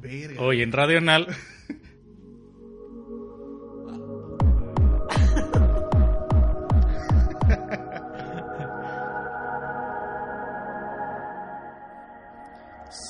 Verga. 0.00 0.40
Hoy 0.40 0.62
en 0.62 0.72
Radio 0.72 0.98
Anal. 0.98 1.26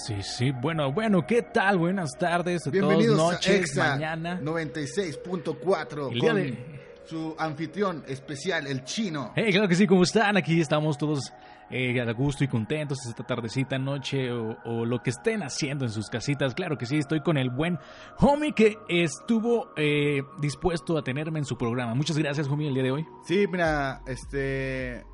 Sí, 0.07 0.23
sí, 0.23 0.51
bueno, 0.51 0.93
bueno, 0.93 1.27
¿qué 1.27 1.41
tal? 1.41 1.79
Buenas 1.79 2.11
tardes, 2.19 2.67
a 2.67 2.71
Bienvenidos 2.71 3.17
todos, 3.17 3.33
noches, 3.33 3.49
a 3.51 3.57
Exa 3.57 3.89
mañana. 3.93 4.41
96.4 4.43 6.09
El 6.13 6.15
día 6.21 6.29
con 6.33 6.37
de- 6.37 6.70
su 7.07 7.35
anfitrión 7.39 8.05
especial, 8.07 8.67
el 8.67 8.85
chino. 8.85 9.33
Hey, 9.35 9.53
claro 9.53 9.69
que 9.69 9.75
sí, 9.75 9.87
¿cómo 9.87 10.03
están? 10.03 10.37
Aquí 10.37 10.61
estamos 10.61 10.97
todos 10.99 11.33
eh, 11.71 12.01
a 12.01 12.13
gusto 12.13 12.45
y 12.45 12.49
contentos 12.49 12.99
esta 13.07 13.25
tardecita, 13.25 13.79
noche 13.79 14.33
o, 14.33 14.57
o 14.65 14.85
lo 14.85 15.03
que 15.03 15.11
estén 15.11 15.43
haciendo 15.43 15.85
en 15.85 15.91
sus 15.91 16.09
casitas. 16.09 16.55
Claro 16.55 16.77
que 16.77 16.87
sí, 16.87 16.99
estoy 16.99 17.21
con 17.21 17.37
el 17.37 17.51
buen 17.51 17.79
homie 18.19 18.53
que 18.53 18.77
estuvo 18.89 19.73
eh, 19.77 20.23
dispuesto 20.41 20.99
a 20.99 21.03
tenerme 21.03 21.39
en 21.39 21.45
su 21.45 21.57
programa. 21.57 21.95
Muchas 21.95 22.19
gracias, 22.19 22.49
homie, 22.49 22.69
el 22.69 22.75
día 22.75 22.83
de 22.83 22.91
hoy. 22.91 23.07
Sí, 23.25 23.47
mira, 23.51 24.03
este... 24.07 25.05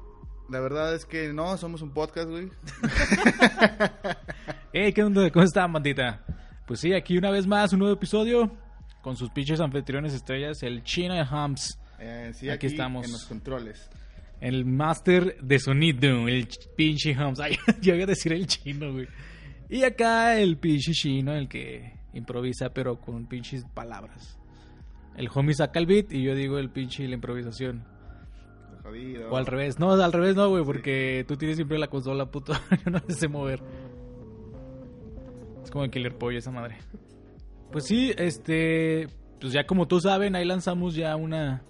La 0.49 0.61
verdad 0.61 0.95
es 0.95 1.05
que 1.05 1.33
no, 1.33 1.57
somos 1.57 1.83
un 1.83 1.91
podcast, 1.91 2.29
güey. 2.29 2.51
Hey, 4.73 4.93
¿qué 4.93 5.03
onda? 5.03 5.31
¿Cómo 5.31 5.43
están, 5.43 5.73
bandita? 5.73 6.23
Pues 6.67 6.81
sí, 6.81 6.93
aquí 6.93 7.17
una 7.17 7.31
vez 7.31 7.47
más, 7.47 7.73
un 7.73 7.79
nuevo 7.79 7.95
episodio 7.95 8.51
con 9.01 9.17
sus 9.17 9.31
pinches 9.31 9.61
anfitriones 9.61 10.13
estrellas, 10.13 10.63
el 10.63 10.83
Chino 10.83 11.15
de 11.15 11.21
Hams, 11.21 11.79
Eh, 11.99 12.31
sí, 12.35 12.49
Aquí 12.49 12.67
aquí, 12.67 12.75
estamos. 12.75 13.07
en 13.07 13.13
los 13.13 13.25
controles. 13.25 13.89
el 14.41 14.65
máster 14.67 15.39
de 15.41 15.59
sonido, 15.59 16.29
el 16.29 16.47
ch- 16.49 16.69
pinche 16.77 17.15
Hams. 17.15 17.41
Ay, 17.41 17.57
yo 17.81 17.95
iba 17.95 18.05
a 18.05 18.07
decir 18.09 18.33
el 18.33 18.47
chino, 18.47 18.93
güey. 18.93 19.07
Y 19.69 19.83
acá 19.83 20.39
el 20.39 20.59
pinche 20.59 20.93
chino, 20.93 21.33
el 21.35 21.49
que 21.49 21.95
improvisa, 22.13 22.71
pero 22.71 23.01
con 23.01 23.27
pinches 23.27 23.65
palabras. 23.75 24.39
El 25.17 25.29
homie 25.35 25.55
saca 25.55 25.79
el 25.79 25.87
beat 25.87 26.13
y 26.13 26.23
yo 26.23 26.35
digo 26.35 26.59
el 26.59 26.71
pinche 26.71 27.09
la 27.09 27.15
improvisación. 27.15 27.85
Jodido. 28.83 29.31
O 29.31 29.37
al 29.37 29.47
revés. 29.47 29.79
No, 29.79 29.93
al 29.93 30.13
revés 30.13 30.37
no, 30.37 30.49
güey, 30.51 30.63
porque 30.65 31.25
tú 31.27 31.37
tienes 31.37 31.57
siempre 31.57 31.79
la 31.79 31.89
consola, 31.89 32.31
puto. 32.31 32.53
Yo 32.85 32.91
no 32.93 33.01
sé 33.09 33.27
mover. 33.27 33.61
Es 35.65 35.71
como 35.71 35.85
el 35.85 35.91
Killer 35.91 36.17
Pollo 36.17 36.39
esa 36.39 36.51
madre. 36.51 36.77
Pues 37.73 37.85
sí, 37.87 38.13
este... 38.17 39.09
Pues 39.41 39.53
ya 39.53 39.67
como 39.67 39.87
tú 39.89 40.01
saben, 40.01 40.37
ahí 40.37 40.45
lanzamos 40.45 40.95
ya 40.95 41.17
una... 41.17 41.63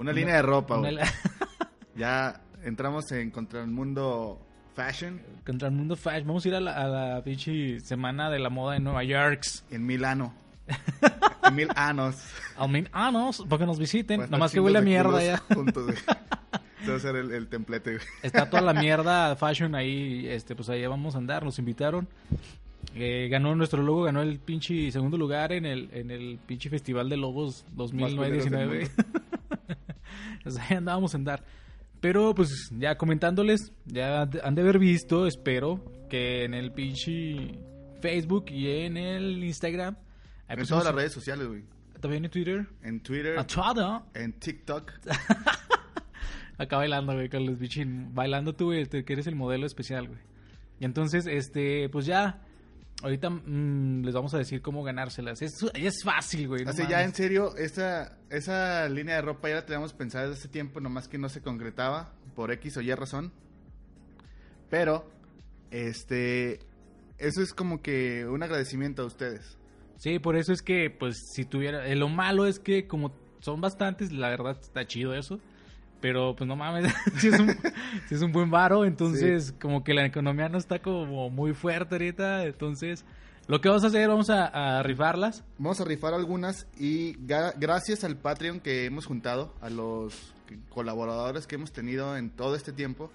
Una 0.00 0.12
línea 0.12 0.36
de 0.36 0.42
ropa, 0.42 0.76
güey. 0.78 0.96
Ya 1.94 2.40
entramos 2.64 3.12
en 3.12 3.30
contra 3.30 3.60
el 3.60 3.66
mundo 3.66 4.40
fashion 4.74 5.20
contra 5.44 5.68
el 5.68 5.74
mundo 5.74 5.96
fashion. 5.96 6.26
Vamos 6.26 6.44
a 6.46 6.48
ir 6.48 6.54
a 6.54 6.60
la, 6.60 6.72
a 6.72 6.88
la 6.88 7.24
pinche 7.24 7.80
semana 7.80 8.30
de 8.30 8.38
la 8.38 8.48
moda 8.48 8.76
en 8.76 8.84
Nueva 8.84 9.04
York. 9.04 9.44
en 9.70 9.84
Milano. 9.84 10.32
en 11.42 11.54
mil 11.54 11.68
anos. 11.76 12.16
Al 12.56 12.70
menos, 12.70 12.90
ah, 12.94 13.10
no, 13.10 13.30
para 13.46 13.58
que 13.60 13.66
nos 13.66 13.78
visiten. 13.78 14.20
Pues, 14.20 14.30
Nomás 14.30 14.52
que 14.52 14.60
huele 14.60 14.78
a 14.78 14.82
mierda 14.82 15.22
ya. 15.22 15.36
Juntos, 15.54 15.92
a 16.88 16.98
ser 16.98 17.16
el, 17.16 17.32
el 17.32 17.48
templete, 17.48 17.96
güey. 17.96 18.06
Está 18.22 18.48
toda 18.48 18.62
la 18.62 18.72
mierda 18.72 19.36
fashion 19.36 19.74
ahí, 19.74 20.26
este, 20.26 20.56
pues 20.56 20.70
ahí 20.70 20.86
vamos 20.86 21.14
a 21.14 21.18
andar, 21.18 21.44
nos 21.44 21.58
invitaron. 21.58 22.08
Eh, 22.94 23.28
ganó 23.30 23.54
nuestro 23.54 23.82
logo, 23.82 24.04
ganó 24.04 24.22
el 24.22 24.38
pinche 24.38 24.90
segundo 24.90 25.16
lugar 25.18 25.52
en 25.52 25.66
el, 25.66 25.90
en 25.92 26.10
el 26.10 26.38
pinche 26.44 26.70
Festival 26.70 27.08
de 27.08 27.16
del 27.16 27.24
2009-19. 27.24 28.90
o 30.46 30.50
sea, 30.50 30.78
andábamos 30.78 31.14
a 31.14 31.18
andar. 31.18 31.44
Pero 32.00 32.34
pues 32.34 32.70
ya 32.78 32.96
comentándoles, 32.96 33.72
ya 33.84 34.22
han 34.22 34.54
de 34.54 34.62
haber 34.62 34.78
visto, 34.78 35.26
espero, 35.26 35.84
que 36.08 36.44
en 36.44 36.54
el 36.54 36.72
pinche 36.72 37.58
Facebook 38.00 38.46
y 38.50 38.68
en 38.68 38.96
el 38.96 39.44
Instagram. 39.44 39.96
En 40.48 40.58
pusimos- 40.58 40.68
todas 40.68 40.84
las 40.86 40.94
redes 40.94 41.12
sociales, 41.12 41.46
güey. 41.46 41.64
También 42.00 42.24
en 42.24 42.30
Twitter. 42.30 42.66
En 42.82 43.00
Twitter, 43.00 43.38
A 43.38 43.46
en 44.14 44.32
TikTok. 44.32 44.90
Acá 46.58 46.76
bailando, 46.76 47.12
güey, 47.14 47.28
con 47.28 47.46
los 47.46 47.58
bichín. 47.58 48.14
Bailando 48.14 48.54
tú, 48.54 48.66
güey, 48.66 48.82
este, 48.82 49.04
que 49.04 49.12
eres 49.14 49.26
el 49.26 49.34
modelo 49.34 49.66
especial, 49.66 50.08
güey. 50.08 50.20
Y 50.78 50.84
entonces, 50.84 51.26
este, 51.26 51.88
pues 51.90 52.06
ya. 52.06 52.42
Ahorita 53.02 53.30
mm, 53.30 54.04
les 54.04 54.14
vamos 54.14 54.34
a 54.34 54.38
decir 54.38 54.60
cómo 54.62 54.82
ganárselas. 54.82 55.40
Es, 55.42 55.62
es 55.74 56.02
fácil, 56.04 56.48
güey. 56.48 56.64
no 56.64 56.70
Así 56.70 56.82
ya 56.82 56.98
mames. 56.98 57.06
en 57.06 57.14
serio, 57.14 57.56
esta, 57.56 58.18
esa 58.28 58.88
línea 58.88 59.16
de 59.16 59.22
ropa 59.22 59.48
ya 59.48 59.56
la 59.56 59.66
teníamos 59.66 59.92
pensada 59.92 60.26
desde 60.28 60.40
hace 60.40 60.48
tiempo, 60.48 60.80
nomás 60.80 61.08
que 61.08 61.18
no 61.18 61.28
se 61.28 61.40
concretaba 61.42 62.12
por 62.34 62.50
X 62.52 62.76
o 62.76 62.80
Y 62.82 62.92
razón. 62.94 63.32
Pero, 64.68 65.10
este, 65.70 66.60
eso 67.18 67.42
es 67.42 67.52
como 67.52 67.82
que 67.82 68.26
un 68.26 68.42
agradecimiento 68.42 69.02
a 69.02 69.06
ustedes. 69.06 69.58
Sí, 69.96 70.18
por 70.18 70.36
eso 70.36 70.52
es 70.52 70.62
que, 70.62 70.90
pues, 70.90 71.30
si 71.34 71.44
tuviera. 71.44 71.86
eh, 71.86 71.96
lo 71.96 72.08
malo 72.08 72.46
es 72.46 72.58
que, 72.58 72.86
como 72.86 73.12
son 73.40 73.60
bastantes, 73.60 74.12
la 74.12 74.28
verdad 74.28 74.56
está 74.60 74.86
chido 74.86 75.14
eso. 75.14 75.40
Pero, 76.00 76.34
pues 76.34 76.48
no 76.48 76.56
mames, 76.56 76.92
si 77.18 77.28
es 77.28 77.38
un, 77.38 77.50
sí 78.08 78.14
es 78.14 78.22
un 78.22 78.32
buen 78.32 78.50
varo. 78.50 78.84
Entonces, 78.84 79.54
como 79.60 79.84
que 79.84 79.94
la 79.94 80.06
economía 80.06 80.48
no 80.48 80.58
está 80.58 80.80
como 80.80 81.30
muy 81.30 81.52
fuerte 81.52 81.96
ahorita. 81.96 82.44
Entonces, 82.44 83.04
lo 83.46 83.60
que 83.60 83.68
vamos 83.68 83.84
a 83.84 83.88
hacer, 83.88 84.08
vamos 84.08 84.30
a, 84.30 84.78
a 84.78 84.82
rifarlas. 84.82 85.44
Vamos 85.58 85.80
a 85.80 85.84
rifar 85.84 86.14
algunas 86.14 86.66
y 86.78 87.16
gracias 87.56 88.04
al 88.04 88.16
Patreon 88.16 88.60
que 88.60 88.86
hemos 88.86 89.06
juntado, 89.06 89.54
a 89.60 89.70
los 89.70 90.34
colaboradores 90.68 91.46
que 91.46 91.56
hemos 91.56 91.72
tenido 91.72 92.16
en 92.16 92.30
todo 92.30 92.54
este 92.54 92.72
tiempo, 92.72 93.10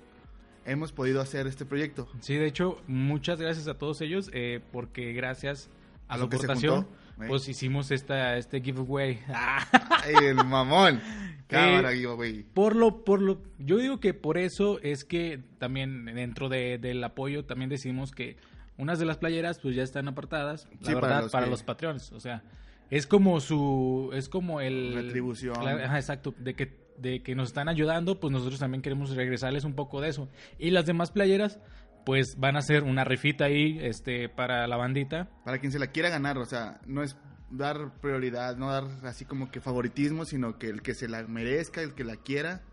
hemos 0.65 0.91
podido 0.91 1.21
hacer 1.21 1.47
este 1.47 1.65
proyecto. 1.65 2.07
Sí, 2.21 2.35
de 2.35 2.47
hecho, 2.47 2.81
muchas 2.87 3.39
gracias 3.39 3.67
a 3.67 3.75
todos 3.75 4.01
ellos, 4.01 4.29
eh, 4.33 4.61
porque 4.71 5.13
gracias 5.13 5.69
a, 6.07 6.17
lo 6.17 6.29
que 6.29 6.37
se 6.37 6.47
juntó, 6.47 6.87
¿eh? 7.21 7.25
pues 7.27 7.47
hicimos 7.49 7.91
esta, 7.91 8.37
este 8.37 8.61
giveaway. 8.61 9.19
¡Ay, 9.27 10.13
el 10.27 10.35
mamón! 10.35 11.01
Cámara, 11.47 11.91
güey. 12.15 12.41
por 12.41 12.75
lo, 12.75 13.03
por 13.03 13.21
lo, 13.21 13.39
yo 13.59 13.77
digo 13.77 13.99
que 13.99 14.15
por 14.15 14.39
eso 14.39 14.79
es 14.81 15.05
que 15.05 15.39
también 15.59 16.05
dentro 16.05 16.49
de- 16.49 16.79
del 16.79 17.03
apoyo 17.03 17.45
también 17.45 17.69
decidimos 17.69 18.11
que 18.11 18.35
unas 18.77 18.97
de 18.97 19.05
las 19.05 19.17
playeras 19.17 19.59
pues 19.59 19.75
ya 19.75 19.83
están 19.83 20.07
apartadas, 20.07 20.67
la 20.81 20.87
Sí, 20.87 20.93
para 20.95 20.99
verdad, 21.01 21.21
los 21.21 21.31
para 21.31 21.45
que- 21.45 21.51
los 21.51 21.61
patreons, 21.63 22.11
o 22.13 22.19
sea, 22.19 22.41
es 22.89 23.05
como 23.05 23.39
su, 23.41 24.09
es 24.13 24.27
como 24.27 24.59
el... 24.59 24.93
Retribución. 24.95 25.53
Claro, 25.55 25.83
ajá, 25.85 25.97
exacto, 25.99 26.33
de 26.39 26.55
que, 26.55 26.75
de 26.97 27.21
que 27.21 27.35
nos 27.35 27.49
están 27.49 27.69
ayudando, 27.69 28.19
pues 28.19 28.31
nosotros 28.31 28.59
también 28.59 28.81
queremos 28.81 29.15
regresarles 29.15 29.65
un 29.65 29.73
poco 29.75 30.01
de 30.01 30.09
eso. 30.09 30.27
Y 30.57 30.71
las 30.71 30.87
demás 30.87 31.11
playeras, 31.11 31.59
pues 32.05 32.35
van 32.39 32.55
a 32.55 32.61
ser 32.61 32.83
una 32.83 33.03
rifita 33.03 33.45
ahí, 33.45 33.79
este, 33.81 34.29
para 34.29 34.67
la 34.67 34.77
bandita. 34.77 35.29
Para 35.43 35.59
quien 35.59 35.71
se 35.71 35.79
la 35.79 35.87
quiera 35.87 36.09
ganar, 36.09 36.37
o 36.37 36.45
sea, 36.45 36.79
no 36.85 37.03
es 37.03 37.17
dar 37.49 37.99
prioridad, 38.01 38.57
no 38.57 38.71
dar 38.71 38.85
así 39.03 39.25
como 39.25 39.49
que 39.51 39.61
favoritismo, 39.61 40.25
sino 40.25 40.57
que 40.57 40.69
el 40.69 40.81
que 40.81 40.93
se 40.93 41.07
la 41.07 41.23
merezca, 41.23 41.81
el 41.81 41.93
que 41.93 42.03
la 42.03 42.17
quiera, 42.17 42.63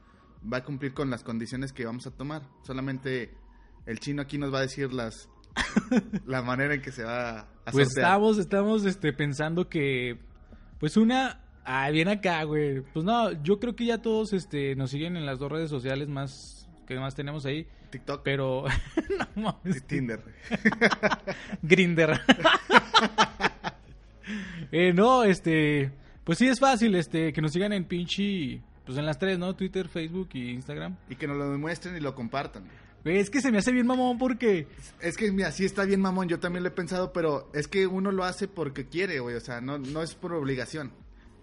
va 0.51 0.59
a 0.59 0.65
cumplir 0.65 0.93
con 0.95 1.11
las 1.11 1.23
condiciones 1.23 1.73
que 1.73 1.85
vamos 1.85 2.07
a 2.07 2.11
tomar. 2.11 2.43
Solamente 2.63 3.35
el 3.87 3.99
chino 4.01 4.23
aquí 4.23 4.39
nos 4.39 4.53
va 4.53 4.59
a 4.59 4.63
decir 4.63 4.93
las 4.93 5.29
la 6.27 6.43
manera 6.43 6.75
en 6.75 6.83
que 6.83 6.93
se 6.93 7.05
va 7.05 7.41
a 7.41 7.47
Pues 7.71 7.89
sortear. 7.89 8.07
estamos, 8.07 8.39
estamos, 8.39 8.85
este, 8.85 9.13
pensando 9.13 9.69
que, 9.69 10.19
pues 10.79 10.97
una, 10.97 11.41
ah, 11.65 11.91
bien 11.91 12.09
acá, 12.09 12.43
güey. 12.45 12.81
Pues 12.81 13.05
no, 13.05 13.33
yo 13.43 13.59
creo 13.61 13.77
que 13.77 13.87
ya 13.87 13.99
todos, 13.99 14.33
este, 14.33 14.75
nos 14.77 14.91
siguen 14.91 15.17
en 15.17 15.27
las 15.27 15.39
dos 15.39 15.53
redes 15.53 15.71
sociales 15.71 16.09
más, 16.09 16.69
que 16.87 16.99
más 16.99 17.15
tenemos 17.15 17.45
ahí. 17.47 17.67
TikTok 17.93 18.23
Pero, 18.25 18.65
no 19.09 19.29
y 19.37 19.41
mames, 19.41 19.85
Tinder. 19.85 20.21
Grinder. 21.63 22.21
eh, 24.73 24.93
no, 24.93 25.23
este, 25.23 25.93
pues 26.25 26.39
sí 26.39 26.49
es 26.49 26.59
fácil, 26.59 26.97
este, 26.97 27.33
que 27.33 27.41
nos 27.41 27.53
sigan 27.53 27.73
en 27.73 27.85
pinche, 27.85 28.61
pues 28.85 28.99
en 28.99 29.07
las 29.07 29.19
tres, 29.19 29.39
¿no? 29.39 29.55
Twitter, 29.55 29.89
Facebook 29.89 30.31
y 30.33 30.51
Instagram. 30.51 30.97
Y 31.09 31.15
que 31.15 31.29
nos 31.29 31.37
lo 31.37 31.51
demuestren 31.51 31.97
y 31.97 32.01
lo 32.01 32.15
compartan. 32.17 32.65
Es 33.05 33.31
que 33.31 33.41
se 33.41 33.51
me 33.51 33.59
hace 33.59 33.73
bien 33.73 33.87
mamón 33.87 34.17
porque, 34.17 34.69
Es 35.01 35.17
que, 35.17 35.31
mira, 35.33 35.51
sí 35.51 35.65
está 35.65 35.85
bien 35.85 36.01
mamón, 36.01 36.29
yo 36.29 36.39
también 36.39 36.63
lo 36.63 36.69
he 36.69 36.73
pensado, 36.73 37.13
pero 37.13 37.51
es 37.53 37.67
que 37.67 37.87
uno 37.87 38.13
lo 38.13 38.25
hace 38.25 38.47
porque 38.47 38.87
quiere, 38.87 39.19
güey, 39.19 39.35
o 39.35 39.41
sea, 39.41 39.61
no, 39.61 39.79
no 39.79 40.03
es 40.03 40.15
por 40.15 40.33
obligación. 40.33 40.93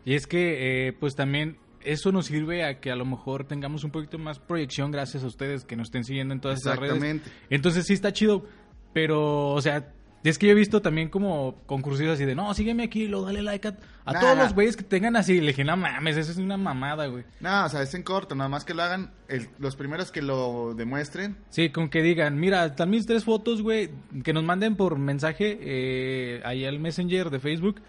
y 0.06 0.16
es 0.16 0.25
que, 0.25 0.88
eh, 0.88 0.94
pues 0.94 1.16
también 1.16 1.57
eso 1.84 2.12
nos 2.12 2.26
sirve 2.28 2.64
a 2.66 2.80
que 2.80 2.92
a 2.92 2.96
lo 2.96 3.06
mejor 3.06 3.46
tengamos 3.46 3.84
un 3.84 3.92
poquito 3.92 4.18
más 4.18 4.40
proyección 4.40 4.92
gracias 4.92 5.24
a 5.24 5.28
ustedes 5.28 5.64
que 5.66 5.76
nos 5.76 5.88
estén 5.88 6.04
siguiendo 6.04 6.34
en 6.34 6.42
todas 6.42 6.60
estas 6.60 6.78
redes. 6.78 6.96
Exactamente. 6.96 7.31
Entonces 7.50 7.86
sí 7.86 7.94
está 7.94 8.12
chido, 8.14 8.46
pero, 8.94 9.50
o 9.50 9.62
sea, 9.62 9.94
es 10.24 10.38
que 10.38 10.48
yo 10.48 10.52
he 10.52 10.56
visto 10.56 10.81
también 10.81 11.08
como 11.08 11.56
concursos 11.66 12.06
así 12.08 12.26
de, 12.26 12.36
no, 12.36 12.54
sígueme 12.54 12.84
aquí, 12.84 13.08
lo 13.08 13.22
dale 13.22 13.42
like 13.42 13.70
a, 13.70 13.78
a 14.04 14.12
Nah, 14.14 14.20
todos 14.20 14.36
nah. 14.36 14.44
los 14.44 14.54
güeyes 14.54 14.76
que 14.76 14.84
tengan 14.84 15.16
así. 15.16 15.40
Le 15.40 15.48
dije, 15.48 15.64
no 15.64 15.78
mames, 15.78 16.18
eso 16.18 16.31
es 16.31 16.38
una 16.38 16.58
mamada, 16.58 17.08
güey. 17.08 17.24
No, 17.40 17.64
o 17.66 17.70
sea, 17.70 17.82
es 17.84 17.94
en 17.94 18.04
corto, 18.04 18.36
nada 18.36 18.50
más 18.50 18.66
que 18.66 18.74
lo 18.74 18.84
hagan 18.84 19.12
el- 19.30 19.48
los 19.60 19.78
primeros 19.78 20.12
que 20.12 20.22
lo 20.22 20.74
demuestren. 20.75 21.38
Sí, 21.50 21.70
con 21.70 21.88
que 21.90 22.02
digan, 22.02 22.38
mira, 22.38 22.66
están 22.66 22.90
mis 22.90 23.06
tres 23.06 23.24
fotos, 23.24 23.62
güey, 23.62 23.92
que 24.24 24.34
nos 24.34 24.44
manden 24.44 24.75
por 24.75 24.98
mensaje 25.00 25.58
eh, 25.62 26.42
ahí 26.44 26.66
al 26.66 26.80
Messenger 26.80 27.30
de 27.30 27.40
Facebook, 27.40 27.80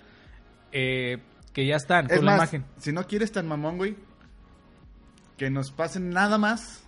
eh, 0.73 1.19
que 1.52 1.67
ya 1.67 1.76
están 1.76 2.11
Es 2.11 2.17
con 2.19 2.26
la 2.26 2.37
imagen. 2.37 2.64
si 2.79 2.93
no 2.93 3.06
quieres 3.06 3.32
tan 3.32 3.47
mamón, 3.49 3.76
güey, 3.76 3.97
que 5.37 5.50
nos 5.50 5.73
pasen 5.73 6.11
nada 6.11 6.38
más 6.38 6.85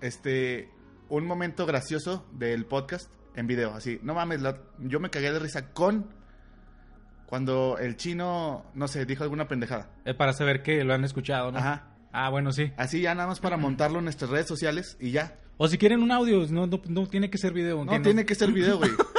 este 0.00 0.68
un 1.08 1.26
momento 1.26 1.66
gracioso 1.66 2.26
del 2.32 2.66
podcast 2.66 3.10
en 3.36 3.46
video, 3.46 3.74
así. 3.74 3.98
No 4.02 4.14
mames, 4.14 4.40
la- 4.42 4.58
yo 4.80 5.00
me 5.00 5.10
cagué 5.10 5.32
de 5.32 5.38
risa 5.38 5.70
con 5.72 6.06
cuando 7.26 7.78
el 7.78 7.96
chino, 7.96 8.64
no 8.74 8.86
sé, 8.88 9.06
dijo 9.06 9.22
alguna 9.24 9.48
pendejada. 9.48 9.90
Eh, 10.04 10.14
para 10.14 10.32
saber 10.32 10.62
que 10.62 10.84
lo 10.84 10.94
han 10.94 11.04
escuchado, 11.04 11.50
¿no? 11.52 11.58
Ajá. 11.58 11.88
Ah, 12.12 12.30
bueno, 12.30 12.52
sí. 12.52 12.72
Así 12.76 13.00
ya 13.00 13.14
nada 13.14 13.26
más 13.28 13.40
para 13.40 13.56
montarlo 13.56 13.98
en 13.98 14.04
nuestras 14.04 14.30
redes 14.30 14.46
sociales 14.46 14.96
y 15.00 15.10
ya. 15.10 15.36
O 15.56 15.66
si 15.68 15.78
quieren 15.78 16.02
un 16.02 16.12
audio, 16.12 16.46
no, 16.50 16.66
no, 16.66 16.80
no 16.88 17.06
tiene 17.08 17.30
que 17.30 17.38
ser 17.38 17.52
video. 17.52 17.84
No, 17.84 18.00
tiene 18.02 18.24
que 18.24 18.34
ser 18.34 18.52
video, 18.52 18.78
güey. 18.78 18.90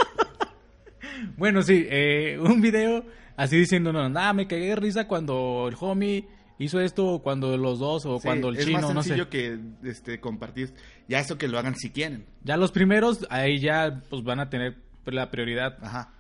Bueno, 1.37 1.61
sí, 1.61 1.85
eh, 1.89 2.37
un 2.39 2.61
video 2.61 3.05
así 3.37 3.57
diciendo, 3.57 3.91
no, 3.93 4.07
nada, 4.09 4.33
me 4.33 4.47
cagué 4.47 4.67
de 4.69 4.75
risa 4.75 5.07
cuando 5.07 5.67
el 5.69 5.75
homie 5.79 6.27
hizo 6.57 6.79
esto, 6.79 7.05
o 7.05 7.21
cuando 7.21 7.57
los 7.57 7.79
dos, 7.79 8.05
o 8.05 8.17
Sí, 8.17 8.23
cuando 8.25 8.49
el 8.49 8.57
es 8.57 8.65
chino, 8.65 8.93
no 8.93 9.01
sé. 9.03 9.09
sencillo 9.09 9.29
que 9.29 9.59
este, 9.83 10.19
compartir. 10.19 10.73
Ya 11.07 11.19
eso 11.19 11.37
que 11.37 11.47
lo 11.47 11.59
hagan 11.59 11.75
si 11.75 11.89
quieren. 11.91 12.25
Ya 12.43 12.57
los 12.57 12.71
primeros, 12.71 13.27
ahí 13.29 13.59
ya 13.59 14.01
pues 14.09 14.23
van 14.23 14.39
a 14.39 14.49
tener 14.49 14.77
la 15.05 15.29
prioridad. 15.31 15.77
Ajá. 15.81 16.11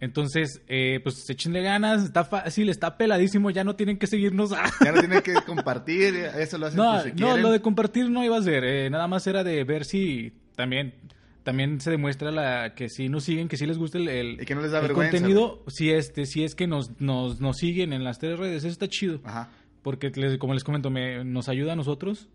Entonces, 0.00 0.62
eh, 0.66 0.98
pues 1.02 1.30
échenle 1.30 1.62
ganas, 1.62 2.02
está 2.02 2.24
fácil, 2.24 2.68
está 2.70 2.96
peladísimo, 2.96 3.50
ya 3.50 3.62
no 3.62 3.76
tienen 3.76 3.98
que 3.98 4.08
seguirnos. 4.08 4.50
Ya 4.84 4.90
no 4.90 4.98
tienen 5.00 5.22
que 5.22 5.34
compartir, 5.46 6.16
eso 6.16 6.58
lo 6.58 6.66
hacen 6.66 6.76
no, 6.76 7.00
si 7.02 7.10
no, 7.10 7.14
quieren. 7.14 7.42
lo 7.42 7.52
de 7.52 7.60
compartir 7.60 8.10
no 8.10 8.24
iba 8.24 8.36
a 8.36 8.42
ser, 8.42 8.64
eh, 8.64 8.90
nada 8.90 9.06
más 9.06 9.24
era 9.28 9.44
de 9.44 9.62
ver 9.62 9.84
si 9.84 10.32
también 10.56 10.94
también 11.42 11.80
se 11.80 11.90
demuestra 11.90 12.30
la 12.30 12.74
que 12.74 12.88
si 12.88 13.08
nos 13.08 13.24
siguen, 13.24 13.48
que 13.48 13.56
si 13.56 13.66
les 13.66 13.78
gusta 13.78 13.98
el, 13.98 14.08
el, 14.08 14.38
Y 14.40 14.44
que 14.44 14.54
no 14.54 14.62
les 14.62 14.70
da 14.70 14.78
el 14.80 14.86
vergüenza, 14.88 15.12
contenido, 15.18 15.62
si 15.68 15.90
este, 15.90 16.26
si 16.26 16.44
es 16.44 16.54
que 16.54 16.66
nos, 16.66 17.00
nos, 17.00 17.40
nos 17.40 17.56
siguen 17.58 17.92
en 17.92 18.04
las 18.04 18.18
tres 18.18 18.38
redes, 18.38 18.58
eso 18.64 18.68
está 18.72 18.88
chido. 18.88 19.20
Ajá. 19.24 19.50
Porque, 19.82 20.10
les- 20.14 20.38
como 20.38 20.54
les 20.54 20.64
comento, 20.64 20.90
me- 20.90 21.24
nos 21.24 21.48
ayuda 21.48 21.72
a 21.72 21.76
nosotros. 21.76 22.28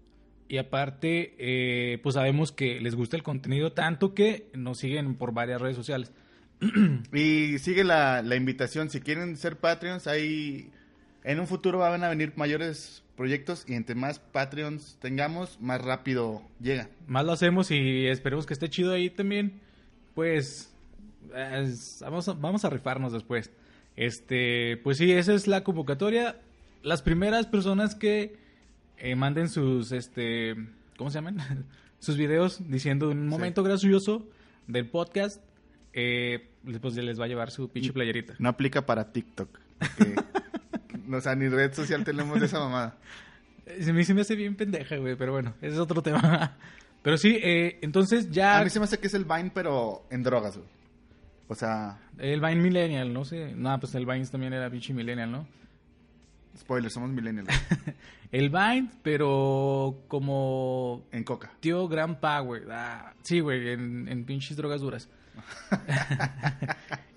Y 0.50 0.58
aparte, 0.58 1.36
eh, 1.40 2.00
pues 2.04 2.16
sabemos 2.16 2.52
que 2.54 2.80
les 2.80 2.96
gusta 2.96 3.18
el 3.18 3.24
contenido 3.24 3.74
tanto 3.74 4.14
que 4.14 4.50
nos 4.54 4.78
siguen 4.80 5.16
por 5.16 5.34
varias 5.34 5.62
redes 5.62 5.76
sociales. 5.76 6.12
Y 7.14 7.58
sigue 7.60 7.84
la, 7.84 8.22
la 8.22 8.36
invitación, 8.36 8.90
si 8.90 9.00
quieren 9.02 9.38
ser 9.38 9.58
Patreons, 9.58 10.08
ahí 10.08 10.72
en 11.28 11.40
un 11.42 11.48
futuro 11.48 11.80
van 11.80 12.04
a 12.04 12.10
venir 12.10 12.32
mayores 12.38 13.04
proyectos 13.18 13.66
y 13.68 13.74
entre 13.74 13.96
más 13.96 14.20
Patreons 14.20 14.98
tengamos, 15.02 15.60
más 15.60 15.82
rápido 15.82 16.42
llega. 16.62 16.90
Más 17.06 17.26
lo 17.26 17.34
hacemos 17.34 17.70
y 17.70 18.08
esperemos 18.08 18.46
que 18.46 18.54
esté 18.54 18.70
chido 18.70 18.94
ahí 18.94 19.10
también. 19.10 19.60
Pues 20.16 20.74
es- 21.36 22.00
vamos, 22.02 22.30
a, 22.30 22.34
vamos 22.34 22.64
a 22.64 22.70
rifarnos 22.70 23.12
después. 23.12 23.52
Este, 23.98 24.78
pues 24.84 24.98
sí, 25.00 25.12
esa 25.12 25.34
es 25.34 25.48
la 25.48 25.64
convocatoria. 25.66 26.40
Las 26.82 27.02
primeras 27.02 27.46
personas 27.46 27.94
que 27.96 28.38
eh, 28.98 29.16
manden 29.16 29.50
sus, 29.50 29.92
este, 29.92 30.56
¿cómo 30.98 31.10
se 31.10 31.16
llaman? 31.16 31.38
sus 32.00 32.16
videos 32.16 32.70
diciendo 32.70 33.10
un 33.10 33.28
momento 33.28 33.64
gracioso 33.64 34.26
del 34.68 34.88
podcast, 34.88 35.44
eh, 35.92 36.48
pues 36.80 36.96
les 36.96 37.20
va 37.20 37.26
a 37.26 37.28
llevar 37.28 37.52
su 37.52 37.68
pinche 37.70 37.92
playerita. 37.92 38.36
No 38.40 38.48
aplica 38.48 38.86
para 38.86 39.12
TikTok. 39.12 39.60
o 41.12 41.22
sea, 41.22 41.36
ni 41.36 41.48
red 41.48 41.74
social 41.74 42.04
tenemos 42.04 42.40
de 42.40 42.46
esa 42.46 42.60
mamada. 42.60 42.98
Se 43.82 43.92
me, 43.92 44.02
se 44.06 44.14
me 44.14 44.22
hace 44.22 44.36
bien 44.36 44.56
pendeja, 44.56 44.96
güey, 44.96 45.18
pero 45.18 45.34
bueno, 45.34 45.54
ese 45.62 45.74
es 45.74 45.80
otro 45.80 46.02
tema. 46.02 46.56
Pero 47.04 47.18
sí, 47.18 47.38
eh, 47.42 47.80
entonces 47.82 48.32
ya... 48.32 48.60
A 48.60 48.64
mí 48.64 48.70
se 48.70 48.80
me 48.80 48.86
hace 48.86 48.98
que 48.98 49.08
es 49.08 49.14
el 49.14 49.26
Vine, 49.26 49.52
pero 49.54 50.06
en 50.10 50.24
drogas, 50.24 50.58
güey. 50.58 50.70
O 51.48 51.56
sea, 51.56 52.00
El 52.18 52.42
Vine 52.42 52.56
Millennial, 52.56 53.14
no 53.14 53.24
sé. 53.24 53.54
No, 53.56 53.78
pues 53.80 53.94
el 53.96 54.06
Vine 54.06 54.26
también 54.26 54.54
era 54.54 54.70
pinche 54.70 54.94
Millennial, 54.94 55.32
¿no? 55.32 55.48
spoiler, 56.58 56.92
somos 56.92 57.10
millennials. 57.12 57.50
El 58.32 58.50
Vine, 58.50 58.90
pero 59.04 60.04
como 60.08 61.06
en 61.12 61.24
coca. 61.24 61.52
tío 61.60 61.88
Grandpa, 61.88 62.40
güey. 62.40 62.64
Ah, 62.70 63.14
sí, 63.24 63.40
güey, 63.40 63.70
en, 63.70 64.08
en 64.10 64.26
pinches 64.26 64.58
drogas 64.58 64.82
duras. 64.82 65.10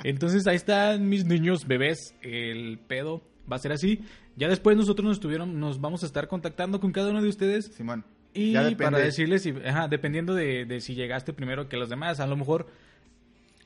Entonces 0.04 0.46
ahí 0.46 0.56
están 0.56 1.08
mis 1.08 1.24
niños 1.24 1.66
bebés. 1.66 2.14
El 2.22 2.78
pedo 2.78 3.22
va 3.50 3.56
a 3.56 3.58
ser 3.58 3.72
así. 3.72 4.00
Ya 4.36 4.48
después 4.48 4.76
nosotros 4.76 5.06
nos 5.06 5.20
tuvieron, 5.20 5.58
nos 5.60 5.80
vamos 5.80 6.02
a 6.02 6.06
estar 6.06 6.28
contactando 6.28 6.80
con 6.80 6.92
cada 6.92 7.10
uno 7.10 7.22
de 7.22 7.28
ustedes. 7.28 7.66
Simón. 7.66 8.04
Y 8.32 8.52
Ya 8.52 8.76
para 8.76 8.98
decirles, 8.98 9.42
si, 9.42 9.50
ajá, 9.50 9.88
dependiendo 9.88 10.34
de, 10.34 10.64
de 10.64 10.80
si 10.80 10.94
llegaste 10.94 11.32
primero 11.32 11.68
que 11.68 11.76
los 11.76 11.88
demás, 11.88 12.20
a 12.20 12.26
lo 12.26 12.36
mejor 12.36 12.66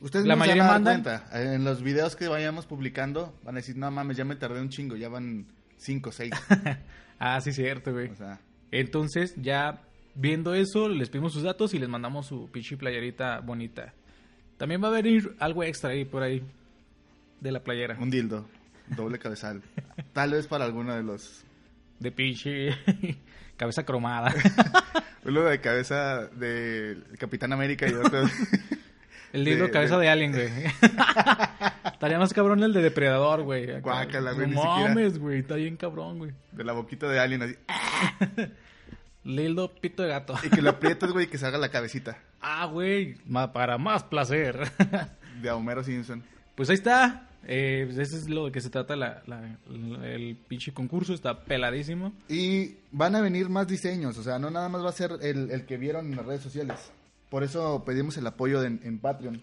Ustedes 0.01 0.27
La 0.27 0.37
no 0.37 0.45
se 0.45 0.51
van 0.51 0.59
mayoría 0.59 0.63
a 0.65 0.67
dar 0.67 0.83
mandan. 0.83 1.03
cuenta. 1.03 1.55
En 1.55 1.65
los 1.65 1.83
videos 1.83 2.15
que 2.17 2.29
vayamos 2.29 2.67
publicando 2.67 3.35
van 3.43 3.55
a 3.55 3.61
decir, 3.61 3.77
no 3.77 3.91
mames, 3.91 4.17
ya 4.19 4.25
me 4.25 4.37
tardé 4.37 4.61
un 4.61 4.69
chingo, 4.69 4.97
ya 4.97 5.09
van 5.09 5.47
cinco, 5.77 6.13
seis. 6.13 6.33
Ah, 7.19 7.41
sí, 7.41 7.53
cierto, 7.53 7.93
güey. 7.93 8.09
o 8.11 8.17
sea, 8.17 8.41
Entonces, 8.73 9.35
ya 9.41 9.83
viendo 10.17 10.53
eso, 10.53 10.89
les 10.89 11.09
pedimos 11.09 11.33
sus 11.33 11.43
datos 11.45 11.73
y 11.73 11.79
les 11.79 11.89
mandamos 11.89 12.27
su 12.27 12.51
pinche 12.51 12.77
playerita 12.77 13.41
bonita. 13.41 13.95
También 14.59 14.83
va 14.83 14.89
a 14.89 14.91
venir 14.91 15.35
algo 15.39 15.63
extra 15.63 15.91
ahí 15.91 16.05
por 16.05 16.23
ahí 16.23 16.43
de 17.41 17.53
la 17.53 17.63
playera. 17.63 17.97
un 18.01 18.11
dildo, 18.11 18.47
doble 18.89 19.19
cabezal. 19.19 19.63
Tal 20.13 20.33
vez 20.33 20.47
para 20.47 20.65
alguno 20.65 20.95
de 20.95 21.03
los... 21.03 21.45
De 22.01 22.11
pinche 22.13 22.71
cabeza 23.57 23.85
cromada. 23.85 24.35
Uno 25.25 25.43
de 25.45 25.61
cabeza 25.61 26.27
de 26.27 26.99
Capitán 27.19 27.53
América 27.53 27.89
y 27.89 27.95
otro... 27.95 28.25
El 29.33 29.43
libro 29.45 29.65
De- 29.67 29.71
cabeza 29.73 29.97
de- 29.97 30.03
de 30.05 30.09
alien, 30.11 30.33
güey. 30.33 30.49
Estaría 31.93 32.19
más 32.19 32.33
cabrón 32.33 32.63
el 32.63 32.73
de 32.73 32.83
depredador, 32.83 33.43
güey. 33.43 33.81
Guácala, 33.81 34.33
güey, 34.33 34.49
No 34.51 34.63
mames, 34.65 35.19
güey. 35.19 35.41
Está 35.41 35.57
bien 35.57 35.77
cabrón, 35.77 36.19
güey. 36.19 36.33
de 36.53 36.63
la 36.65 36.73
boquita 36.73 37.09
de 37.09 37.19
Alien 37.19 37.43
así. 37.43 37.57
Lildo 39.25 39.75
pito 39.75 40.03
de 40.03 40.11
gato. 40.11 40.35
Y 40.43 40.51
que 40.51 40.61
lo 40.63 40.71
aprietes, 40.71 41.11
güey, 41.11 41.25
y 41.25 41.29
que 41.29 41.39
salga 41.39 41.57
la 41.59 41.71
cabecita 41.71 42.19
Ah, 42.41 42.67
güey. 42.67 43.17
Para 43.53 43.79
más 43.79 44.05
placer. 44.05 44.71
de 45.41 45.51
Homero 45.51 45.83
Simpson. 45.83 46.23
Pues 46.55 46.69
ahí 46.69 46.75
está. 46.75 47.27
Eh, 47.47 47.85
pues 47.87 47.99
eso 47.99 48.17
es 48.17 48.29
lo 48.29 48.47
de 48.47 48.53
que 48.53 48.61
se 48.61 48.71
trata 48.71 48.97
la, 48.97 49.23
la- 49.27 49.59
el 50.07 50.37
pinche 50.49 50.73
concurso. 50.73 51.13
Está 51.15 51.41
peladísimo. 51.45 52.13
Y 52.29 52.77
van 52.93 53.15
a 53.17 53.21
venir 53.21 53.49
más 53.49 53.67
diseños, 53.67 54.17
o 54.19 54.23
sea, 54.23 54.39
no 54.39 54.51
nada 54.51 54.69
más 54.69 54.83
va 54.85 54.89
a 54.89 54.93
ser 54.93 55.13
el, 55.23 55.51
el 55.51 55.65
que 55.67 55.77
vieron 55.77 56.07
en 56.11 56.17
las 56.17 56.27
redes 56.27 56.41
sociales. 56.43 56.79
Por 57.31 57.43
eso 57.45 57.85
pedimos 57.85 58.17
el 58.17 58.27
apoyo 58.27 58.61
de- 58.61 58.69
en 58.69 58.99
Patreon. 58.99 59.43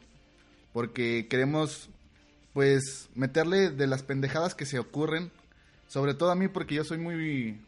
Porque 0.74 1.28
queremos, 1.30 1.90
pues, 2.54 3.10
meterle 3.16 3.70
de 3.72 3.88
las 3.88 4.04
pendejadas 4.04 4.56
que 4.56 4.66
se 4.66 4.80
ocurren. 4.80 5.32
Sobre 5.88 6.14
todo 6.14 6.32
a 6.32 6.36
mí, 6.36 6.48
porque 6.48 6.76
yo 6.76 6.86
soy 6.86 6.98
muy, 6.98 7.60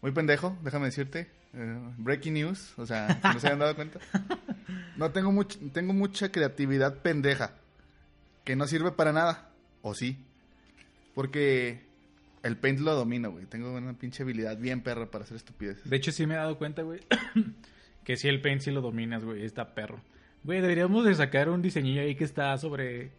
muy 0.00 0.12
pendejo, 0.12 0.56
déjame 0.62 0.86
decirte. 0.86 1.28
Eh, 1.56 1.78
breaking 1.98 2.34
news, 2.34 2.72
o 2.76 2.86
sea, 2.86 3.18
que 3.20 3.28
no 3.28 3.40
se 3.40 3.46
hayan 3.48 3.58
dado 3.58 3.74
cuenta. 3.76 3.98
No 4.96 5.10
tengo, 5.10 5.32
much- 5.32 5.58
tengo 5.72 5.92
mucha 5.92 6.30
creatividad 6.30 6.98
pendeja. 6.98 7.50
Que 8.44 8.56
no 8.56 8.66
sirve 8.66 8.92
para 8.92 9.12
nada. 9.12 9.48
O 9.82 9.94
sí. 9.94 10.16
Porque 11.14 11.80
el 12.42 12.56
paint 12.56 12.80
lo 12.80 12.94
domino, 12.94 13.30
güey. 13.30 13.46
Tengo 13.46 13.72
una 13.72 13.94
pinche 13.94 14.22
habilidad 14.22 14.58
bien 14.58 14.82
perra 14.82 15.06
para 15.10 15.24
hacer 15.24 15.36
estupidez. 15.36 15.78
De 15.84 15.96
hecho, 15.96 16.12
sí 16.12 16.26
me 16.26 16.34
he 16.34 16.36
dado 16.36 16.58
cuenta, 16.58 16.82
güey. 16.82 17.00
que 18.04 18.16
si 18.16 18.28
el 18.28 18.40
paint 18.40 18.60
sí 18.60 18.70
lo 18.70 18.80
dominas, 18.80 19.24
güey. 19.24 19.44
Está 19.44 19.74
perro. 19.74 20.00
Güey, 20.42 20.60
deberíamos 20.60 21.04
de 21.06 21.14
sacar 21.14 21.48
un 21.48 21.62
diseñillo 21.62 22.02
ahí 22.02 22.14
que 22.16 22.24
está 22.24 22.56
sobre 22.58 23.10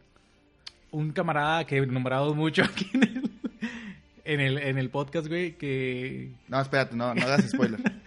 un 0.91 1.11
camarada 1.11 1.65
que 1.65 1.77
he 1.77 1.85
nombrado 1.87 2.33
mucho 2.35 2.63
aquí 2.65 2.89
en 2.93 3.03
el, 3.03 3.31
en 4.25 4.39
el, 4.39 4.57
en 4.59 4.77
el 4.77 4.89
podcast, 4.89 5.27
güey. 5.27 5.53
Que 5.53 6.29
No, 6.47 6.61
espérate, 6.61 6.95
no, 6.95 7.13
no 7.15 7.21
hagas 7.21 7.49
spoiler. 7.49 7.79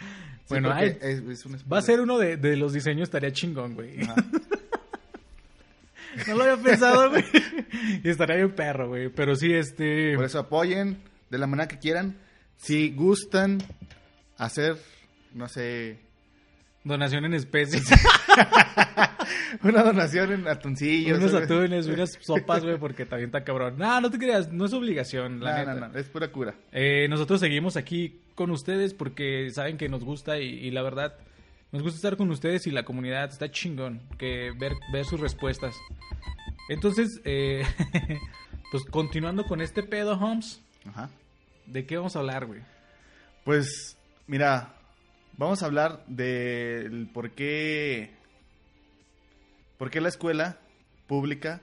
Sí, 0.48 0.54
Bueno, 0.54 0.74
es, 0.78 0.96
es 1.02 1.20
un 1.44 1.58
spoiler. 1.58 1.70
va 1.70 1.76
a 1.76 1.82
ser 1.82 2.00
uno 2.00 2.16
de, 2.16 2.38
de 2.38 2.56
los 2.56 2.72
diseños, 2.72 3.02
estaría 3.02 3.30
chingón, 3.32 3.74
güey. 3.74 4.00
Ajá. 4.00 4.14
No 6.28 6.36
lo 6.36 6.44
había 6.44 6.62
pensado, 6.62 7.10
güey. 7.10 7.24
Y 8.04 8.08
estaría 8.08 8.36
bien 8.36 8.52
perro, 8.52 8.88
güey. 8.88 9.08
Pero 9.08 9.34
sí, 9.36 9.52
este... 9.52 10.14
Por 10.16 10.24
eso 10.24 10.38
apoyen 10.40 10.98
de 11.30 11.38
la 11.38 11.46
manera 11.46 11.68
que 11.68 11.78
quieran. 11.78 12.16
Si 12.56 12.90
gustan 12.90 13.58
hacer, 14.36 14.76
no 15.34 15.48
sé, 15.48 15.98
Donación 16.84 17.24
en 17.26 17.34
especies. 17.34 17.84
una 19.62 19.82
donación 19.82 20.32
en 20.32 20.48
atuncillos. 20.48 21.18
unos 21.18 21.34
atunes, 21.34 21.86
unas 21.88 22.18
sopas, 22.20 22.64
güey, 22.64 22.78
porque 22.78 23.04
también 23.04 23.28
está 23.28 23.44
cabrón. 23.44 23.74
No, 23.78 24.00
no 24.00 24.10
te 24.10 24.18
creas, 24.18 24.52
no 24.52 24.64
es 24.66 24.72
obligación, 24.72 25.40
la 25.40 25.52
No, 25.52 25.58
neta. 25.58 25.74
no, 25.74 25.88
no, 25.92 25.98
es 25.98 26.06
pura 26.08 26.28
cura. 26.28 26.54
Eh, 26.72 27.06
nosotros 27.10 27.40
seguimos 27.40 27.76
aquí 27.76 28.20
con 28.34 28.50
ustedes 28.50 28.94
porque 28.94 29.50
saben 29.52 29.76
que 29.76 29.88
nos 29.88 30.04
gusta 30.04 30.38
y, 30.38 30.44
y 30.48 30.70
la 30.70 30.82
verdad 30.82 31.14
nos 31.72 31.82
gusta 31.82 31.96
estar 31.96 32.16
con 32.16 32.30
ustedes 32.30 32.66
y 32.66 32.70
la 32.70 32.84
comunidad 32.84 33.28
está 33.30 33.50
chingón 33.50 34.00
que 34.18 34.52
ver, 34.58 34.72
ver 34.92 35.04
sus 35.04 35.20
respuestas. 35.20 35.74
Entonces, 36.68 37.20
eh, 37.24 37.64
pues 38.70 38.84
continuando 38.84 39.44
con 39.44 39.60
este 39.60 39.82
pedo, 39.82 40.12
Holmes, 40.18 40.60
Ajá. 40.86 41.10
¿de 41.66 41.86
qué 41.86 41.96
vamos 41.96 42.16
a 42.16 42.20
hablar, 42.20 42.46
güey? 42.46 42.60
Pues, 43.44 43.96
mira, 44.26 44.74
vamos 45.36 45.62
a 45.62 45.66
hablar 45.66 46.04
del 46.06 47.08
por 47.12 47.30
qué, 47.32 48.10
por 49.78 49.90
qué 49.90 50.00
la 50.00 50.08
escuela 50.08 50.58
pública 51.06 51.62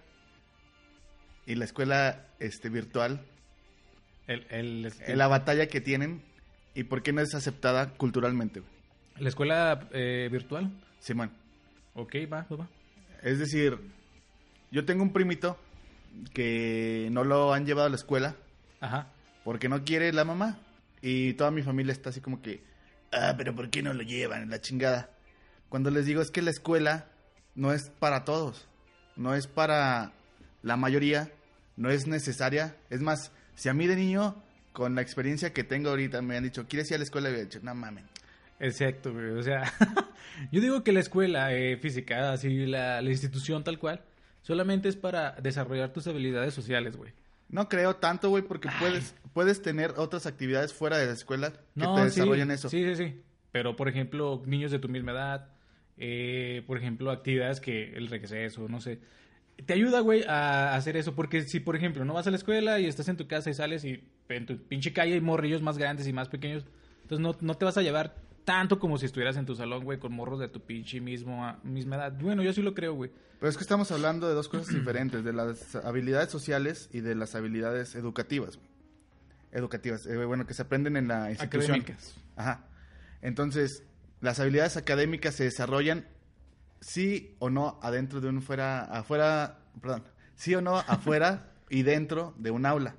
y 1.46 1.56
la 1.56 1.66
escuela 1.66 2.26
este, 2.40 2.70
virtual, 2.70 3.22
El, 4.28 4.48
el- 4.50 4.92
eh, 5.06 5.16
la 5.16 5.28
batalla 5.28 5.68
que 5.68 5.82
tienen 5.82 6.24
y 6.74 6.84
por 6.86 7.04
qué 7.04 7.14
no 7.14 7.22
es 7.22 7.36
aceptada 7.36 7.92
culturalmente. 7.94 8.62
güey. 8.62 8.75
La 9.20 9.30
escuela 9.30 9.88
eh, 9.92 10.30
virtual. 10.32 10.72
Simón. 11.00 11.32
Ok, 11.94 12.16
va, 12.32 12.46
va, 12.52 12.58
va. 12.58 12.70
Es 13.22 13.40
decir, 13.40 13.80
yo 14.72 14.86
tengo 14.86 15.04
un 15.04 15.14
primito 15.14 15.58
que 16.34 17.10
no 17.12 17.24
lo 17.24 17.54
han 17.54 17.66
llevado 17.66 17.88
a 17.88 17.90
la 17.90 17.96
escuela 17.96 18.36
Ajá. 18.80 19.08
porque 19.44 19.70
no 19.70 19.84
quiere 19.84 20.12
la 20.14 20.26
mamá. 20.26 20.60
Y 21.02 21.34
toda 21.34 21.52
mi 21.52 21.62
familia 21.62 21.94
está 21.94 22.10
así 22.10 22.22
como 22.22 22.42
que, 22.42 22.64
ah, 23.12 23.36
pero 23.38 23.54
¿por 23.56 23.70
qué 23.70 23.84
no 23.84 23.94
lo 23.94 24.04
llevan? 24.04 24.50
La 24.50 24.60
chingada. 24.60 25.12
Cuando 25.70 25.92
les 25.92 26.06
digo 26.06 26.22
es 26.22 26.32
que 26.32 26.42
la 26.42 26.52
escuela 26.52 27.08
no 27.54 27.74
es 27.74 27.90
para 27.90 28.26
todos, 28.26 28.68
no 29.16 29.36
es 29.36 29.48
para 29.48 30.14
la 30.64 30.78
mayoría, 30.78 31.32
no 31.78 31.90
es 31.90 32.08
necesaria. 32.08 32.76
Es 32.90 33.02
más, 33.02 33.32
si 33.56 33.70
a 33.70 33.74
mí 33.74 33.88
de 33.88 33.96
niño, 33.96 34.42
con 34.74 34.96
la 34.96 35.02
experiencia 35.02 35.54
que 35.54 35.64
tengo 35.64 35.90
ahorita, 35.90 36.22
me 36.22 36.38
han 36.38 36.44
dicho, 36.44 36.66
¿quieres 36.68 36.90
ir 36.90 36.96
a 36.96 36.98
la 37.00 37.04
escuela? 37.04 37.30
Y 37.30 37.34
he 37.34 37.44
dicho, 37.44 37.60
no 37.62 37.76
mames. 37.76 38.06
Exacto, 38.60 39.14
güey. 39.14 39.32
O 39.32 39.44
sea, 39.44 39.64
yo 40.52 40.62
digo 40.62 40.84
que 40.84 40.92
la 40.92 41.00
escuela 41.00 41.54
eh, 41.54 41.78
física, 41.78 42.32
así 42.32 42.66
la, 42.66 43.02
la 43.02 43.10
institución 43.10 43.64
tal 43.64 43.80
cual, 43.80 44.02
solamente 44.42 44.90
es 44.90 44.96
para 44.96 45.32
desarrollar 45.42 45.92
tus 45.92 46.08
habilidades 46.08 46.54
sociales, 46.54 46.96
güey. 46.96 47.14
No 47.50 47.70
creo 47.70 47.96
tanto, 47.98 48.30
güey, 48.30 48.44
porque 48.44 48.70
puedes, 48.80 49.16
puedes 49.34 49.62
tener 49.62 49.94
otras 49.98 50.26
actividades 50.26 50.74
fuera 50.74 50.98
de 50.98 51.06
la 51.06 51.14
escuela 51.14 51.52
que 51.52 51.82
te 51.82 51.86
sí, 51.86 52.02
desarrollen 52.04 52.52
eso. 52.52 52.70
Sí, 52.70 52.84
sí, 52.84 52.96
sí. 52.96 53.22
Pero, 53.52 53.76
por 53.76 53.88
ejemplo, 53.88 54.42
niños 54.46 54.72
de 54.72 54.80
tu 54.80 54.90
misma 54.90 55.12
edad, 55.12 55.50
eh, 55.98 56.64
por 56.66 56.78
ejemplo, 56.78 57.12
actividades 57.12 57.60
que 57.60 57.94
el 57.94 58.08
receso, 58.08 58.68
no 58.68 58.82
sé. 58.82 59.00
Te 59.66 59.74
ayuda, 59.74 60.02
güey, 60.02 60.24
a 60.24 60.76
hacer 60.76 60.98
eso. 60.98 61.16
Porque 61.16 61.44
si, 61.44 61.60
por 61.60 61.76
ejemplo, 61.76 62.04
no 62.04 62.14
vas 62.14 62.28
a 62.28 62.32
la 62.32 62.38
escuela 62.38 62.80
y 62.80 62.88
estás 62.88 63.08
en 63.08 63.16
tu 63.16 63.28
casa 63.28 63.50
y 63.50 63.54
sales 63.54 63.86
y 63.86 64.04
en 64.28 64.46
tu 64.46 64.58
pinche 64.58 64.92
calle 64.92 65.14
hay 65.14 65.22
morrillos 65.22 65.62
más 65.62 65.78
grandes 65.78 66.08
y 66.08 66.14
más 66.14 66.28
pequeños, 66.28 66.66
entonces 67.04 67.20
no, 67.20 67.38
no 67.40 67.56
te 67.56 67.64
vas 67.64 67.78
a 67.78 67.82
llevar 67.82 68.16
tanto 68.46 68.80
como 68.80 68.98
si 68.98 69.08
estuvieras 69.08 69.36
en 69.38 69.46
tu 69.46 69.56
salón, 69.56 69.84
güey, 69.84 70.00
con 70.00 70.14
morros 70.14 70.40
de 70.40 70.48
tu 70.48 70.62
pinche 70.62 71.02
mismo, 71.02 71.58
misma 71.64 71.98
edad. 71.98 72.14
Bueno, 72.14 72.44
yo 72.44 72.54
sí 72.54 72.62
lo 72.62 72.74
creo, 72.74 72.94
güey. 72.94 73.12
Pero 73.40 73.50
es 73.50 73.58
que 73.58 73.64
estamos 73.64 73.92
hablando 73.92 74.28
de 74.28 74.34
dos 74.34 74.48
cosas 74.48 74.74
diferentes, 74.74 75.24
de 75.24 75.34
las 75.34 75.76
habilidades 75.76 76.30
sociales 76.30 76.90
y 76.94 77.02
de 77.02 77.16
las 77.16 77.36
habilidades 77.36 77.96
educativas. 77.96 78.58
güey. 78.58 78.70
Educativas, 79.52 80.06
eh, 80.06 80.24
bueno, 80.26 80.46
que 80.46 80.54
se 80.54 80.62
aprenden 80.62 80.96
en 80.96 81.08
la 81.08 81.32
institución. 81.32 81.82
Académicas. 81.82 82.16
Ajá. 82.36 82.66
Entonces, 83.22 83.84
las 84.22 84.40
habilidades 84.40 84.78
académicas 84.78 85.36
se 85.36 85.46
desarrollan 85.46 86.06
sí 86.82 87.36
o 87.40 87.50
no 87.50 87.80
adentro 87.82 88.22
de 88.22 88.30
un 88.30 88.42
fuera, 88.42 88.84
afuera, 88.84 89.60
perdón, 89.82 90.04
sí 90.36 90.54
o 90.56 90.62
no 90.62 90.78
afuera 90.88 91.52
y 91.70 91.84
dentro 91.84 92.34
de 92.38 92.52
un 92.52 92.66
aula. 92.66 92.96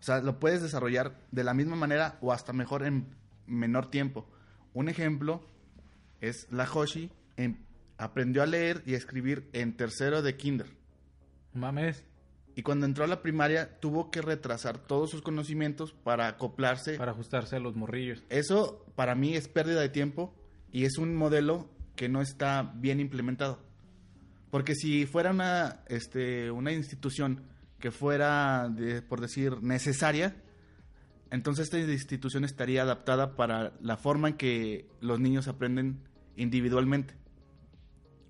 O 0.00 0.02
sea, 0.02 0.20
lo 0.20 0.38
puedes 0.38 0.62
desarrollar 0.62 1.16
de 1.30 1.44
la 1.44 1.54
misma 1.54 1.76
manera 1.76 2.18
o 2.20 2.32
hasta 2.32 2.52
mejor 2.52 2.84
en 2.84 3.14
menor 3.46 3.90
tiempo. 3.90 4.28
Un 4.78 4.88
ejemplo 4.88 5.40
es 6.20 6.46
la 6.52 6.62
Hoshi 6.72 7.10
aprendió 7.96 8.44
a 8.44 8.46
leer 8.46 8.84
y 8.86 8.94
a 8.94 8.96
escribir 8.96 9.48
en 9.52 9.76
tercero 9.76 10.22
de 10.22 10.36
kinder. 10.36 10.68
Mames, 11.52 12.04
Y 12.54 12.62
cuando 12.62 12.86
entró 12.86 13.02
a 13.02 13.08
la 13.08 13.20
primaria 13.20 13.80
tuvo 13.80 14.12
que 14.12 14.22
retrasar 14.22 14.78
todos 14.78 15.10
sus 15.10 15.20
conocimientos 15.20 15.92
para 16.04 16.28
acoplarse. 16.28 16.96
para 16.96 17.10
ajustarse 17.10 17.56
a 17.56 17.58
los 17.58 17.74
morrillos. 17.74 18.22
Eso 18.28 18.86
para 18.94 19.16
mí 19.16 19.34
es 19.34 19.48
pérdida 19.48 19.80
de 19.80 19.88
tiempo 19.88 20.32
y 20.70 20.84
es 20.84 20.96
un 20.98 21.16
modelo 21.16 21.68
que 21.96 22.08
no 22.08 22.20
está 22.22 22.72
bien 22.76 23.00
implementado. 23.00 23.58
Porque 24.52 24.76
si 24.76 25.06
fuera 25.06 25.32
una, 25.32 25.80
este, 25.88 26.52
una 26.52 26.70
institución 26.72 27.42
que 27.80 27.90
fuera, 27.90 28.68
de- 28.68 29.02
por 29.02 29.20
decir, 29.20 29.60
necesaria, 29.60 30.36
entonces 31.30 31.64
esta 31.72 31.78
institución 31.78 32.44
estaría 32.44 32.82
adaptada 32.82 33.36
para 33.36 33.72
la 33.80 33.96
forma 33.96 34.28
en 34.28 34.34
que 34.36 34.88
los 35.00 35.20
niños 35.20 35.48
aprenden 35.48 36.00
individualmente. 36.36 37.14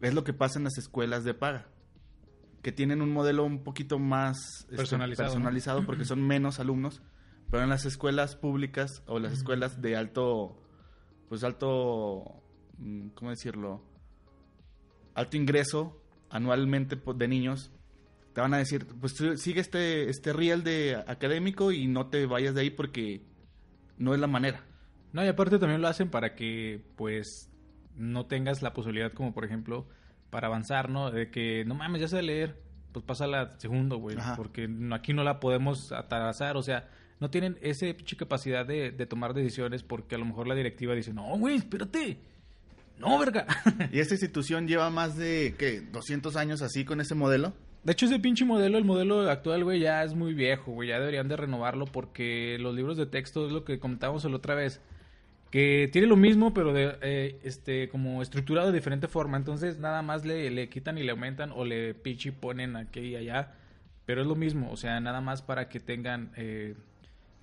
Es 0.00 0.14
lo 0.14 0.24
que 0.24 0.32
pasa 0.32 0.58
en 0.58 0.64
las 0.64 0.78
escuelas 0.78 1.24
de 1.24 1.34
paga, 1.34 1.66
que 2.62 2.72
tienen 2.72 3.02
un 3.02 3.12
modelo 3.12 3.44
un 3.44 3.62
poquito 3.64 3.98
más 3.98 4.36
este, 4.64 4.76
Personalizado, 4.76 5.28
¿no? 5.28 5.34
personalizado 5.34 5.86
porque 5.86 6.04
son 6.04 6.26
menos 6.26 6.60
alumnos, 6.60 7.02
pero 7.50 7.62
en 7.62 7.68
las 7.68 7.84
escuelas 7.84 8.36
públicas 8.36 9.02
o 9.06 9.18
las 9.18 9.32
escuelas 9.32 9.80
de 9.80 9.96
alto, 9.96 10.60
pues 11.28 11.42
alto, 11.44 12.42
mm, 12.78 13.08
¿cómo 13.10 13.30
decirlo? 13.30 13.82
Alto 15.14 15.36
ingreso 15.36 16.00
anualmente 16.30 16.96
po- 16.96 17.14
de 17.14 17.26
niños, 17.26 17.70
te 18.38 18.42
van 18.42 18.54
a 18.54 18.58
decir, 18.58 18.86
pues 19.00 19.16
sigue 19.34 19.60
este, 19.60 20.08
este 20.08 20.32
riel 20.32 20.62
de 20.62 20.94
académico 21.08 21.72
y 21.72 21.88
no 21.88 22.06
te 22.06 22.24
vayas 22.24 22.54
de 22.54 22.60
ahí 22.60 22.70
porque 22.70 23.24
no 23.96 24.14
es 24.14 24.20
la 24.20 24.28
manera. 24.28 24.64
No, 25.12 25.24
y 25.24 25.26
aparte 25.26 25.58
también 25.58 25.82
lo 25.82 25.88
hacen 25.88 26.08
para 26.08 26.36
que, 26.36 26.84
pues, 26.94 27.50
no 27.96 28.26
tengas 28.26 28.62
la 28.62 28.74
posibilidad, 28.74 29.12
como 29.12 29.34
por 29.34 29.44
ejemplo, 29.44 29.88
para 30.30 30.46
avanzar, 30.46 30.88
¿no? 30.88 31.10
De 31.10 31.32
que, 31.32 31.64
no 31.64 31.74
mames, 31.74 32.00
ya 32.02 32.06
sé 32.06 32.22
leer, 32.22 32.62
pues 32.92 33.04
pasa 33.04 33.26
la 33.26 33.58
segundo, 33.58 33.96
güey, 33.96 34.16
Ajá. 34.16 34.36
porque 34.36 34.68
aquí 34.92 35.12
no 35.14 35.24
la 35.24 35.40
podemos 35.40 35.90
atrasar, 35.90 36.56
o 36.56 36.62
sea, 36.62 36.88
no 37.18 37.30
tienen 37.30 37.58
esa 37.60 37.86
pinche 37.86 38.16
capacidad 38.16 38.64
de, 38.64 38.92
de 38.92 39.06
tomar 39.06 39.34
decisiones 39.34 39.82
porque 39.82 40.14
a 40.14 40.18
lo 40.18 40.26
mejor 40.26 40.46
la 40.46 40.54
directiva 40.54 40.94
dice, 40.94 41.12
no, 41.12 41.36
güey, 41.38 41.56
espérate, 41.56 42.20
no, 43.00 43.18
verga. 43.18 43.46
Y 43.92 43.98
esta 43.98 44.14
institución 44.14 44.68
lleva 44.68 44.90
más 44.90 45.16
de, 45.16 45.56
¿qué? 45.58 45.80
200 45.80 46.36
años 46.36 46.62
así 46.62 46.84
con 46.84 47.00
ese 47.00 47.16
modelo. 47.16 47.52
De 47.84 47.92
hecho, 47.92 48.06
ese 48.06 48.18
pinche 48.18 48.44
modelo, 48.44 48.76
el 48.78 48.84
modelo 48.84 49.30
actual, 49.30 49.64
güey, 49.64 49.80
ya 49.80 50.02
es 50.04 50.14
muy 50.14 50.34
viejo, 50.34 50.72
güey. 50.72 50.88
Ya 50.88 50.98
deberían 50.98 51.28
de 51.28 51.36
renovarlo 51.36 51.86
porque 51.86 52.58
los 52.60 52.74
libros 52.74 52.96
de 52.96 53.06
texto 53.06 53.46
es 53.46 53.52
lo 53.52 53.64
que 53.64 53.78
comentábamos 53.78 54.24
la 54.24 54.36
otra 54.36 54.54
vez. 54.54 54.80
Que 55.50 55.88
tiene 55.92 56.06
lo 56.06 56.16
mismo, 56.16 56.52
pero 56.52 56.72
de, 56.74 56.98
eh, 57.00 57.38
este, 57.42 57.88
como 57.88 58.20
estructurado 58.20 58.68
de 58.68 58.74
diferente 58.74 59.08
forma. 59.08 59.36
Entonces, 59.38 59.78
nada 59.78 60.02
más 60.02 60.26
le, 60.26 60.50
le 60.50 60.68
quitan 60.68 60.98
y 60.98 61.02
le 61.02 61.12
aumentan 61.12 61.52
o 61.52 61.64
le 61.64 61.94
pinche 61.94 62.32
ponen 62.32 62.76
aquí 62.76 63.00
y 63.00 63.16
allá. 63.16 63.54
Pero 64.04 64.22
es 64.22 64.26
lo 64.26 64.34
mismo, 64.36 64.70
o 64.72 64.76
sea, 64.76 65.00
nada 65.00 65.20
más 65.20 65.42
para 65.42 65.68
que 65.68 65.80
tengan 65.80 66.32
eh, 66.36 66.74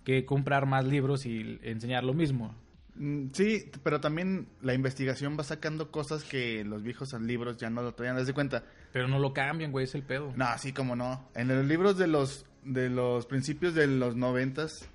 que 0.04 0.26
comprar 0.26 0.66
más 0.66 0.86
libros 0.86 1.26
y 1.26 1.60
enseñar 1.64 2.04
lo 2.04 2.14
mismo. 2.14 2.56
Mm, 2.96 3.28
Sí, 3.34 3.70
pero 3.84 4.00
también 4.00 4.48
la 4.62 4.74
investigación 4.74 5.38
va 5.38 5.44
sacando 5.44 5.92
cosas 5.92 6.24
que 6.24 6.64
los 6.64 6.82
viejos 6.84 7.14
libros 7.22 7.58
ya 7.58 7.70
no 7.70 7.82
lo 7.82 7.94
traían. 7.94 8.16
¿Das 8.16 8.28
de 8.28 8.34
cuenta? 8.34 8.64
Pero 8.94 9.08
no 9.08 9.20
lo 9.20 9.34
cambian, 9.34 9.72
güey, 9.72 9.86
es 9.86 9.96
el 9.96 10.04
pedo. 10.04 10.32
No, 10.36 10.46
así 10.46 10.72
como 10.74 10.96
no. 10.96 11.30
En 11.36 11.48
los 11.50 11.66
libros 11.66 11.98
de 11.98 12.08
los 12.08 12.46
de 12.64 12.90
los 12.90 13.26
principios 13.28 13.76
de 13.76 13.86
los 13.88 14.16
noventas 14.16 14.90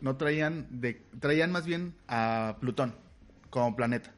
no 0.00 0.16
traían 0.16 0.66
de 0.70 1.02
traían 1.18 1.50
más 1.50 1.66
bien 1.66 1.94
a 2.06 2.56
Plutón 2.60 2.94
como 3.50 3.74
planeta. 3.74 4.12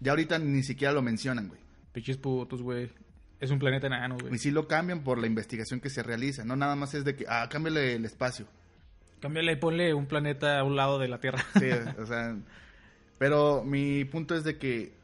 Ya 0.00 0.12
ahorita 0.12 0.38
ni 0.38 0.62
siquiera 0.62 0.92
lo 0.92 1.02
mencionan, 1.02 1.48
güey. 1.48 1.60
Pinches 1.92 2.16
putos, 2.18 2.62
güey. 2.62 2.90
Es 3.40 3.50
un 3.50 3.58
planeta 3.58 3.86
enano, 3.88 4.16
Y 4.20 4.22
güey. 4.28 4.38
sí 4.38 4.50
lo 4.50 4.66
cambian 4.68 5.02
por 5.02 5.18
la 5.18 5.26
investigación 5.26 5.80
que 5.80 5.90
se 5.90 6.02
realiza. 6.02 6.44
No 6.44 6.56
nada 6.56 6.74
más 6.76 6.94
es 6.94 7.04
de 7.04 7.16
que 7.16 7.26
ah, 7.28 7.48
cámbiale 7.50 7.94
el 7.96 8.04
espacio. 8.04 8.46
Cámbiale 9.20 9.52
y 9.52 9.56
ponle 9.56 9.94
un 9.94 10.06
planeta 10.06 10.58
a 10.58 10.64
un 10.64 10.76
lado 10.76 10.98
de 10.98 11.08
la 11.08 11.20
Tierra. 11.20 11.44
Sí, 11.58 11.68
o 11.98 12.06
sea, 12.06 12.36
pero 13.18 13.64
mi 13.64 14.04
punto 14.04 14.34
es 14.34 14.44
de 14.44 14.58
que 14.58 14.94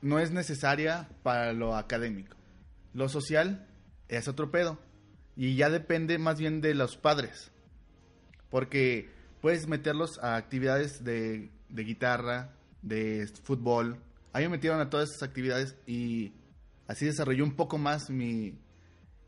no 0.00 0.18
es 0.18 0.32
necesaria 0.32 1.08
para 1.22 1.52
lo 1.52 1.76
académico. 1.76 2.36
Lo 2.94 3.08
social 3.08 3.66
es 4.08 4.28
otro 4.28 4.50
pedo 4.50 4.78
y 5.36 5.56
ya 5.56 5.70
depende 5.70 6.18
más 6.18 6.38
bien 6.38 6.60
de 6.60 6.74
los 6.74 6.96
padres. 6.96 7.50
Porque 8.50 9.10
puedes 9.40 9.66
meterlos 9.66 10.18
a 10.22 10.36
actividades 10.36 11.04
de, 11.04 11.50
de 11.68 11.84
guitarra, 11.84 12.52
de 12.82 13.26
fútbol. 13.42 13.98
A 14.32 14.38
mí 14.38 14.44
me 14.44 14.52
metieron 14.52 14.80
a 14.80 14.90
todas 14.90 15.10
esas 15.10 15.28
actividades 15.28 15.76
y 15.86 16.32
así 16.86 17.06
desarrolló 17.06 17.44
un 17.44 17.56
poco 17.56 17.78
más 17.78 18.10
mi, 18.10 18.58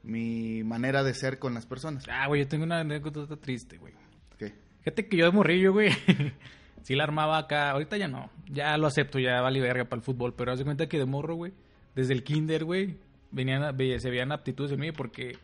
mi 0.03 0.63
manera 0.65 1.03
de 1.03 1.15
ser 1.15 1.39
con 1.39 1.55
las 1.55 1.67
personas. 1.67 2.05
Ah, 2.09 2.27
güey, 2.27 2.43
yo 2.43 2.49
tengo 2.49 2.65
una 2.65 2.81
anécdota 2.81 3.37
triste, 3.37 3.79
güey. 3.79 3.95
¿Qué? 4.39 4.55
Fíjate 4.81 5.07
que 5.09 5.17
yo 5.17 5.27
de 5.27 5.33
morrillo, 5.33 5.73
güey, 5.73 5.91
sí 6.83 6.95
la 6.95 7.05
armaba 7.05 7.39
acá. 7.39 7.71
Ahorita 7.71 7.97
ya 7.97 8.09
no. 8.09 8.31
Ya 8.49 8.77
lo 8.77 8.87
acepto, 8.87 9.19
ya 9.19 9.41
vale 9.41 9.61
verga 9.61 9.85
para 9.85 10.01
el 10.01 10.05
fútbol. 10.05 10.35
Pero 10.35 10.53
haz 10.53 10.59
de 10.59 10.65
cuenta 10.65 10.89
que 10.89 10.99
de 10.99 11.07
morro, 11.07 11.35
güey, 11.35 11.53
desde 11.95 12.13
el 12.13 12.25
kinder, 12.25 12.65
güey, 12.65 12.97
venían, 13.31 13.77
se 13.99 14.11
veían 14.11 14.33
aptitudes 14.33 14.73
en 14.73 14.81
mí 14.81 14.93
porque 14.93 15.37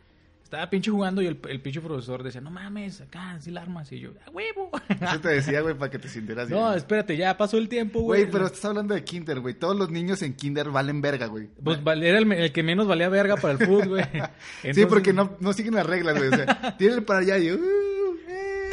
estaba 0.50 0.68
pinche 0.68 0.90
jugando 0.90 1.22
y 1.22 1.26
el, 1.26 1.38
el 1.48 1.60
pinche 1.60 1.80
profesor 1.80 2.24
decía, 2.24 2.40
no 2.40 2.50
mames, 2.50 3.00
acá 3.00 3.38
sí 3.40 3.52
la 3.52 3.62
armas. 3.62 3.92
Y 3.92 4.00
yo, 4.00 4.10
¡a 4.26 4.30
huevo! 4.30 4.70
Eso 4.88 5.20
te 5.20 5.28
decía, 5.28 5.60
güey, 5.60 5.76
para 5.78 5.92
que 5.92 6.00
te 6.00 6.08
sintieras 6.08 6.48
bien. 6.48 6.60
no, 6.60 6.74
espérate, 6.74 7.16
ya 7.16 7.36
pasó 7.36 7.56
el 7.56 7.68
tiempo, 7.68 8.00
güey. 8.00 8.22
Güey, 8.22 8.32
pero 8.32 8.46
estás 8.46 8.64
hablando 8.64 8.94
de 8.94 9.04
kinder, 9.04 9.38
güey. 9.38 9.54
Todos 9.54 9.76
los 9.76 9.90
niños 9.90 10.22
en 10.22 10.34
kinder 10.34 10.70
valen 10.70 11.00
verga, 11.00 11.26
güey. 11.26 11.48
Pues 11.62 11.78
era 11.84 12.18
el, 12.18 12.52
que 12.52 12.62
menos 12.64 12.88
valía 12.88 13.08
verga 13.08 13.36
para 13.36 13.52
el 13.52 13.64
fútbol, 13.64 13.88
güey. 13.90 14.04
sí, 14.74 14.86
porque 14.86 15.12
no, 15.12 15.36
no 15.38 15.52
siguen 15.52 15.74
las 15.74 15.86
reglas, 15.86 16.18
güey. 16.18 16.30
O 16.30 16.36
sea, 16.36 16.76
tienen 16.78 17.04
para 17.04 17.20
allá 17.20 17.38
y... 17.38 17.52
uh, 17.52 17.89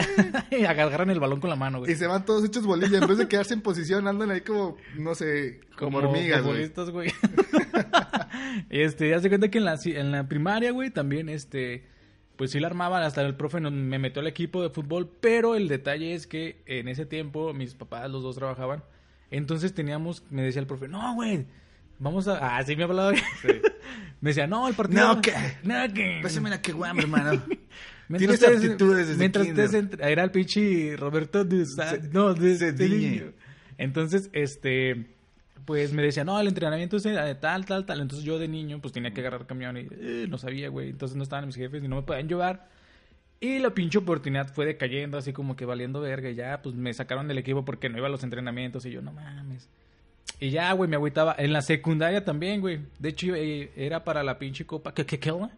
eh, 0.52 0.68
agarran 0.68 1.10
el 1.10 1.20
balón 1.20 1.40
con 1.40 1.50
la 1.50 1.56
mano, 1.56 1.80
güey. 1.80 1.92
y 1.92 1.96
se 1.96 2.08
van 2.08 2.26
todos 2.26 2.46
hechos 2.46 2.66
bolillas. 2.66 3.02
En 3.02 3.08
vez 3.08 3.18
de 3.18 3.28
quedarse 3.28 3.54
en 3.54 3.62
posición, 3.62 4.08
andan 4.08 4.32
ahí 4.32 4.42
como, 4.42 4.78
no 4.98 5.16
sé, 5.16 5.62
como, 5.78 5.98
hormigas, 6.00 6.44
güey. 6.44 6.70
güey. 6.92 7.12
este, 8.70 9.10
ya 9.10 9.20
se 9.20 9.30
cuenta 9.30 9.50
que 9.50 9.58
en 9.58 9.66
la, 9.66 9.80
en 9.84 10.12
la 10.12 10.28
primaria, 10.28 10.72
güey, 10.72 10.90
también, 10.90 11.30
este, 11.30 11.86
pues 12.36 12.52
sí 12.52 12.60
la 12.60 12.68
armaban, 12.68 13.04
hasta 13.04 13.22
el 13.22 13.36
profe 13.36 13.60
me 13.60 14.00
metió 14.00 14.22
al 14.22 14.28
equipo 14.28 14.62
de 14.62 14.70
fútbol, 14.70 15.10
pero 15.20 15.56
el 15.56 15.68
detalle 15.68 16.14
es 16.14 16.28
que 16.28 16.62
en 16.66 16.88
ese 16.88 17.06
tiempo 17.06 17.54
mis 17.54 17.74
papás, 17.74 18.10
los 18.10 18.24
dos 18.24 18.36
trabajaban, 18.36 18.84
entonces 19.32 19.74
teníamos, 19.74 20.24
me 20.30 20.44
decía 20.44 20.62
el 20.62 20.68
profe, 20.68 20.88
no, 20.88 21.16
güey, 21.16 21.46
vamos 22.00 22.28
a... 22.28 22.58
Ah, 22.58 22.64
sí 22.64 22.76
me 22.76 22.84
hablaba. 22.84 23.14
Sí. 23.16 23.48
me 24.22 24.30
decía, 24.30 24.48
no, 24.48 24.68
el 24.68 24.76
partido... 24.76 25.16
No, 25.16 25.22
¿qué? 25.22 25.34
No, 25.64 25.94
que... 25.94 26.20
Pásame 26.22 26.50
la 26.50 26.62
que 26.62 26.72
guam, 26.72 27.00
hermano. 27.00 27.44
Mientras 28.10 28.40
Tienes 28.40 28.56
ustedes- 28.58 28.72
aptitudes 28.74 29.08
desde 29.08 29.20
Mientras 29.20 29.46
kinder. 29.46 29.66
ustedes 29.66 30.00
Era 30.00 30.24
el 30.24 30.32
pinche 30.32 30.96
Roberto 30.98 31.44
de... 31.44 31.66
Sa- 31.66 31.90
Ce- 31.92 32.10
no, 32.12 32.34
de, 32.34 32.50
de 32.58 32.58
Cediño. 32.58 32.98
niño. 32.98 33.34
Entonces, 33.78 34.30
este... 34.34 35.08
Pues 35.66 35.92
me 35.92 36.02
decía, 36.02 36.24
no, 36.24 36.40
el 36.40 36.48
entrenamiento 36.48 36.96
es 36.96 37.04
de 37.04 37.36
tal, 37.36 37.66
tal, 37.66 37.86
tal. 37.86 38.00
Entonces 38.00 38.26
yo 38.26 38.40
de 38.40 38.48
niño, 38.48 38.80
pues 38.80 38.94
tenía 38.94 39.12
que 39.12 39.20
agarrar 39.20 39.46
camión 39.46 39.76
y 39.76 39.82
eh, 39.92 40.26
no 40.30 40.38
sabía, 40.38 40.70
güey. 40.70 40.90
Entonces 40.92 41.18
no 41.18 41.24
estaban 41.24 41.46
mis 41.46 41.58
jefes 41.58 41.84
y 41.84 41.90
no 41.90 41.98
me 41.98 42.04
podían 42.04 42.30
llevar. 42.30 42.70
Y 43.42 43.60
la 43.60 43.72
pinche 43.72 43.98
oportunidad 43.98 44.48
fue 44.54 44.66
decayendo, 44.66 45.18
así 45.18 45.34
como 45.34 45.58
que 45.58 45.66
valiendo 45.66 46.00
verga. 46.00 46.30
Y 46.30 46.36
ya, 46.36 46.62
pues 46.62 46.74
me 46.74 46.94
sacaron 46.94 47.28
del 47.28 47.38
equipo 47.40 47.66
porque 47.66 47.90
no 47.90 47.98
iba 47.98 48.08
a 48.08 48.10
los 48.10 48.24
entrenamientos. 48.24 48.86
Y 48.86 48.92
yo, 48.92 49.02
no 49.02 49.12
mames. 49.12 49.68
Y 50.40 50.52
ya, 50.52 50.72
güey, 50.72 50.90
me 50.90 50.96
agüitaba. 50.96 51.36
En 51.38 51.52
la 51.52 51.62
secundaria 51.62 52.24
también, 52.24 52.62
güey. 52.62 52.80
De 52.98 53.10
hecho, 53.10 53.36
eh, 53.36 53.70
era 53.76 54.06
para 54.06 54.24
la 54.24 54.40
pinche 54.40 54.66
copa. 54.66 54.94
¿Qué, 54.94 55.06
qué, 55.06 55.20
qué, 55.20 55.32
güey? 55.32 55.52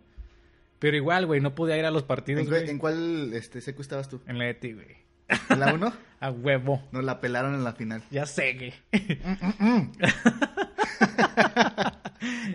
Pero 0.79 0.95
igual, 0.97 1.25
güey, 1.25 1.41
no 1.41 1.55
podía 1.55 1.77
ir 1.77 1.85
a 1.85 1.91
los 1.91 2.03
partidos, 2.03 2.43
¿En, 2.43 2.49
güey. 2.49 2.69
en 2.69 2.77
cuál 2.77 3.33
este, 3.33 3.59
secu 3.61 3.81
estabas 3.81 4.07
tú? 4.09 4.21
En 4.27 4.37
la 4.37 4.49
ETI, 4.49 4.73
güey. 4.73 4.87
¿En 5.49 5.59
la 5.59 5.73
1? 5.73 5.93
A 6.21 6.31
huevo. 6.31 6.81
Nos 6.91 7.03
la 7.03 7.21
pelaron 7.21 7.53
en 7.53 7.63
la 7.63 7.73
final. 7.73 8.01
Ya 8.11 8.25
sé, 8.25 8.53
güey. 8.55 8.73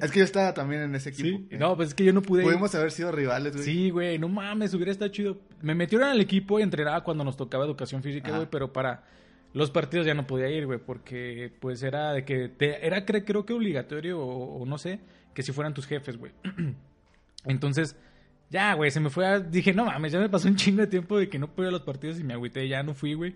Es 0.03 0.11
que 0.11 0.19
yo 0.19 0.25
estaba 0.25 0.53
también 0.53 0.83
en 0.83 0.95
ese 0.95 1.13
Sí. 1.13 1.29
equipo. 1.29 1.57
No, 1.57 1.77
pues 1.77 1.89
es 1.89 1.95
que 1.95 2.05
yo 2.05 2.13
no 2.13 2.21
pude 2.21 2.43
ir. 2.43 2.49
Pudimos 2.49 2.75
haber 2.75 2.91
sido 2.91 3.11
rivales, 3.13 3.53
güey. 3.55 3.65
Sí, 3.65 3.91
güey, 3.91 4.19
no 4.19 4.29
mames, 4.29 4.75
hubiera 4.75 4.93
estado 4.93 5.11
chido. 5.11 5.39
Me 5.63 5.75
metieron 5.75 6.09
al 6.09 6.21
equipo 6.21 6.59
y 6.59 6.63
entrenaba 6.63 7.03
cuando 7.03 7.25
nos 7.25 7.37
tocaba 7.37 7.65
educación 7.65 8.03
física, 8.03 8.29
Ajá. 8.29 8.37
güey, 8.39 8.49
pero 8.51 8.73
para 8.73 9.05
los 9.55 9.71
partidos 9.71 10.05
ya 10.07 10.13
no 10.15 10.27
podía 10.27 10.51
ir, 10.51 10.67
güey, 10.67 10.79
porque 10.79 11.51
pues 11.61 11.83
era 11.83 12.13
de 12.13 12.25
que 12.25 12.49
te- 12.49 12.87
era 12.87 13.07
cre- 13.07 13.25
creo 13.25 13.47
que 13.47 13.53
obligatorio 13.55 14.19
o, 14.21 14.63
o 14.63 14.67
no 14.67 14.77
sé, 14.79 15.01
que 15.33 15.43
si 15.43 15.53
fueran 15.53 15.73
tus 15.73 15.87
jefes, 15.87 16.19
güey. 16.19 16.33
Entonces, 17.47 17.97
ya, 18.51 18.75
güey, 18.75 18.91
se 18.91 19.01
me 19.01 19.11
fue 19.11 19.27
a, 19.27 19.41
dije, 19.41 19.73
no 19.73 19.85
mames, 19.85 20.13
ya 20.13 20.19
me 20.21 20.29
pasó 20.29 20.49
un 20.49 20.57
chingo 20.57 20.81
de 20.83 20.87
tiempo 20.87 21.19
de 21.19 21.29
que 21.29 21.39
no 21.39 21.49
pude 21.49 21.67
ir 21.67 21.69
a 21.69 21.73
los 21.73 21.83
partidos 21.83 22.21
y 22.21 22.25
me 22.25 22.35
agüité, 22.35 22.67
ya 22.69 22.83
no 22.83 22.95
fui, 22.95 23.15
güey. 23.15 23.35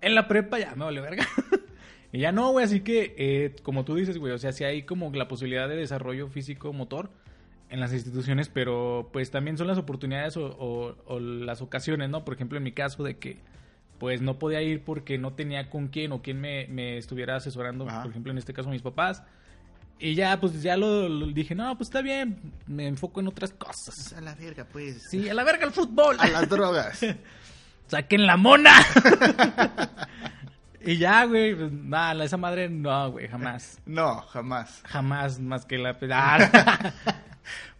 En 0.00 0.14
la 0.14 0.28
prepa 0.28 0.58
ya 0.58 0.74
me 0.76 0.84
vale 0.84 1.00
verga. 1.00 1.26
y 2.12 2.20
ya 2.20 2.30
no, 2.32 2.50
güey, 2.52 2.64
así 2.64 2.80
que, 2.80 3.14
eh, 3.18 3.56
como 3.62 3.84
tú 3.84 3.96
dices, 3.96 4.16
güey, 4.18 4.32
o 4.32 4.38
sea, 4.38 4.52
sí 4.52 4.62
hay 4.64 4.82
como 4.84 5.10
la 5.12 5.26
posibilidad 5.28 5.68
de 5.68 5.76
desarrollo 5.76 6.28
físico 6.28 6.72
motor 6.72 7.10
en 7.70 7.80
las 7.80 7.92
instituciones, 7.92 8.48
pero 8.48 9.10
pues 9.12 9.30
también 9.30 9.58
son 9.58 9.66
las 9.66 9.76
oportunidades 9.78 10.36
o, 10.36 10.46
o- 10.58 10.96
o 11.06 11.20
las 11.20 11.60
ocasiones, 11.60 12.08
¿no? 12.08 12.24
Por 12.24 12.34
ejemplo, 12.34 12.56
en 12.58 12.64
mi 12.64 12.72
caso 12.72 13.02
de 13.02 13.18
que 13.18 13.38
pues 13.98 14.22
no 14.22 14.38
podía 14.38 14.62
ir 14.62 14.84
porque 14.84 15.18
no 15.18 15.32
tenía 15.32 15.68
con 15.68 15.88
quién 15.88 16.12
o 16.12 16.22
quién 16.22 16.40
me, 16.40 16.68
me 16.68 16.96
estuviera 16.98 17.34
asesorando, 17.34 17.88
Ajá. 17.88 18.02
por 18.02 18.10
ejemplo, 18.12 18.30
en 18.30 18.38
este 18.38 18.52
caso 18.54 18.70
mis 18.70 18.80
papás. 18.82 19.24
Y 20.00 20.14
ya, 20.14 20.38
pues 20.38 20.62
ya 20.62 20.76
lo, 20.76 21.08
lo 21.08 21.26
dije, 21.26 21.54
no, 21.54 21.76
pues 21.76 21.88
está 21.88 22.00
bien, 22.02 22.52
me 22.66 22.86
enfoco 22.86 23.20
en 23.20 23.28
otras 23.28 23.52
cosas. 23.52 24.12
A 24.12 24.20
la 24.20 24.34
verga, 24.34 24.64
pues. 24.70 25.02
Sí, 25.10 25.28
a 25.28 25.34
la 25.34 25.42
verga 25.44 25.66
el 25.66 25.72
fútbol. 25.72 26.16
A 26.20 26.28
las 26.28 26.48
drogas. 26.48 27.00
¡Saquen 27.88 28.26
la 28.26 28.36
mona! 28.36 28.72
y 30.84 30.98
ya, 30.98 31.24
güey, 31.24 31.54
pues, 31.54 31.72
nada, 31.72 32.24
esa 32.24 32.36
madre 32.36 32.68
no, 32.68 33.10
güey, 33.10 33.28
jamás. 33.28 33.78
No, 33.86 34.20
jamás. 34.22 34.82
Jamás 34.84 35.40
más 35.40 35.64
que 35.64 35.78
la... 35.78 35.96
Ah, 36.12 36.92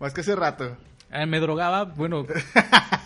Más 0.01 0.13
que 0.15 0.23
hace 0.23 0.35
rato. 0.35 0.77
Ah, 1.11 1.27
me 1.27 1.41
drogaba, 1.41 1.85
bueno, 1.85 2.27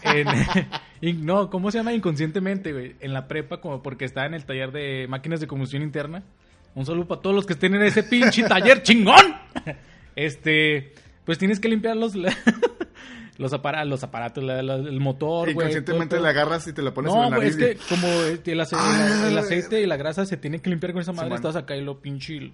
en- 0.02 1.26
no, 1.26 1.50
¿cómo 1.50 1.70
se 1.70 1.78
llama? 1.78 1.92
Inconscientemente, 1.92 2.72
güey, 2.72 2.96
en 3.00 3.12
la 3.12 3.28
prepa, 3.28 3.60
como 3.60 3.82
porque 3.82 4.04
estaba 4.04 4.26
en 4.26 4.34
el 4.34 4.44
taller 4.44 4.72
de 4.72 5.06
máquinas 5.08 5.40
de 5.40 5.46
combustión 5.46 5.82
interna. 5.82 6.22
Un 6.74 6.86
saludo 6.86 7.06
para 7.06 7.20
todos 7.20 7.36
los 7.36 7.46
que 7.46 7.52
estén 7.54 7.74
en 7.74 7.82
ese 7.82 8.02
pinche 8.02 8.42
taller 8.44 8.82
chingón. 8.84 9.36
Este, 10.16 10.94
pues 11.24 11.38
tienes 11.38 11.60
que 11.60 11.68
limpiar 11.68 11.96
los, 11.96 12.14
los, 13.38 13.52
apara- 13.52 13.84
los 13.84 14.02
aparatos, 14.04 14.42
la- 14.42 14.62
la- 14.62 14.76
el 14.76 15.00
motor, 15.00 15.52
güey. 15.52 15.66
Inconscientemente 15.66 16.18
la 16.20 16.30
agarras 16.30 16.66
y 16.68 16.72
te 16.72 16.82
la 16.82 16.92
pones 16.94 17.12
No, 17.12 17.24
en 17.24 17.30
la 17.30 17.36
güey, 17.36 17.48
es 17.48 17.56
nariz. 17.58 17.78
que 17.80 17.88
como 17.94 18.08
el, 18.08 18.60
ace- 18.60 18.76
Ah, 18.78 19.26
el 19.28 19.38
aceite 19.38 19.80
y 19.82 19.86
la 19.86 19.96
grasa 19.96 20.24
se 20.26 20.36
tienen 20.36 20.60
que 20.60 20.70
limpiar 20.70 20.92
con 20.92 21.02
esa 21.02 21.12
madre, 21.12 21.34
estás 21.34 21.56
acá 21.56 21.76
y 21.76 21.82
lo 21.84 22.00
pinche... 22.00 22.52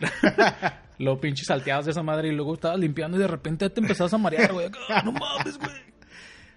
lo 0.98 1.20
pinche 1.20 1.44
salteados 1.44 1.84
de 1.86 1.90
esa 1.92 2.02
madre 2.02 2.28
y 2.28 2.32
luego 2.32 2.54
estabas 2.54 2.78
limpiando 2.78 3.16
y 3.18 3.20
de 3.20 3.26
repente 3.26 3.68
te 3.70 3.80
empezabas 3.80 4.12
a 4.14 4.18
marear, 4.18 4.52
güey. 4.52 4.70
No 5.04 5.12
mames, 5.12 5.58
güey. 5.58 5.70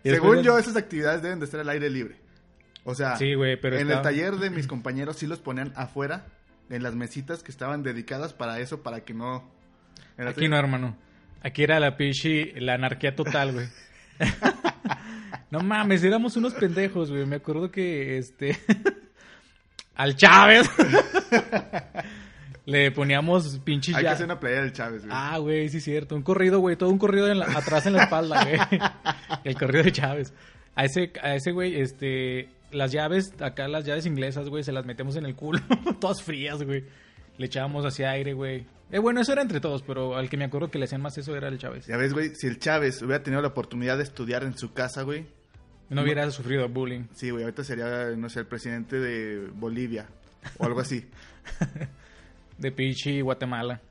Según 0.04 0.42
yo, 0.44 0.58
esas 0.58 0.76
actividades 0.76 1.22
deben 1.22 1.40
de 1.40 1.46
estar 1.46 1.60
al 1.60 1.70
aire 1.70 1.90
libre. 1.90 2.16
O 2.86 2.94
sea, 2.96 3.16
Sí, 3.18 3.34
güey, 3.34 3.60
pero 3.60 3.78
en 3.78 3.84
está- 3.84 3.96
el 3.98 4.02
taller 4.02 4.36
de 4.36 4.50
mis 4.50 4.68
compañeros 4.68 5.18
sí 5.18 5.28
los 5.28 5.40
ponían 5.40 5.72
afuera, 5.76 6.26
en 6.74 6.84
las 6.84 6.96
mesitas 6.96 7.44
que 7.44 7.52
estaban 7.52 7.84
dedicadas 7.84 8.34
para 8.34 8.60
eso, 8.60 8.82
para 8.84 9.02
que 9.02 9.14
no... 9.14 9.50
Era 10.18 10.32
Aquí 10.32 10.48
no, 10.48 10.58
hermano. 10.58 10.98
Aquí 11.42 11.64
era 11.64 11.80
la 11.80 11.98
pinche, 11.98 12.54
la 12.60 12.76
anarquía 12.76 13.16
total, 13.16 13.52
güey. 13.54 13.68
no 15.52 15.60
mames, 15.62 16.04
éramos 16.04 16.36
unos 16.38 16.54
pendejos, 16.54 17.10
güey. 17.12 17.26
Me 17.26 17.38
acuerdo 17.38 17.72
que, 17.72 18.18
este... 18.18 18.58
al 19.96 20.16
Chávez... 20.16 20.70
Le 22.66 22.92
poníamos 22.92 23.60
pinches 23.60 23.94
Hay 23.94 24.04
que 24.04 24.06
ya- 24.06 24.12
hacer 24.14 24.26
una 24.26 24.40
playa 24.40 24.62
del 24.62 24.72
Chávez, 24.72 25.02
güey. 25.06 25.14
Ah, 25.14 25.38
güey, 25.38 25.68
sí 25.68 25.78
es 25.78 25.84
cierto. 25.84 26.16
Un 26.16 26.22
corrido, 26.22 26.60
güey. 26.60 26.78
Todo 26.78 26.90
un 26.92 26.98
corrido 26.98 27.30
en 27.30 27.40
la- 27.40 27.46
atrás 27.58 27.86
en 27.88 27.94
la 27.94 28.04
espalda, 28.04 28.46
güey. 28.46 28.58
El 29.44 29.56
corrido 29.56 29.84
de 29.84 29.92
Chávez. 29.92 30.34
A 30.74 30.86
ese, 30.86 31.12
a 31.22 31.36
ese 31.36 31.52
güey, 31.52 31.80
este... 31.82 32.48
Las 32.74 32.92
llaves, 32.92 33.34
acá 33.40 33.68
las 33.68 33.86
llaves 33.86 34.06
inglesas, 34.06 34.50
güey, 34.50 34.64
se 34.64 34.72
las 34.72 34.86
metemos 34.86 35.16
en 35.16 35.26
el 35.26 35.36
culo. 35.36 35.60
Todas 36.00 36.22
frías, 36.24 36.62
güey. 36.64 36.86
Le 37.38 37.46
echábamos 37.46 37.86
hacia 37.86 38.12
aire, 38.12 38.34
güey. 38.34 38.66
Eh, 38.92 39.00
bueno, 39.00 39.22
eso 39.22 39.32
era 39.34 39.42
entre 39.42 39.60
todos, 39.60 39.82
pero 39.82 40.16
al 40.16 40.30
que 40.30 40.38
me 40.38 40.46
acuerdo 40.46 40.70
que 40.70 40.78
le 40.78 40.86
hacían 40.86 41.02
más 41.02 41.18
eso 41.18 41.36
era 41.36 41.48
el 41.48 41.58
Chávez. 41.58 41.88
Ya 41.88 41.98
ves, 41.98 42.14
güey, 42.14 42.36
si 42.36 42.46
el 42.48 42.60
Chávez 42.60 43.02
hubiera 43.02 43.24
tenido 43.24 43.42
la 43.42 43.48
oportunidad 43.48 43.98
de 43.98 44.04
estudiar 44.04 44.44
en 44.44 44.56
su 44.58 44.74
casa, 44.74 45.02
güey. 45.02 45.26
No 45.90 46.04
hubiera 46.04 46.30
sufrido 46.32 46.68
bullying. 46.70 47.06
Sí, 47.14 47.30
güey, 47.32 47.44
ahorita 47.44 47.64
sería, 47.64 48.12
no 48.16 48.30
sé, 48.30 48.42
el 48.42 48.46
presidente 48.46 49.00
de 49.00 49.48
Bolivia 49.54 50.08
o 50.58 50.66
algo 50.66 50.80
así. 50.80 51.06
De 52.58 52.72
Pichi, 52.72 53.22
Guatemala. 53.22 53.82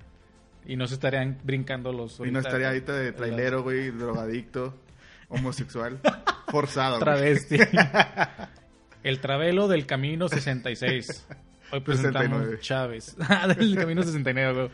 Y 0.64 0.76
no 0.76 0.86
se 0.86 0.94
estarían 0.94 1.38
brincando 1.42 1.92
los... 1.92 2.20
y 2.20 2.30
no 2.30 2.38
estaría 2.38 2.68
ahorita 2.68 2.94
de 2.94 3.10
trailero, 3.12 3.64
güey, 3.64 3.90
drogadicto, 3.90 4.72
homosexual, 5.28 5.98
forzado. 6.48 7.00
güey. 7.00 7.02
Travesti. 7.02 7.56
El 9.02 9.20
travelo 9.20 9.68
del 9.68 9.86
camino 9.86 10.28
66. 10.28 11.26
Hoy 11.72 11.80
presentamos 11.84 12.42
69. 12.42 12.58
Chávez. 12.60 13.16
Ah, 13.28 13.48
del 13.48 13.74
camino 13.76 14.02
69, 14.02 14.52
güey. 14.54 14.70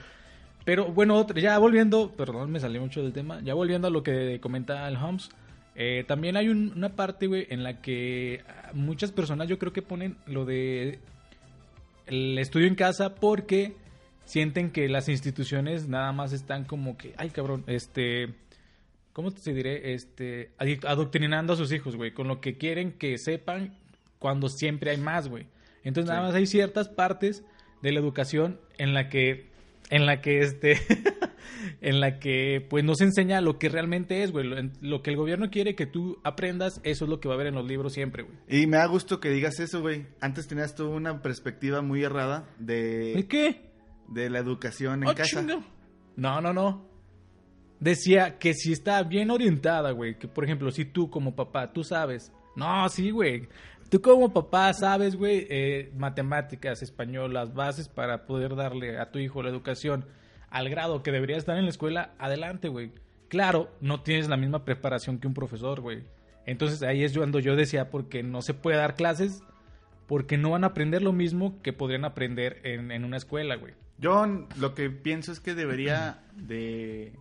Pero 0.65 0.87
bueno, 0.87 1.15
otro- 1.17 1.39
ya 1.39 1.57
volviendo, 1.59 2.11
perdón, 2.15 2.51
me 2.51 2.61
salí 2.61 2.79
mucho 2.79 3.03
del 3.03 3.13
tema. 3.13 3.41
Ya 3.43 3.55
volviendo 3.55 3.89
a 3.89 3.91
lo 3.91 4.03
que 4.03 4.39
comenta 4.41 4.87
el 4.89 4.97
Holmes. 4.97 5.31
eh, 5.75 6.05
también 6.07 6.37
hay 6.37 6.49
un- 6.49 6.73
una 6.77 6.91
parte, 6.97 7.27
güey, 7.27 7.47
en 7.51 7.63
la 7.63 7.81
que 7.81 8.43
muchas 8.75 9.13
personas 9.13 9.49
yo 9.49 9.59
creo 9.59 9.73
que 9.73 9.81
ponen 9.83 10.17
lo 10.27 10.45
de 10.45 10.99
el 12.07 12.39
estudio 12.39 12.67
en 12.67 12.75
casa 12.75 13.15
porque 13.15 13.77
sienten 14.25 14.71
que 14.71 14.89
las 14.89 15.09
instituciones 15.09 15.89
nada 15.89 16.11
más 16.13 16.33
están 16.33 16.65
como 16.65 16.97
que, 16.99 17.15
ay 17.17 17.31
cabrón, 17.31 17.65
este, 17.67 18.35
¿cómo 19.13 19.31
te 19.31 19.53
diré? 19.55 19.95
Este, 19.95 20.51
adoctrinando 20.87 21.53
a 21.53 21.57
sus 21.57 21.71
hijos, 21.73 21.97
güey, 21.97 22.13
con 22.13 22.29
lo 22.29 22.41
que 22.41 22.57
quieren 22.59 22.93
que 22.93 23.17
sepan 23.19 23.75
cuando 24.19 24.49
siempre 24.49 24.91
hay 24.91 24.99
más, 24.99 25.29
güey. 25.29 25.47
Entonces 25.85 26.09
nada 26.09 26.23
Sí. 26.23 26.27
más 26.27 26.35
hay 26.35 26.47
ciertas 26.47 26.89
partes 26.89 27.45
de 27.83 27.93
la 27.93 28.01
educación 28.01 28.61
en 28.79 28.93
la 28.95 29.09
que, 29.09 29.49
en 29.91 30.05
la 30.07 30.21
que 30.21 30.41
este, 30.41 30.77
en 31.81 32.01
la 32.01 32.19
que 32.19 32.67
pues 32.69 32.85
no 32.85 32.95
se 32.95 33.05
enseña 33.05 33.41
lo 33.41 33.59
que 33.59 33.69
realmente 33.69 34.23
es, 34.23 34.33
güey. 34.33 34.47
Lo, 34.47 34.57
lo 34.81 35.03
que 35.03 35.11
el 35.11 35.17
gobierno 35.17 35.51
quiere 35.51 35.75
que 35.75 35.87
tú 35.87 36.19
aprendas, 36.25 36.81
eso 36.85 37.05
es 37.05 37.09
lo 37.11 37.21
que 37.21 37.29
va 37.29 37.35
a 37.35 37.37
haber 37.37 37.47
en 37.49 37.55
los 37.55 37.67
libros 37.67 37.93
siempre, 37.93 38.25
güey. 38.25 38.37
Y 38.49 38.67
me 38.67 38.77
da 38.79 38.87
gusto 38.87 39.21
que 39.21 39.31
digas 39.31 39.61
eso, 39.61 39.81
güey. 39.81 40.07
Antes 40.21 40.49
tenías 40.49 40.75
tú 40.75 40.89
una 40.91 41.23
perspectiva 41.23 41.81
muy 41.83 42.03
errada 42.03 42.49
¿Y 42.61 42.65
de, 42.65 43.27
qué? 43.29 43.71
de 44.09 44.29
la 44.31 44.41
educación 44.41 45.03
en 45.05 45.11
Oh, 45.11 45.15
casa. 45.15 45.41
chinga. 45.41 45.61
No, 46.17 46.41
no, 46.41 46.53
no. 46.53 46.87
Decía 47.81 48.39
que 48.39 48.55
si 48.55 48.73
está 48.73 49.01
bien 49.05 49.31
orientada, 49.31 49.93
güey. 49.93 50.19
Que 50.19 50.27
por 50.27 50.45
ejemplo, 50.45 50.71
si 50.73 50.85
tú 50.85 51.09
como 51.11 51.37
papá, 51.37 51.73
tú 51.73 51.85
sabes. 51.85 52.33
No, 52.59 52.89
sí, 52.89 53.11
güey. 53.11 53.49
Tú 53.89 54.03
como 54.03 54.33
papá 54.33 54.75
sabes, 54.75 55.15
güey, 55.15 55.47
eh, 55.49 55.93
matemáticas, 55.97 56.83
español, 56.83 57.33
las 57.33 57.55
bases 57.55 57.89
para 57.89 58.27
poder 58.27 58.57
darle 58.57 58.99
a 58.99 59.11
tu 59.11 59.21
hijo 59.21 59.43
la 59.43 59.49
educación 59.49 60.05
al 60.51 60.69
grado 60.69 61.03
que 61.03 61.13
debería 61.13 61.37
estar 61.37 61.57
en 61.57 61.65
la 61.65 61.71
escuela, 61.71 62.15
adelante, 62.19 62.69
güey. 62.69 62.91
Claro, 63.29 63.71
no 63.81 64.01
tienes 64.03 64.29
la 64.29 64.37
misma 64.37 64.65
preparación 64.65 65.19
que 65.19 65.29
un 65.29 65.35
profesor, 65.35 65.81
güey. 65.81 66.03
Entonces 66.47 66.83
ahí 66.83 67.05
es 67.05 67.17
cuando 67.17 67.39
yo 67.39 67.55
decía, 67.55 67.91
porque 67.91 68.23
no 68.23 68.43
se 68.43 68.55
puede 68.55 68.77
dar 68.77 68.97
clases, 68.97 69.43
porque 70.09 70.37
no 70.37 70.51
van 70.51 70.65
a 70.65 70.69
aprender 70.69 71.03
lo 71.03 71.13
mismo 71.13 71.63
que 71.63 71.73
podrían 71.73 72.05
aprender 72.05 72.61
en, 72.65 72.91
en 72.91 73.05
una 73.05 73.19
escuela, 73.19 73.55
güey. 73.57 73.75
Yo 73.99 74.27
lo 74.59 74.75
que 74.75 74.91
pienso 74.91 75.31
es 75.31 75.41
que 75.41 75.55
debería 75.55 76.25
de, 76.35 77.13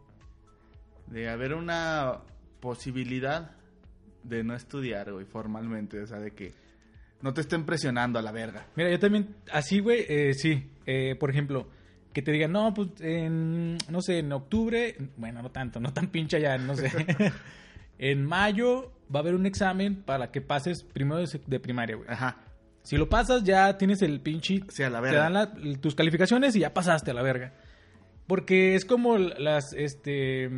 de 1.07 1.29
haber 1.29 1.53
una 1.53 2.21
posibilidad 2.59 3.56
de 4.27 4.43
no 4.43 4.55
estudiar, 4.55 5.11
güey, 5.11 5.25
formalmente. 5.25 5.99
O 6.01 6.07
sea, 6.07 6.19
de 6.19 6.31
que 6.31 6.53
no 7.21 7.33
te 7.33 7.41
estén 7.41 7.65
presionando 7.65 8.19
a 8.19 8.21
la 8.21 8.31
verga. 8.31 8.67
Mira, 8.75 8.89
yo 8.91 8.99
también, 8.99 9.35
así, 9.51 9.79
güey, 9.79 10.05
eh, 10.07 10.33
sí. 10.33 10.69
Eh, 10.85 11.15
por 11.19 11.29
ejemplo, 11.29 11.67
que 12.13 12.21
te 12.21 12.31
digan, 12.31 12.51
no, 12.51 12.73
pues 12.73 12.89
en, 12.99 13.77
no 13.89 14.01
sé, 14.01 14.19
en 14.19 14.31
octubre, 14.31 14.95
bueno, 15.17 15.41
no 15.41 15.51
tanto, 15.51 15.79
no 15.79 15.93
tan 15.93 16.07
pincha 16.07 16.37
ya, 16.39 16.57
no 16.57 16.75
sé. 16.75 16.91
en 17.99 18.25
mayo 18.25 18.91
va 19.13 19.19
a 19.19 19.23
haber 19.23 19.35
un 19.35 19.45
examen 19.45 20.03
para 20.03 20.31
que 20.31 20.41
pases 20.41 20.83
primero 20.83 21.19
de, 21.19 21.41
de 21.45 21.59
primaria, 21.59 21.95
güey. 21.95 22.09
Ajá. 22.09 22.37
Si 22.83 22.95
lo 22.95 23.09
pasas, 23.09 23.43
ya 23.43 23.77
tienes 23.77 24.01
el 24.01 24.21
pinche. 24.21 24.61
Sí, 24.69 24.81
a 24.83 24.89
la 24.89 24.99
Te 24.99 25.05
verga. 25.07 25.19
dan 25.23 25.33
la- 25.33 25.53
tus 25.81 25.93
calificaciones 25.93 26.55
y 26.55 26.59
ya 26.59 26.73
pasaste 26.73 27.11
a 27.11 27.13
la 27.13 27.21
verga. 27.21 27.53
Porque 28.27 28.75
es 28.75 28.85
como 28.85 29.17
las, 29.17 29.73
este. 29.73 30.49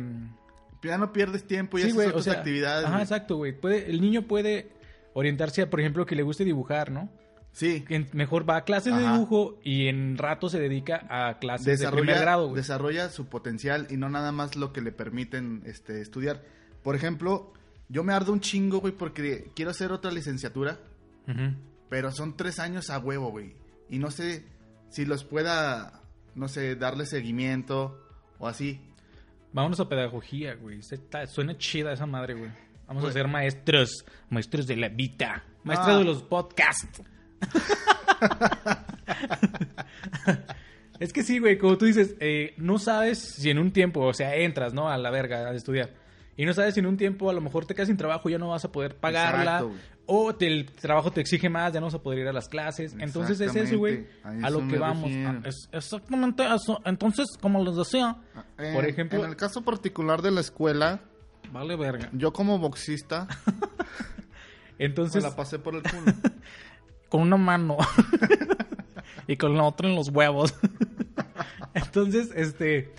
Ya 0.82 0.98
no 0.98 1.12
pierdes 1.12 1.46
tiempo 1.46 1.78
y 1.78 1.82
sí, 1.82 1.90
haces 1.90 2.06
otras 2.08 2.14
o 2.16 2.22
sea, 2.22 2.32
actividades. 2.34 2.86
Ajá, 2.86 3.02
exacto, 3.02 3.36
güey. 3.36 3.52
Puede, 3.52 3.90
el 3.90 4.00
niño 4.00 4.22
puede 4.22 4.70
orientarse 5.12 5.62
a, 5.62 5.70
por 5.70 5.80
ejemplo, 5.80 6.06
que 6.06 6.14
le 6.14 6.22
guste 6.22 6.44
dibujar, 6.44 6.90
¿no? 6.90 7.10
Sí. 7.52 7.82
Que 7.82 8.06
mejor 8.12 8.48
va 8.48 8.56
a 8.56 8.64
clases 8.64 8.94
de 8.94 9.02
dibujo 9.02 9.58
y 9.64 9.88
en 9.88 10.16
rato 10.16 10.48
se 10.48 10.60
dedica 10.60 11.06
a 11.10 11.38
clases 11.38 11.80
de 11.80 11.88
primer 11.88 12.06
Desarrolla, 12.06 12.20
grado, 12.20 12.44
güey. 12.46 12.56
desarrolla 12.56 13.08
su 13.08 13.26
potencial 13.26 13.88
y 13.90 13.96
no 13.96 14.08
nada 14.08 14.32
más 14.32 14.56
lo 14.56 14.72
que 14.72 14.80
le 14.80 14.92
permiten 14.92 15.62
este, 15.66 16.00
estudiar. 16.00 16.42
Por 16.82 16.94
ejemplo, 16.94 17.52
yo 17.88 18.04
me 18.04 18.12
ardo 18.12 18.32
un 18.32 18.40
chingo, 18.40 18.78
güey, 18.78 18.92
porque 18.92 19.50
quiero 19.54 19.72
hacer 19.72 19.90
otra 19.92 20.12
licenciatura, 20.12 20.78
pero 21.88 22.12
son 22.12 22.36
tres 22.36 22.58
años 22.58 22.88
a 22.90 22.98
huevo, 22.98 23.30
güey. 23.30 23.54
Y 23.88 23.98
no 23.98 24.10
sé 24.10 24.44
si 24.88 25.04
los 25.04 25.24
pueda, 25.24 26.02
no 26.34 26.48
sé, 26.48 26.76
darle 26.76 27.04
seguimiento 27.04 28.00
o 28.38 28.46
así. 28.46 28.80
Vámonos 29.52 29.80
a 29.80 29.88
pedagogía, 29.88 30.54
güey. 30.54 30.80
Suena 31.26 31.56
chida 31.58 31.92
esa 31.92 32.06
madre, 32.06 32.34
güey. 32.34 32.50
Vamos 32.86 33.04
a 33.04 33.12
ser 33.12 33.28
maestros, 33.28 34.04
maestros 34.30 34.66
de 34.66 34.76
la 34.76 34.88
vida, 34.88 35.44
maestros 35.64 35.94
Ah. 35.94 35.98
de 35.98 36.04
los 36.04 36.22
podcasts. 36.22 37.02
es 40.98 41.12
que 41.12 41.22
sí, 41.22 41.38
güey, 41.38 41.56
como 41.58 41.78
tú 41.78 41.84
dices, 41.86 42.16
eh, 42.20 42.54
no 42.58 42.78
sabes 42.78 43.18
si 43.18 43.50
en 43.50 43.58
un 43.58 43.72
tiempo, 43.72 44.00
o 44.00 44.12
sea, 44.14 44.34
entras, 44.36 44.74
¿no? 44.74 44.88
A 44.90 44.98
la 44.98 45.10
verga 45.10 45.48
a 45.48 45.54
estudiar. 45.54 45.90
Y 46.36 46.44
no 46.46 46.52
sabes 46.54 46.74
si 46.74 46.80
en 46.80 46.86
un 46.86 46.96
tiempo 46.96 47.28
a 47.30 47.32
lo 47.32 47.40
mejor 47.40 47.66
te 47.66 47.74
quedas 47.74 47.88
sin 47.88 47.96
trabajo, 47.96 48.28
ya 48.28 48.38
no 48.38 48.48
vas 48.48 48.64
a 48.64 48.72
poder 48.72 48.96
pagarla. 48.96 49.58
Exacto. 49.60 49.72
O 50.12 50.34
te- 50.34 50.46
el 50.48 50.66
trabajo 50.66 51.12
te 51.12 51.20
exige 51.20 51.48
más, 51.48 51.72
ya 51.72 51.78
no 51.80 51.86
vas 51.86 51.94
a 51.94 52.02
poder 52.02 52.18
ir 52.20 52.26
a 52.28 52.32
las 52.32 52.48
clases. 52.48 52.94
Entonces 52.98 53.40
es 53.40 53.54
eso, 53.54 53.78
güey. 53.78 54.06
A 54.24 54.46
A 54.46 54.50
lo 54.50 54.58
que 54.58 54.64
me 54.64 54.78
vamos. 54.78 55.10
Ah, 55.14 55.40
es 55.44 55.68
exactamente 55.72 56.42
eso. 56.44 56.80
Entonces, 56.84 57.26
como 57.40 57.62
les 57.64 57.76
decía, 57.76 58.16
Eh, 58.58 58.72
por 58.74 58.84
ejemplo, 58.84 59.22
En 59.24 59.30
el 59.30 59.36
caso 59.36 59.62
particular 59.62 60.20
de 60.22 60.32
la 60.32 60.40
escuela, 60.40 61.00
vale 61.52 61.76
verga. 61.76 62.08
yo 62.12 62.32
como 62.32 62.58
boxista 62.58 63.28
me 64.78 64.86
Entonces, 64.86 65.22
la 65.22 65.36
pasé 65.36 65.58
por 65.58 65.74
el 65.76 65.82
culo. 65.82 66.12
con 67.08 67.22
una 67.22 67.36
mano 67.36 67.76
y 69.26 69.36
con 69.36 69.56
la 69.56 69.64
otra 69.64 69.88
en 69.88 69.94
los 69.96 70.08
huevos. 70.08 70.54
Entonces, 71.74 72.30
este, 72.34 72.92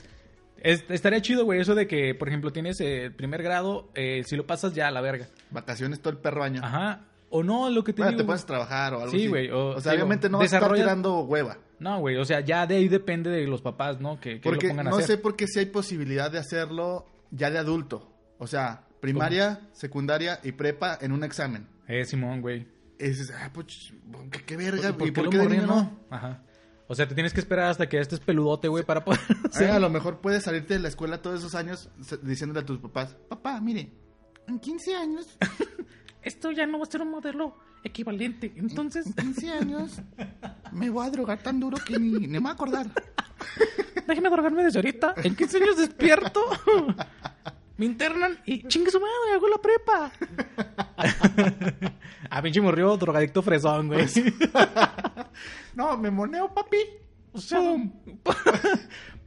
es- 0.61 0.85
estaría 0.89 1.21
chido, 1.21 1.45
güey, 1.45 1.59
eso 1.59 1.75
de 1.75 1.87
que, 1.87 2.15
por 2.15 2.27
ejemplo, 2.27 2.51
tienes 2.51 2.79
eh, 2.81 3.05
el 3.05 3.13
primer 3.13 3.43
grado, 3.43 3.89
eh, 3.95 4.23
si 4.25 4.35
lo 4.35 4.45
pasas 4.45 4.73
ya 4.73 4.87
a 4.87 4.91
la 4.91 5.01
verga. 5.01 5.27
Vacaciones 5.51 5.99
todo 6.01 6.11
el 6.11 6.17
perro 6.19 6.43
año. 6.43 6.61
Ajá. 6.63 7.05
O 7.29 7.43
no, 7.43 7.69
lo 7.69 7.83
que 7.83 7.93
te 7.93 8.01
Bueno, 8.01 8.11
digo. 8.11 8.23
te 8.23 8.25
puedes 8.25 8.45
trabajar 8.45 8.93
o 8.93 8.97
algo 8.99 9.11
Sí, 9.11 9.17
así. 9.17 9.27
güey, 9.27 9.49
o- 9.51 9.69
O, 9.75 9.79
sea, 9.81 9.93
digo, 9.93 10.03
obviamente 10.03 10.29
no 10.29 10.39
vas 10.39 10.51
a 10.51 10.57
estar 10.57 10.73
tirando 10.73 11.21
hueva. 11.21 11.57
No, 11.79 11.99
güey, 11.99 12.17
o 12.17 12.25
sea, 12.25 12.41
ya 12.41 12.67
de 12.67 12.75
ahí 12.75 12.87
depende 12.89 13.29
de 13.29 13.47
los 13.47 13.61
papás, 13.61 13.99
¿no? 14.01 14.19
Que, 14.19 14.35
que 14.35 14.41
Porque 14.41 14.67
lo 14.67 14.71
pongan 14.73 14.87
a 14.87 14.89
no 14.91 14.97
hacer. 14.97 15.07
sé 15.15 15.17
por 15.17 15.35
qué 15.37 15.47
si 15.47 15.59
hay 15.59 15.65
posibilidad 15.67 16.29
de 16.29 16.39
hacerlo 16.39 17.05
ya 17.31 17.49
de 17.49 17.57
adulto. 17.57 18.11
O 18.37 18.47
sea, 18.47 18.83
primaria, 18.99 19.61
secundaria 19.71 20.39
y 20.43 20.51
prepa 20.51 20.97
en 21.01 21.11
un 21.13 21.23
examen. 21.23 21.67
Eh, 21.87 22.03
Simón, 22.05 22.41
güey. 22.41 22.67
Y 22.99 23.07
dices, 23.07 23.31
ah, 23.35 23.49
pues, 23.53 23.93
qué, 24.31 24.43
qué 24.43 24.57
verga. 24.57 24.93
¿Por, 24.97 25.07
¿Y 25.07 25.11
por 25.11 25.29
qué 25.29 25.37
por 25.39 25.49
qué 25.49 25.57
no? 25.57 25.99
Ajá. 26.09 26.43
O 26.87 26.93
sea, 26.95 27.07
te 27.07 27.15
tienes 27.15 27.33
que 27.33 27.39
esperar 27.39 27.67
hasta 27.69 27.87
que 27.87 27.97
estés 27.99 28.19
peludote, 28.19 28.67
güey, 28.67 28.83
para 28.83 29.05
poder 29.05 29.21
Eh, 29.29 29.35
hacer- 29.45 29.71
a 29.71 29.79
lo 29.79 29.89
mejor 29.89 30.19
puedes 30.19 30.43
salirte 30.43 30.73
de 30.73 30.81
la 30.81 30.89
escuela 30.89 31.21
todos 31.21 31.39
esos 31.39 31.55
años 31.55 31.89
diciéndole 32.21 32.59
a 32.59 32.65
tus 32.65 32.79
papás, 32.79 33.15
papá, 33.29 33.59
mire, 33.61 33.89
en 34.47 34.59
15 34.59 34.95
años, 34.95 35.27
Esto 36.21 36.51
ya 36.51 36.67
no 36.67 36.77
va 36.77 36.83
a 36.85 36.91
ser 36.91 37.01
un 37.01 37.09
modelo 37.09 37.55
equivalente. 37.83 38.53
Entonces, 38.55 39.07
en 39.07 39.13
15 39.13 39.51
años, 39.51 40.01
me 40.71 40.89
voy 40.89 41.07
a 41.07 41.09
drogar 41.09 41.39
tan 41.41 41.59
duro 41.59 41.77
que 41.83 41.97
ni, 41.97 42.11
ni 42.11 42.27
me 42.27 42.39
voy 42.39 42.49
a 42.49 42.53
acordar. 42.53 42.87
déjeme 44.07 44.29
drogarme 44.29 44.63
desde 44.63 44.77
ahorita. 44.79 45.15
En 45.23 45.35
15 45.35 45.57
años 45.57 45.77
despierto. 45.77 46.41
Me 47.77 47.85
internan 47.87 48.37
y 48.45 48.67
chingue 48.67 48.91
su 48.91 48.99
madre, 48.99 49.33
hago 49.33 49.47
la 49.47 49.57
prepa. 49.57 50.11
ah, 52.29 52.41
pinche 52.43 52.61
morrió 52.61 52.95
drogadicto 52.95 53.41
fresón, 53.41 53.87
güey. 53.87 54.05
No, 55.73 55.97
me 55.97 56.11
moneo, 56.11 56.53
papi. 56.53 56.77
O 57.31 57.39
sea, 57.39 57.57
¡Pum! 57.59 57.91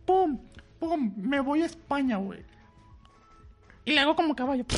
pum. 0.04 0.38
¡Pum! 0.78 1.14
Me 1.16 1.40
voy 1.40 1.62
a 1.62 1.66
España, 1.66 2.16
güey. 2.18 2.44
Y 3.84 3.92
le 3.92 4.00
hago 4.00 4.16
como 4.16 4.34
caballo. 4.34 4.64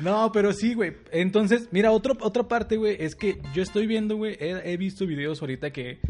No, 0.00 0.32
pero 0.32 0.52
sí, 0.52 0.74
güey. 0.74 0.96
Entonces, 1.12 1.68
mira, 1.72 1.90
otro, 1.90 2.16
otra 2.20 2.44
parte, 2.44 2.76
güey, 2.76 2.96
es 2.98 3.14
que 3.14 3.40
yo 3.52 3.62
estoy 3.62 3.86
viendo, 3.86 4.16
güey, 4.16 4.34
he, 4.40 4.72
he 4.72 4.76
visto 4.76 5.06
videos 5.06 5.42
ahorita 5.42 5.72
que 5.72 6.00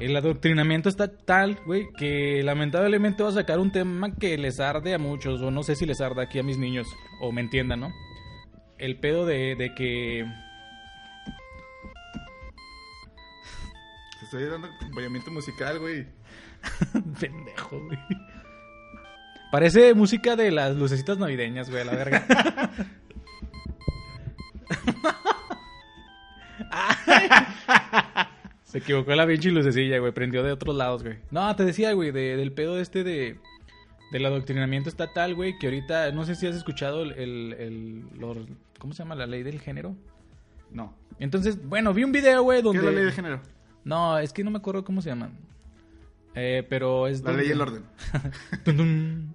el 0.00 0.16
adoctrinamiento 0.16 0.88
está 0.88 1.08
tal, 1.08 1.58
güey, 1.66 1.88
que 1.96 2.42
lamentablemente 2.42 3.22
va 3.22 3.28
a 3.28 3.32
sacar 3.32 3.58
un 3.58 3.70
tema 3.70 4.14
que 4.16 4.36
les 4.38 4.58
arde 4.58 4.94
a 4.94 4.98
muchos, 4.98 5.40
o 5.42 5.50
no 5.50 5.62
sé 5.62 5.76
si 5.76 5.86
les 5.86 6.00
arda 6.00 6.22
aquí 6.22 6.38
a 6.38 6.42
mis 6.42 6.58
niños, 6.58 6.88
o 7.20 7.32
me 7.32 7.42
entiendan, 7.42 7.80
¿no? 7.80 7.92
El 8.78 8.98
pedo 8.98 9.26
de, 9.26 9.54
de 9.56 9.74
que... 9.74 10.24
Te 14.18 14.24
estoy 14.24 14.44
dando 14.44 14.68
acompañamiento 14.68 15.30
musical, 15.30 15.78
güey. 15.78 16.06
Pendejo, 17.20 17.80
güey. 17.86 17.98
Parece 19.50 19.94
música 19.94 20.36
de 20.36 20.50
las 20.50 20.76
lucecitas 20.76 21.18
navideñas, 21.18 21.70
güey, 21.70 21.82
a 21.82 21.84
la 21.84 21.92
verga. 21.92 22.24
Se 28.64 28.78
equivocó 28.78 29.14
la 29.14 29.26
pinche 29.26 29.50
lucecilla, 29.50 29.98
güey. 29.98 30.12
Prendió 30.12 30.42
de 30.42 30.52
otros 30.52 30.76
lados, 30.76 31.02
güey. 31.02 31.16
No, 31.30 31.54
te 31.56 31.64
decía, 31.64 31.92
güey, 31.92 32.12
de- 32.12 32.36
del 32.36 32.52
pedo 32.52 32.78
este 32.78 33.02
de... 33.04 33.38
Del 34.12 34.26
adoctrinamiento 34.26 34.88
estatal, 34.88 35.34
güey, 35.34 35.58
que 35.58 35.66
ahorita... 35.68 36.12
No 36.12 36.24
sé 36.24 36.34
si 36.34 36.46
has 36.46 36.54
escuchado 36.56 37.02
el... 37.02 37.12
el- 37.12 37.56
el- 37.58 38.04
los- 38.18 38.38
¿Cómo 38.78 38.92
se 38.92 39.02
llama? 39.02 39.14
La 39.16 39.26
ley 39.26 39.42
del 39.42 39.60
género. 39.60 39.96
No. 40.70 40.94
Entonces, 41.18 41.62
bueno, 41.66 41.92
vi 41.92 42.04
un 42.04 42.12
video, 42.12 42.42
güey, 42.42 42.58
¿Qué 42.60 42.62
donde... 42.64 42.78
es 42.80 42.84
la 42.84 42.90
ley 42.92 43.04
de 43.04 43.12
género? 43.12 43.40
No, 43.84 44.18
es 44.18 44.32
que 44.32 44.44
no 44.44 44.50
me 44.50 44.58
acuerdo 44.58 44.84
cómo 44.84 45.02
se 45.02 45.10
llaman. 45.10 45.32
Eh, 46.34 46.64
pero 46.68 47.06
es... 47.08 47.22
La 47.22 47.30
donde- 47.32 47.42
ley 47.42 47.48
y 47.50 47.52
el 47.52 47.60
orden. 47.60 47.84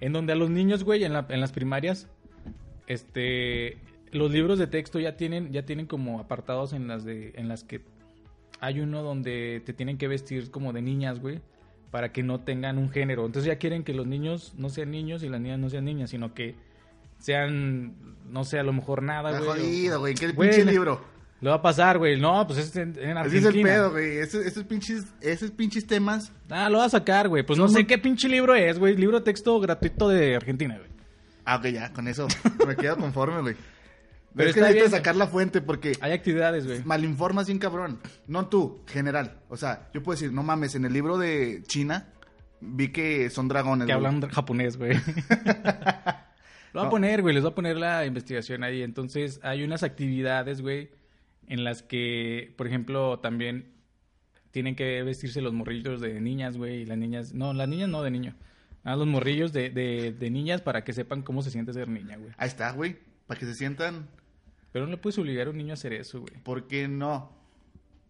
En 0.00 0.12
donde 0.12 0.32
a 0.32 0.36
los 0.36 0.50
niños, 0.50 0.82
güey, 0.82 1.04
en, 1.04 1.12
la- 1.12 1.26
en 1.28 1.40
las 1.40 1.52
primarias, 1.52 2.08
este, 2.88 3.78
los 4.10 4.32
libros 4.32 4.58
de 4.58 4.66
texto 4.66 4.98
ya 4.98 5.16
tienen, 5.16 5.52
ya 5.52 5.64
tienen 5.64 5.86
como 5.86 6.18
apartados 6.18 6.72
en 6.72 6.88
las 6.88 7.04
de, 7.04 7.32
en 7.36 7.46
las 7.48 7.62
que 7.62 7.82
hay 8.60 8.80
uno 8.80 9.02
donde 9.02 9.62
te 9.64 9.72
tienen 9.72 9.98
que 9.98 10.08
vestir 10.08 10.50
como 10.50 10.72
de 10.72 10.82
niñas, 10.82 11.20
güey, 11.20 11.40
para 11.92 12.10
que 12.12 12.24
no 12.24 12.40
tengan 12.40 12.78
un 12.78 12.90
género. 12.90 13.24
Entonces 13.26 13.46
ya 13.46 13.58
quieren 13.58 13.84
que 13.84 13.94
los 13.94 14.06
niños 14.08 14.54
no 14.56 14.70
sean 14.70 14.90
niños 14.90 15.22
y 15.22 15.28
las 15.28 15.40
niñas 15.40 15.60
no 15.60 15.70
sean 15.70 15.84
niñas, 15.84 16.10
sino 16.10 16.34
que 16.34 16.56
sean, 17.18 17.94
no 18.28 18.42
sé, 18.44 18.58
a 18.58 18.64
lo 18.64 18.72
mejor 18.72 19.02
nada, 19.04 19.38
güey. 19.38 19.60
jodido, 19.60 20.00
güey. 20.00 20.14
¿Qué 20.14 20.30
pinche 20.30 20.64
libro? 20.64 21.00
Le 21.42 21.50
va 21.50 21.56
a 21.56 21.62
pasar, 21.62 21.98
güey. 21.98 22.18
No, 22.20 22.46
pues 22.46 22.60
es 22.60 22.76
en, 22.76 22.96
en 22.98 23.18
Así 23.18 23.36
es 23.38 23.44
Argentina. 23.44 23.68
el 23.70 23.74
pedo, 23.76 23.90
güey. 23.90 24.18
Esos, 24.18 24.46
esos 24.46 24.62
pinches, 24.64 25.04
esos 25.20 25.50
pinches 25.50 25.84
temas. 25.86 26.32
Ah, 26.48 26.70
lo 26.70 26.78
va 26.78 26.84
a 26.84 26.88
sacar, 26.88 27.28
güey. 27.28 27.42
Pues 27.42 27.58
no 27.58 27.66
sé 27.68 27.84
qué 27.86 27.98
pinche 27.98 28.28
libro 28.28 28.54
es, 28.54 28.78
güey. 28.78 28.96
Libro 28.96 29.18
de 29.18 29.24
texto 29.24 29.58
gratuito 29.60 30.08
de 30.08 30.36
Argentina, 30.36 30.78
güey. 30.78 30.88
Ah, 31.44 31.56
ok, 31.56 31.66
ya, 31.66 31.92
con 31.92 32.06
eso 32.06 32.28
me 32.66 32.76
quedo 32.76 32.96
conforme, 32.96 33.40
güey. 33.42 33.56
Pero 34.34 34.48
es 34.48 34.54
que 34.54 34.60
necesitas 34.62 34.90
bien. 34.90 34.98
sacar 35.00 35.16
la 35.16 35.26
fuente 35.26 35.60
porque 35.60 35.92
Hay 36.00 36.12
actividades, 36.12 36.66
güey. 36.66 36.82
malinformas 36.84 37.48
bien 37.48 37.58
cabrón. 37.58 38.00
No 38.28 38.46
tú, 38.48 38.80
general. 38.86 39.40
O 39.48 39.56
sea, 39.58 39.90
yo 39.92 40.02
puedo 40.02 40.14
decir, 40.16 40.32
no 40.32 40.42
mames, 40.42 40.74
en 40.76 40.84
el 40.86 40.92
libro 40.94 41.18
de 41.18 41.62
China 41.66 42.08
vi 42.60 42.92
que 42.92 43.28
son 43.30 43.48
dragones. 43.48 43.88
Que 43.88 43.94
güey. 43.94 44.06
hablan 44.06 44.30
japonés, 44.30 44.76
güey. 44.78 44.92
Lo 46.72 46.80
voy 46.80 46.86
a 46.86 46.90
poner, 46.90 47.20
güey. 47.20 47.34
Les 47.34 47.42
voy 47.42 47.52
a 47.52 47.54
poner 47.54 47.76
la 47.76 48.06
investigación 48.06 48.62
ahí. 48.64 48.82
Entonces, 48.82 49.40
hay 49.42 49.62
unas 49.64 49.82
actividades, 49.82 50.62
güey, 50.62 50.90
en 51.52 51.64
las 51.64 51.82
que, 51.82 52.54
por 52.56 52.66
ejemplo, 52.66 53.18
también 53.18 53.72
tienen 54.52 54.74
que 54.74 55.02
vestirse 55.02 55.42
los 55.42 55.52
morrillos 55.52 56.00
de 56.00 56.20
niñas, 56.20 56.56
güey. 56.56 56.82
Y 56.82 56.86
las 56.86 56.96
niñas... 56.96 57.34
No, 57.34 57.52
las 57.52 57.68
niñas 57.68 57.88
no 57.88 58.02
de 58.02 58.10
niño. 58.10 58.34
Ah, 58.84 58.96
los 58.96 59.06
morrillos 59.06 59.52
de, 59.52 59.68
de, 59.68 60.12
de 60.12 60.30
niñas 60.30 60.62
para 60.62 60.82
que 60.82 60.92
sepan 60.92 61.22
cómo 61.22 61.42
se 61.42 61.50
siente 61.50 61.72
ser 61.72 61.88
niña, 61.88 62.16
güey. 62.16 62.32
Ahí 62.38 62.48
está, 62.48 62.72
güey. 62.72 62.96
Para 63.26 63.38
que 63.38 63.46
se 63.46 63.54
sientan. 63.54 64.08
Pero 64.72 64.86
no 64.86 64.92
le 64.92 64.96
puedes 64.96 65.18
obligar 65.18 65.46
a 65.46 65.50
un 65.50 65.58
niño 65.58 65.72
a 65.72 65.74
hacer 65.74 65.92
eso, 65.92 66.20
güey. 66.20 66.34
¿Por 66.42 66.66
qué 66.68 66.88
no? 66.88 67.30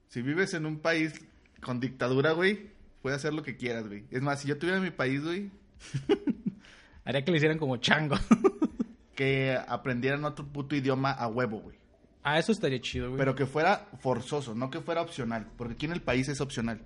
Si 0.06 0.22
vives 0.22 0.54
en 0.54 0.66
un 0.66 0.78
país 0.78 1.20
con 1.60 1.80
dictadura, 1.80 2.32
güey, 2.32 2.70
puedes 3.02 3.18
hacer 3.18 3.34
lo 3.34 3.42
que 3.42 3.56
quieras, 3.56 3.88
güey. 3.88 4.04
Es 4.10 4.22
más, 4.22 4.40
si 4.40 4.48
yo 4.48 4.56
tuviera 4.56 4.78
mi 4.78 4.90
país, 4.90 5.22
güey, 5.24 5.50
Haría 7.04 7.24
que 7.24 7.30
le 7.32 7.38
hicieran 7.38 7.58
como 7.58 7.76
chango. 7.78 8.16
que 9.16 9.58
aprendieran 9.66 10.24
otro 10.24 10.46
puto 10.46 10.76
idioma 10.76 11.10
a 11.10 11.26
huevo, 11.26 11.60
güey. 11.60 11.81
Ah, 12.22 12.38
eso 12.38 12.52
estaría 12.52 12.80
chido, 12.80 13.08
güey. 13.08 13.18
Pero 13.18 13.34
que 13.34 13.46
fuera 13.46 13.88
forzoso, 13.98 14.54
no 14.54 14.70
que 14.70 14.80
fuera 14.80 15.02
opcional. 15.02 15.48
Porque 15.56 15.74
aquí 15.74 15.86
en 15.86 15.92
el 15.92 16.02
país 16.02 16.28
es 16.28 16.40
opcional. 16.40 16.80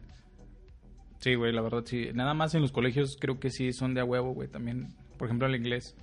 Sí, 1.20 1.34
güey, 1.34 1.52
la 1.52 1.60
verdad 1.60 1.84
sí. 1.84 2.10
Nada 2.14 2.34
más 2.34 2.54
en 2.54 2.62
los 2.62 2.72
colegios 2.72 3.16
creo 3.20 3.38
que 3.38 3.50
sí 3.50 3.72
son 3.72 3.94
de 3.94 4.00
a 4.00 4.04
huevo, 4.04 4.32
güey. 4.32 4.48
También, 4.48 4.94
por 5.18 5.26
ejemplo, 5.26 5.46
el 5.46 5.54
inglés. 5.54 5.94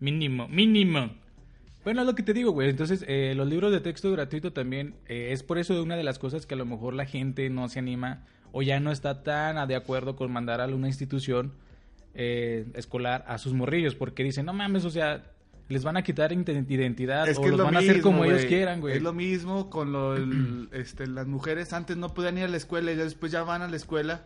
Mínimo, 0.00 0.48
mínimo. 0.48 1.10
Bueno, 1.84 2.02
es 2.02 2.06
lo 2.06 2.14
que 2.14 2.22
te 2.22 2.34
digo, 2.34 2.52
güey. 2.52 2.68
Entonces, 2.68 3.04
eh, 3.08 3.34
los 3.34 3.48
libros 3.48 3.72
de 3.72 3.80
texto 3.80 4.12
gratuito 4.12 4.52
también 4.52 4.96
eh, 5.06 5.30
es 5.32 5.42
por 5.42 5.58
eso 5.58 5.80
una 5.82 5.96
de 5.96 6.04
las 6.04 6.18
cosas 6.18 6.44
que 6.44 6.54
a 6.54 6.58
lo 6.58 6.66
mejor 6.66 6.92
la 6.94 7.06
gente 7.06 7.48
no 7.50 7.68
se 7.68 7.78
anima 7.78 8.26
o 8.52 8.62
ya 8.62 8.80
no 8.80 8.92
está 8.92 9.22
tan 9.22 9.66
de 9.68 9.76
acuerdo 9.76 10.16
con 10.16 10.32
mandar 10.32 10.60
a 10.60 10.66
una 10.66 10.88
institución 10.88 11.52
eh, 12.14 12.66
escolar 12.74 13.24
a 13.28 13.38
sus 13.38 13.54
morrillos. 13.54 13.94
Porque 13.94 14.22
dicen, 14.24 14.44
no 14.44 14.52
mames, 14.52 14.84
o 14.84 14.90
sea, 14.90 15.32
les 15.68 15.84
van 15.84 15.96
a 15.96 16.02
quitar 16.02 16.32
identidad 16.32 17.28
Es 17.28 17.36
o 17.38 17.42
que 17.42 17.46
es 17.48 17.50
los 17.52 17.58
lo 17.58 17.64
van 17.66 17.76
a 17.76 17.80
hacer 17.80 18.00
como 18.00 18.24
ellos 18.24 18.44
quieran, 18.46 18.80
güey. 18.80 18.96
Es 18.96 19.02
lo 19.02 19.12
mismo 19.12 19.68
con 19.70 19.92
lo, 19.92 20.16
el- 20.16 20.68
este, 20.72 21.06
las 21.06 21.26
mujeres. 21.26 21.72
Antes 21.72 21.96
no 21.96 22.14
podían 22.14 22.38
ir 22.38 22.44
a 22.44 22.48
la 22.48 22.56
escuela 22.56 22.90
y 22.92 22.96
ya 22.96 23.04
después 23.04 23.30
ya 23.32 23.42
van 23.42 23.62
a 23.62 23.68
la 23.68 23.76
escuela. 23.76 24.22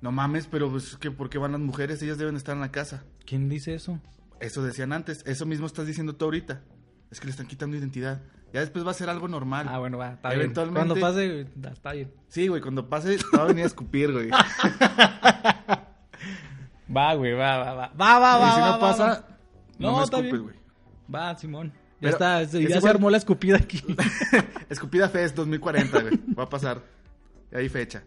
No 0.00 0.12
mames, 0.12 0.46
pero 0.48 0.70
pues 0.70 0.96
que 0.96 1.10
¿por 1.10 1.30
qué 1.30 1.38
van 1.38 1.52
las 1.52 1.60
mujeres? 1.60 2.02
Ellas 2.02 2.18
deben 2.18 2.36
estar 2.36 2.54
en 2.54 2.60
la 2.60 2.70
casa. 2.72 3.04
¿Quién 3.24 3.48
dice 3.48 3.74
eso? 3.74 4.00
Eso 4.40 4.62
decían 4.64 4.92
antes. 4.92 5.22
Eso 5.26 5.46
mismo 5.46 5.66
estás 5.66 5.86
diciendo 5.86 6.14
tú 6.16 6.24
ahorita. 6.26 6.60
Es 7.10 7.20
que 7.20 7.26
le 7.26 7.30
están 7.30 7.46
quitando 7.46 7.76
identidad. 7.76 8.20
Ya 8.52 8.60
después 8.60 8.84
va 8.86 8.90
a 8.90 8.94
ser 8.94 9.08
algo 9.08 9.28
normal. 9.28 9.66
Ah, 9.70 9.78
bueno, 9.78 9.96
va, 9.98 10.14
está 10.14 10.34
Eventualmente- 10.34 10.94
bien. 10.94 11.00
Cuando 11.00 11.46
pase, 11.64 11.72
está 11.72 11.92
bien. 11.92 12.12
Sí, 12.28 12.48
güey, 12.48 12.60
cuando 12.60 12.88
pase 12.88 13.16
te 13.16 13.36
va 13.36 13.44
a 13.44 13.46
venir 13.46 13.64
a 13.64 13.66
escupir, 13.68 14.12
güey. 14.12 14.28
Va, 16.94 17.14
güey, 17.14 17.32
va, 17.32 17.56
va, 17.58 17.72
va. 17.74 17.92
Va, 17.98 18.18
va, 18.18 18.38
va. 18.38 18.48
y 18.48 18.52
si 18.54 18.60
va, 18.60 18.66
no 18.66 18.72
va, 18.72 18.80
pasa, 18.80 19.26
no, 19.78 19.90
No, 19.92 19.96
me 19.98 20.04
escupes, 20.04 20.40
güey. 20.40 20.54
Va, 21.14 21.36
Simón. 21.36 21.72
Ya 22.00 22.10
Pero 22.10 22.12
está, 22.12 22.42
ya 22.58 22.80
se 22.80 22.88
armó 22.88 23.10
la 23.10 23.18
escupida 23.18 23.56
aquí. 23.58 23.80
Escupida 24.68 25.08
Fest 25.08 25.36
2040, 25.36 26.00
güey. 26.00 26.20
Va 26.36 26.44
a 26.44 26.48
pasar. 26.48 26.82
Y 27.52 27.56
hay 27.56 27.68
fecha. 27.68 28.02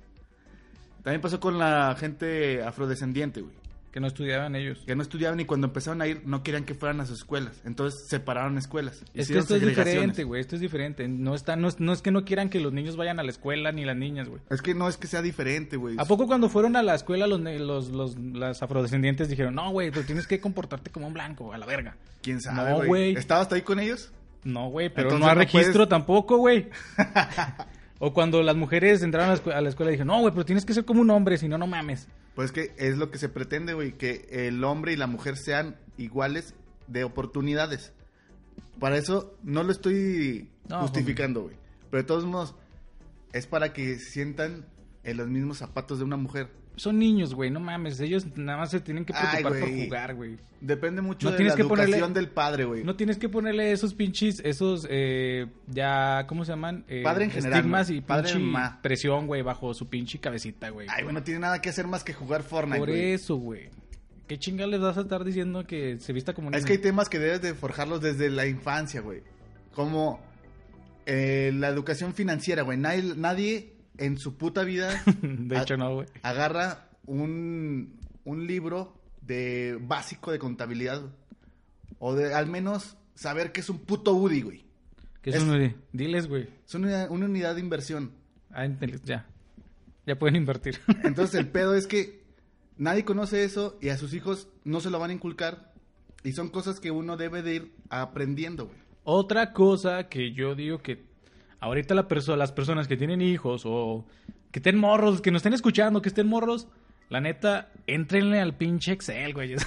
También 1.01 1.21
pasó 1.21 1.39
con 1.39 1.57
la 1.57 1.95
gente 1.97 2.61
afrodescendiente, 2.63 3.41
güey. 3.41 3.55
Que 3.95 4.01
no 4.01 4.07
estudiaban 4.07 4.57
ellos. 4.57 4.83
Que 4.85 4.93
no 4.93 5.01
estudiaban 5.03 5.39
y 5.39 5.45
cuando 5.45 5.67
empezaron 5.67 6.01
a 6.01 6.07
ir 6.07 6.21
no 6.25 6.43
querían 6.43 6.65
que 6.65 6.73
fueran 6.75 6.99
a 6.99 7.05
sus 7.05 7.19
escuelas. 7.19 7.61
Entonces 7.63 8.09
separaron 8.09 8.57
escuelas. 8.57 9.05
Es 9.13 9.29
que 9.29 9.37
esto 9.37 9.55
es 9.55 9.65
diferente, 9.65 10.25
güey. 10.25 10.41
Esto 10.41 10.55
es 10.55 10.61
diferente. 10.61 11.07
No, 11.07 11.33
está, 11.33 11.55
no, 11.55 11.69
es, 11.69 11.79
no 11.79 11.93
es 11.93 12.01
que 12.01 12.11
no 12.11 12.25
quieran 12.25 12.49
que 12.49 12.59
los 12.59 12.73
niños 12.73 12.97
vayan 12.97 13.21
a 13.21 13.23
la 13.23 13.29
escuela 13.31 13.71
ni 13.71 13.85
las 13.85 13.95
niñas, 13.95 14.27
güey. 14.27 14.41
Es 14.49 14.61
que 14.61 14.75
no 14.75 14.89
es 14.89 14.97
que 14.97 15.07
sea 15.07 15.21
diferente, 15.21 15.77
güey. 15.77 15.95
¿A 15.97 16.03
poco 16.03 16.27
cuando 16.27 16.49
fueron 16.49 16.75
a 16.75 16.83
la 16.83 16.93
escuela 16.93 17.25
los, 17.25 17.39
los, 17.39 17.87
los 17.87 18.19
las 18.19 18.61
afrodescendientes 18.61 19.29
dijeron, 19.29 19.55
no, 19.55 19.71
güey, 19.71 19.91
tú 19.91 20.03
tienes 20.03 20.27
que 20.27 20.41
comportarte 20.41 20.91
como 20.91 21.07
un 21.07 21.13
blanco, 21.13 21.53
a 21.53 21.57
la 21.57 21.65
verga? 21.65 21.95
¿Quién 22.21 22.41
sabe, 22.41 22.71
No, 22.71 22.85
güey? 22.85 23.13
¿Estabas 23.15 23.49
ahí 23.53 23.61
con 23.61 23.79
ellos? 23.79 24.11
No, 24.43 24.67
güey, 24.71 24.89
pero 24.89 25.03
Entonces 25.07 25.21
no 25.25 25.29
hay 25.31 25.35
no 25.35 25.39
registro 25.41 25.73
puedes- 25.73 25.87
tampoco, 25.89 26.35
güey. 26.35 26.67
o 27.99 28.13
cuando 28.13 28.43
las 28.43 28.57
mujeres 28.57 29.01
entraron 29.03 29.29
a 29.29 29.35
la, 29.35 29.41
escu- 29.41 29.53
a 29.53 29.61
la 29.61 29.69
escuela 29.69 29.91
y 29.91 29.93
dijeron, 29.93 30.07
no, 30.07 30.19
güey, 30.19 30.33
pero 30.33 30.43
tienes 30.45 30.65
que 30.65 30.73
ser 30.73 30.83
como 30.83 30.99
un 30.99 31.09
hombre, 31.11 31.37
si 31.37 31.47
no, 31.47 31.57
no 31.57 31.65
mames. 31.65 32.09
Pues 32.35 32.51
que 32.51 32.73
es 32.77 32.97
lo 32.97 33.11
que 33.11 33.17
se 33.17 33.29
pretende, 33.29 33.73
güey. 33.73 33.93
Que 33.93 34.27
el 34.29 34.63
hombre 34.63 34.93
y 34.93 34.97
la 34.97 35.07
mujer 35.07 35.37
sean 35.37 35.77
iguales 35.97 36.53
de 36.87 37.03
oportunidades. 37.03 37.93
Para 38.79 38.97
eso 38.97 39.37
no 39.43 39.63
lo 39.63 39.71
estoy 39.71 40.49
No, 40.67 40.81
justificando, 40.81 41.43
güey. 41.43 41.55
Pero 41.89 42.03
de 42.03 42.07
todos 42.07 42.25
modos, 42.25 42.55
es 43.31 43.47
para 43.47 43.73
que 43.73 43.97
sientan 43.99 44.65
en 45.03 45.17
los 45.17 45.27
mismos 45.29 45.59
zapatos 45.59 45.99
de 45.99 46.03
una 46.03 46.17
mujer. 46.17 46.49
Son 46.77 46.99
niños, 46.99 47.33
güey, 47.33 47.49
no 47.49 47.59
mames. 47.59 47.99
Ellos 48.01 48.25
nada 48.35 48.59
más 48.59 48.71
se 48.71 48.79
tienen 48.81 49.05
que 49.05 49.13
Ay, 49.15 49.41
preocupar 49.43 49.59
por 49.61 49.69
jugar, 49.85 50.15
güey. 50.15 50.37
Depende 50.59 51.01
mucho 51.01 51.25
No 51.27 51.31
de 51.31 51.37
tienes 51.37 51.53
la 51.53 51.55
que 51.55 51.61
educación 51.61 51.99
ponerle- 51.99 52.13
del 52.13 52.29
padre, 52.29 52.65
güey. 52.65 52.83
No 52.83 52.95
tienes 52.95 53.17
que 53.17 53.29
ponerle 53.29 53.71
esos 53.71 53.93
pinches, 53.93 54.41
esos, 54.43 54.85
eh, 54.89 55.47
ya, 55.67 56.25
¿cómo 56.27 56.43
se 56.43 56.51
llaman? 56.51 56.83
Eh, 56.87 57.01
Padre 57.03 57.25
en 57.25 57.31
general, 57.31 57.59
Estigmas 57.59 57.89
y 57.91 58.01
Padre 58.01 58.33
pinche 58.33 58.59
presión, 58.81 59.27
güey, 59.27 59.41
bajo 59.41 59.73
su 59.73 59.87
pinche 59.87 60.19
cabecita, 60.19 60.69
güey. 60.69 60.87
Ay, 60.89 61.03
güey, 61.03 61.13
no 61.13 61.23
tiene 61.23 61.39
nada 61.39 61.61
que 61.61 61.69
hacer 61.69 61.87
más 61.87 62.03
que 62.03 62.13
jugar 62.13 62.43
Fortnite, 62.43 62.79
Por 62.79 62.89
eso, 62.89 63.35
güey. 63.37 63.69
¿Qué 64.27 64.39
chinga 64.39 64.65
les 64.65 64.79
vas 64.81 64.97
a 64.97 65.01
estar 65.01 65.23
diciendo 65.23 65.65
que 65.67 65.99
se 65.99 66.11
vista 66.11 66.33
como 66.33 66.49
Es 66.49 66.55
niño? 66.55 66.65
que 66.65 66.73
hay 66.73 66.79
temas 66.79 67.09
que 67.09 67.19
debes 67.19 67.41
de 67.43 67.53
forjarlos 67.53 68.01
desde 68.01 68.29
la 68.29 68.47
infancia, 68.47 69.01
güey. 69.01 69.21
Como 69.73 70.19
eh, 71.05 71.51
la 71.53 71.67
educación 71.67 72.13
financiera, 72.15 72.63
güey. 72.63 72.77
Nadie, 72.79 73.13
nadie 73.15 73.74
en 73.97 74.17
su 74.17 74.35
puta 74.37 74.63
vida 74.63 75.03
De 75.21 75.57
hecho, 75.57 75.77
no, 75.77 75.95
güey. 75.95 76.07
agarra 76.23 76.89
un, 77.05 77.99
un 78.23 78.47
libro 78.47 78.97
de 79.21 79.77
básico 79.81 80.31
de 80.31 80.39
contabilidad. 80.39 81.01
O 81.99 82.13
de 82.13 82.33
al 82.33 82.47
menos 82.47 82.97
saber 83.15 83.51
que 83.51 83.61
es 83.61 83.69
un 83.69 83.79
puto 83.79 84.13
UDI, 84.13 84.41
güey. 84.41 84.65
¿Qué 85.21 85.29
es 85.31 85.37
Es- 85.37 85.43
uno 85.43 85.53
de- 85.53 85.75
Diles, 85.93 86.27
güey. 86.27 86.47
Es 86.67 86.75
una, 86.75 87.07
una 87.09 87.25
unidad 87.25 87.55
de 87.55 87.61
inversión. 87.61 88.11
Ah, 88.51 88.67
ya. 89.03 89.25
Ya 90.05 90.19
pueden 90.19 90.35
invertir. 90.35 90.79
Entonces 91.03 91.35
el 91.39 91.47
pedo 91.47 91.73
es 91.75 91.87
que 91.87 92.21
nadie 92.77 93.05
conoce 93.05 93.43
eso 93.43 93.77
y 93.81 93.89
a 93.89 93.97
sus 93.97 94.13
hijos 94.13 94.49
no 94.63 94.81
se 94.81 94.89
lo 94.89 94.99
van 94.99 95.09
a 95.09 95.13
inculcar. 95.13 95.73
Y 96.23 96.33
son 96.33 96.49
cosas 96.49 96.79
que 96.79 96.91
uno 96.91 97.17
debe 97.17 97.41
de 97.43 97.55
ir 97.55 97.71
aprendiendo, 97.89 98.65
güey. 98.67 98.77
Otra 99.03 99.53
cosa 99.53 100.09
que 100.09 100.33
yo 100.33 100.55
digo 100.55 100.79
que 100.81 101.05
ahorita 101.59 101.95
la 101.95 102.07
perso- 102.07 102.35
las 102.35 102.51
personas 102.51 102.87
que 102.87 102.97
tienen 102.97 103.21
hijos 103.21 103.63
o 103.65 104.05
que 104.51 104.59
estén 104.59 104.77
morros, 104.77 105.21
que 105.21 105.31
nos 105.31 105.39
estén 105.39 105.53
escuchando, 105.53 106.01
que 106.01 106.09
estén 106.09 106.27
morros, 106.27 106.67
la 107.09 107.21
neta, 107.21 107.71
entrenle 107.87 108.39
al 108.39 108.55
pinche 108.55 108.91
Excel, 108.93 109.33
güey. 109.33 109.55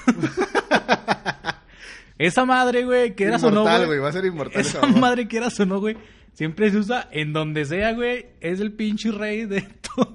Esa 2.18 2.44
madre, 2.44 2.85
güey, 2.85 3.14
que 3.14 3.24
eras 3.24 3.44
o 3.44 3.51
no, 3.51 3.62
güey. 3.62 3.98
Va 4.01 4.09
a 4.09 4.12
ser 4.12 4.24
inmortal. 4.24 4.61
Esa 4.61 4.85
madre 4.87 5.29
que 5.29 5.37
eras 5.37 5.59
o 5.61 5.66
no, 5.66 5.79
güey. 5.79 5.96
Siempre 6.33 6.70
se 6.70 6.79
usa 6.79 7.09
en 7.12 7.33
donde 7.33 7.64
sea, 7.64 7.92
güey. 7.92 8.27
Es 8.40 8.59
el 8.61 8.72
pinche 8.72 9.12
rey 9.12 9.44
de 9.46 9.61
todo. 9.94 10.14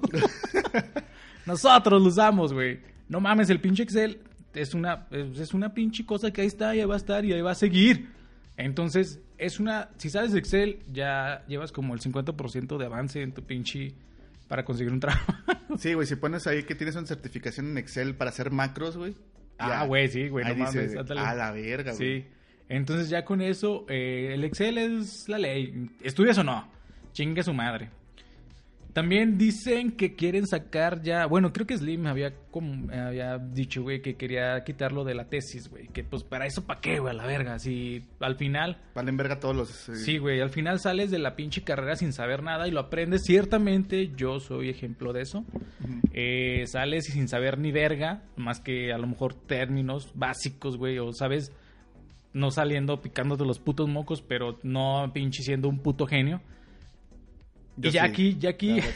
Nosotros 1.46 2.02
lo 2.02 2.08
usamos, 2.08 2.52
güey. 2.52 2.80
No 3.08 3.20
mames, 3.20 3.48
el 3.50 3.60
pinche 3.60 3.82
Excel 3.84 4.18
es 4.54 4.74
una, 4.74 5.06
es 5.10 5.54
una 5.54 5.72
pinche 5.72 6.04
cosa 6.04 6.30
que 6.30 6.42
ahí 6.42 6.46
está 6.46 6.74
y 6.76 6.80
ahí 6.80 6.86
va 6.86 6.94
a 6.94 6.98
estar 6.98 7.24
y 7.24 7.32
ahí 7.32 7.40
va 7.40 7.52
a 7.52 7.56
seguir. 7.56 8.08
Entonces, 8.56 9.20
es 9.38 9.60
una... 9.60 9.90
Si 9.96 10.10
sabes 10.10 10.34
Excel, 10.34 10.80
ya 10.92 11.44
llevas 11.46 11.72
como 11.72 11.94
el 11.94 12.00
50% 12.00 12.78
de 12.78 12.86
avance 12.86 13.22
en 13.22 13.32
tu 13.32 13.42
pinche... 13.42 13.94
Para 14.48 14.64
conseguir 14.64 14.92
un 14.92 15.00
trabajo. 15.00 15.32
Sí, 15.78 15.94
güey, 15.94 16.06
si 16.06 16.14
pones 16.14 16.46
ahí 16.46 16.62
que 16.62 16.76
tienes 16.76 16.94
una 16.94 17.06
certificación 17.06 17.70
en 17.70 17.78
Excel 17.78 18.14
para 18.14 18.30
hacer 18.30 18.52
macros, 18.52 18.96
güey. 18.96 19.16
Ah, 19.58 19.86
güey, 19.86 20.06
sí, 20.06 20.28
güey, 20.28 20.44
no 20.44 20.50
Ahí 20.50 20.56
dice, 20.56 20.94
mames. 20.94 21.10
A 21.10 21.34
la 21.34 21.50
verga, 21.50 21.94
güey. 21.94 22.22
Sí. 22.22 22.26
Entonces 22.68 23.08
ya 23.08 23.24
con 23.24 23.40
eso, 23.40 23.84
eh, 23.88 24.30
el 24.34 24.44
Excel 24.44 24.78
es 24.78 25.28
la 25.28 25.38
ley. 25.38 25.90
¿Estudias 26.02 26.38
o 26.38 26.44
no? 26.44 26.68
Chingue 27.12 27.42
su 27.42 27.52
madre. 27.52 27.90
También 28.94 29.36
dicen 29.36 29.90
que 29.90 30.14
quieren 30.14 30.46
sacar 30.46 31.02
ya... 31.02 31.26
Bueno, 31.26 31.52
creo 31.52 31.66
que 31.66 31.76
Slim 31.76 32.06
había, 32.06 32.32
como, 32.52 32.92
había 32.92 33.38
dicho, 33.38 33.82
güey, 33.82 34.00
que 34.00 34.14
quería 34.16 34.62
quitarlo 34.64 35.02
de 35.02 35.14
la 35.14 35.28
tesis, 35.28 35.68
güey. 35.68 35.88
Que 35.88 36.04
pues 36.04 36.22
para 36.22 36.46
eso, 36.46 36.64
¿para 36.64 36.80
qué, 36.80 37.00
güey? 37.00 37.10
A 37.10 37.14
la 37.16 37.26
verga. 37.26 37.58
Si 37.58 38.04
al 38.20 38.36
final... 38.36 38.78
Valen 38.94 39.16
verga 39.16 39.40
todos 39.40 39.56
los... 39.56 39.88
eh, 39.88 39.96
Sí, 39.96 40.18
güey, 40.18 40.40
al 40.40 40.50
final 40.50 40.78
sales 40.78 41.10
de 41.10 41.18
la 41.18 41.34
pinche 41.34 41.64
carrera 41.64 41.96
sin 41.96 42.12
saber 42.12 42.44
nada 42.44 42.68
y 42.68 42.70
lo 42.70 42.78
aprendes. 42.78 43.24
Ciertamente 43.24 44.12
yo 44.16 44.38
soy 44.38 44.68
ejemplo 44.70 45.12
de 45.12 45.22
eso. 45.22 45.44
Eh, 46.12 46.64
sales 46.68 47.06
sin 47.06 47.26
saber 47.26 47.58
ni 47.58 47.72
verga, 47.72 48.22
más 48.36 48.60
que 48.60 48.92
a 48.92 48.98
lo 48.98 49.08
mejor 49.08 49.34
términos 49.34 50.12
básicos, 50.14 50.76
güey, 50.76 51.00
o 51.00 51.12
sabes, 51.12 51.50
no 52.32 52.52
saliendo 52.52 53.00
picándote 53.00 53.44
los 53.44 53.58
putos 53.58 53.88
mocos, 53.88 54.22
pero 54.22 54.60
no 54.62 55.10
pinche 55.12 55.42
siendo 55.42 55.68
un 55.68 55.80
puto 55.80 56.06
genio. 56.06 56.40
Yo 57.76 57.90
y 57.90 57.92
ya 57.92 58.02
sí. 58.04 58.08
aquí, 58.10 58.36
ya 58.38 58.50
aquí. 58.50 58.80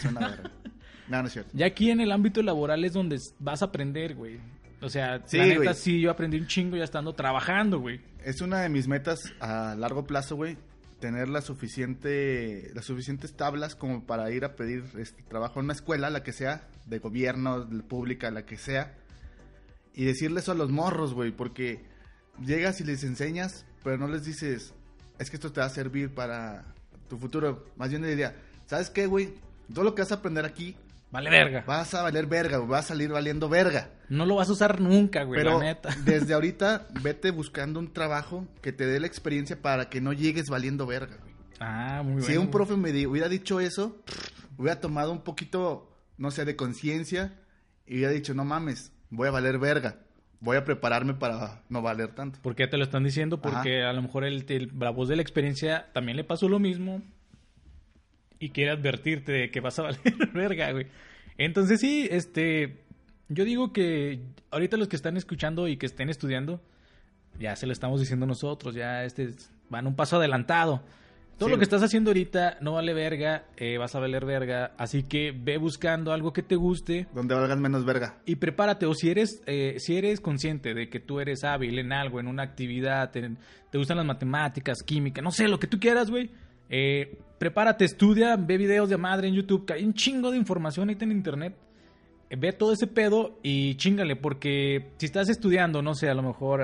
No, 1.09 1.23
no 1.23 1.27
es 1.29 1.33
cierto. 1.33 1.51
ya 1.55 1.65
aquí 1.65 1.91
en 1.91 2.01
el 2.03 2.13
ámbito 2.13 2.43
laboral 2.43 2.85
es 2.85 2.93
donde 2.93 3.19
vas 3.39 3.63
a 3.63 3.67
aprender, 3.67 4.15
güey. 4.15 4.39
O 4.83 4.91
sea, 4.91 5.23
Sí, 5.25 5.39
la 5.39 5.47
neta 5.47 5.57
güey. 5.63 5.75
sí, 5.75 6.01
yo 6.01 6.11
aprendí 6.11 6.39
un 6.39 6.47
chingo 6.47 6.77
ya 6.77 6.85
estando 6.85 7.15
trabajando, 7.15 7.81
güey. 7.81 8.01
Es 8.23 8.43
una 8.43 8.61
de 8.61 8.69
mis 8.69 8.89
metas 8.89 9.33
a 9.41 9.75
largo 9.79 10.07
plazo, 10.07 10.37
güey. 10.37 10.59
Tener 11.01 11.31
la 11.31 11.41
suficiente, 11.41 12.71
las 12.75 12.85
suficientes 12.85 13.35
tablas 13.35 13.75
como 13.75 14.05
para 14.05 14.31
ir 14.31 14.45
a 14.45 14.55
pedir 14.55 14.85
este, 14.99 15.23
trabajo 15.23 15.61
en 15.61 15.65
una 15.65 15.73
escuela, 15.73 16.11
la 16.11 16.23
que 16.23 16.33
sea, 16.33 16.69
de 16.85 16.99
gobierno, 16.99 17.63
de 17.65 17.83
pública, 17.83 18.31
la 18.31 18.45
que 18.45 18.59
sea. 18.59 18.95
Y 19.95 20.05
decirle 20.05 20.41
eso 20.41 20.53
a 20.53 20.57
los 20.57 20.71
morros, 20.71 21.15
güey, 21.15 21.33
porque 21.33 21.81
llegas 22.45 22.81
y 22.83 22.85
les 22.85 23.03
enseñas, 23.03 23.65
pero 23.83 23.97
no 23.97 24.09
les 24.09 24.25
dices, 24.25 24.75
es 25.19 25.31
que 25.31 25.37
esto 25.37 25.53
te 25.53 25.61
va 25.61 25.67
a 25.67 25.71
servir 25.71 26.11
para 26.15 26.75
tu 27.09 27.17
futuro. 27.17 27.65
Más 27.77 27.89
bien 27.89 28.03
le 28.03 28.09
diría, 28.11 28.37
¿sabes 28.69 28.91
qué, 28.91 29.07
güey? 29.07 29.35
Todo 29.75 29.85
lo 29.85 29.95
que 29.95 30.03
vas 30.03 30.13
a 30.13 30.17
aprender 30.17 30.45
aquí, 30.45 30.77
Vale 31.11 31.31
verga. 31.31 31.65
vas 31.67 31.93
a 31.95 32.03
valer 32.03 32.27
verga, 32.27 32.59
güey, 32.59 32.69
vas 32.71 32.85
a 32.85 32.89
salir 32.89 33.11
valiendo 33.11 33.49
verga. 33.49 33.91
No 34.09 34.25
lo 34.27 34.37
vas 34.37 34.49
a 34.49 34.53
usar 34.53 34.81
nunca, 34.81 35.25
güey, 35.25 35.41
Pero 35.41 35.59
la 35.59 35.65
neta. 35.65 35.91
desde 36.05 36.35
ahorita 36.35 36.87
vete 37.03 37.31
buscando 37.31 37.81
un 37.81 37.93
trabajo 37.93 38.47
que 38.63 38.73
te 38.73 38.87
dé 38.87 39.01
la 39.01 39.07
experiencia 39.07 39.61
para 39.61 39.89
que 39.89 40.01
no 40.01 40.13
llegues 40.13 40.49
valiendo 40.49 40.87
verga, 40.87 41.17
güey. 41.21 41.35
Ah, 41.61 42.03
muy 42.05 42.13
bueno. 42.13 42.27
si 42.27 42.33
un 42.37 42.45
güey. 42.45 42.51
profe 42.53 42.77
me 42.77 42.91
hubiera 43.07 43.29
dicho 43.29 43.59
eso, 43.61 44.01
hubiera 44.57 44.81
tomado 44.81 45.11
un 45.13 45.23
poquito, 45.23 45.91
no 46.17 46.31
sé, 46.31 46.45
de 46.45 46.55
conciencia 46.57 47.35
y 47.87 47.97
hubiera 47.97 48.13
dicho, 48.13 48.33
no 48.35 48.45
mames, 48.45 48.93
voy 49.11 49.29
a 49.29 49.33
valer 49.33 49.59
verga. 49.59 49.97
voy 50.41 50.57
a 50.57 50.65
prepararme 50.65 51.15
para 51.15 51.63
no 51.69 51.83
valer 51.83 52.15
tanto. 52.15 52.39
Porque 52.43 52.67
te 52.69 52.77
lo 52.77 52.85
están 52.85 53.03
diciendo, 53.03 53.41
porque 53.41 53.83
a 53.83 53.93
lo 53.93 54.03
mejor 54.03 54.25
el, 54.25 54.45
el, 54.49 54.71
la 54.79 54.91
voz 54.91 55.09
de 55.09 55.17
la 55.17 55.23
experiencia 55.23 55.89
también 55.93 56.17
le 56.17 56.25
pasó 56.25 56.49
lo 56.49 56.59
mismo 56.61 57.03
y 58.41 58.51
quiere 58.51 58.71
advertirte 58.71 59.33
de 59.33 59.51
que 59.51 59.61
vas 59.61 59.79
a 59.79 59.83
valer 59.85 60.01
verga, 60.33 60.73
güey. 60.73 60.87
Entonces 61.37 61.81
sí, 61.81 62.09
este, 62.11 62.81
yo 63.29 63.45
digo 63.45 63.73
que 63.73 64.21
ahorita 64.51 64.77
los 64.77 64.89
que 64.89 64.97
están 64.97 65.17
escuchando 65.17 65.69
y 65.69 65.77
que 65.77 65.87
estén 65.87 66.09
estudiando, 66.09 66.61
ya 67.39 67.55
se 67.57 67.67
lo 67.67 67.73
estamos 67.73 68.01
diciendo 68.01 68.27
nosotros, 68.27 68.75
ya 68.75 69.05
este 69.05 69.31
van 69.71 69.87
un 69.87 69.95
paso 69.95 70.17
adelantado. 70.17 70.83
Todo 71.39 71.51
lo 71.51 71.59
que 71.59 71.63
estás 71.63 71.85
haciendo 71.85 72.11
ahorita 72.11 72.59
no 72.61 72.73
vale 72.73 72.93
verga, 72.93 73.45
eh, 73.57 73.79
vas 73.79 73.95
a 73.95 74.01
valer 74.01 74.25
verga, 74.25 74.73
así 74.77 75.05
que 75.05 75.31
ve 75.31 75.57
buscando 75.57 76.13
algo 76.13 76.33
que 76.33 76.43
te 76.43 76.57
guste. 76.57 77.07
Donde 77.15 77.37
valgas 77.37 77.59
menos 77.59 77.85
verga. 77.85 78.17
Y 78.27 78.37
prepárate, 78.37 78.87
o 78.87 78.95
si 78.95 79.09
eres, 79.09 79.41
eh, 79.47 79.77
si 79.79 79.97
eres 79.97 80.21
consciente 80.21 80.75
de 80.75 80.89
que 80.89 80.99
tú 80.99 81.21
eres 81.21 81.45
hábil 81.45 81.79
en 81.79 81.93
algo, 81.93 82.19
en 82.19 82.27
una 82.27 82.43
actividad, 82.43 83.13
te 83.13 83.79
gustan 83.79 83.99
las 83.99 84.07
matemáticas, 84.07 84.83
química, 84.85 85.23
no 85.23 85.31
sé, 85.31 85.47
lo 85.47 85.61
que 85.61 85.69
tú 85.69 85.79
quieras, 85.79 86.11
güey. 86.11 86.29
Eh, 86.71 87.19
prepárate, 87.39 87.85
estudia, 87.85 88.37
ve 88.37 88.57
videos 88.57 88.89
de 88.89 88.97
madre 88.97 89.29
en 89.29 89.35
YouTube, 89.35 89.67
que 89.67 89.75
hay 89.75 89.85
un 89.85 89.95
chingo 89.95 90.31
de 90.31 90.39
información 90.39 90.89
ahí 90.89 90.97
en 91.01 91.13
internet. 91.13 91.57
ve 92.31 92.53
todo 92.53 92.73
ese 92.73 92.87
pedo 92.87 93.39
y 93.43 93.77
chingale, 93.77 94.17
porque 94.17 94.91
si 94.99 95.07
estás 95.07 95.29
estudiando, 95.29 95.83
no 95.83 95.95
sé, 95.95 96.09
a 96.09 96.15
lo 96.15 96.23
mejor 96.23 96.63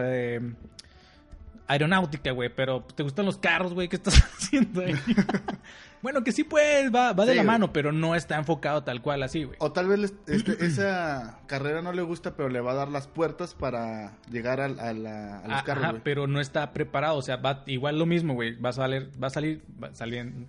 aeronáutica, 1.66 2.32
güey, 2.32 2.50
pero 2.54 2.82
te 2.82 3.02
gustan 3.02 3.26
los 3.26 3.38
carros, 3.38 3.74
güey, 3.74 3.88
¿qué 3.88 3.96
estás 3.96 4.14
haciendo 4.38 4.82
ahí? 4.82 4.94
Bueno, 6.04 6.22
que 6.22 6.32
sí, 6.32 6.44
pues, 6.44 6.94
va, 6.94 7.14
va 7.14 7.24
de 7.24 7.34
la 7.34 7.42
mano, 7.42 7.72
pero 7.72 7.90
no 7.90 8.14
está 8.14 8.36
enfocado 8.36 8.84
tal 8.84 9.02
cual 9.02 9.22
así, 9.22 9.44
güey. 9.44 9.56
O 9.58 9.72
tal 9.72 9.88
vez 9.88 10.12
este, 10.26 10.64
esa 10.64 11.40
carrera 11.46 11.82
no 11.82 11.92
le 11.92 12.02
gusta, 12.02 12.36
pero 12.36 12.48
le 12.48 12.60
va 12.60 12.72
a 12.72 12.74
dar 12.74 12.88
las 12.88 13.08
puertas 13.08 13.54
para 13.54 14.16
llegar 14.30 14.60
a, 14.60 14.66
a, 14.66 14.92
la, 14.92 15.38
a 15.38 15.48
los 15.48 15.58
ah, 15.58 15.64
carros, 15.64 15.84
Ajá, 15.84 16.00
pero 16.04 16.26
no 16.26 16.40
está 16.40 16.72
preparado, 16.72 17.16
o 17.16 17.22
sea, 17.22 17.36
va 17.36 17.64
igual 17.66 17.98
lo 17.98 18.06
mismo, 18.06 18.34
güey, 18.34 18.54
va 18.60 18.68
a 18.68 18.72
salir, 18.74 19.10
va 19.20 19.28
a 19.28 19.30
salir 19.30 19.62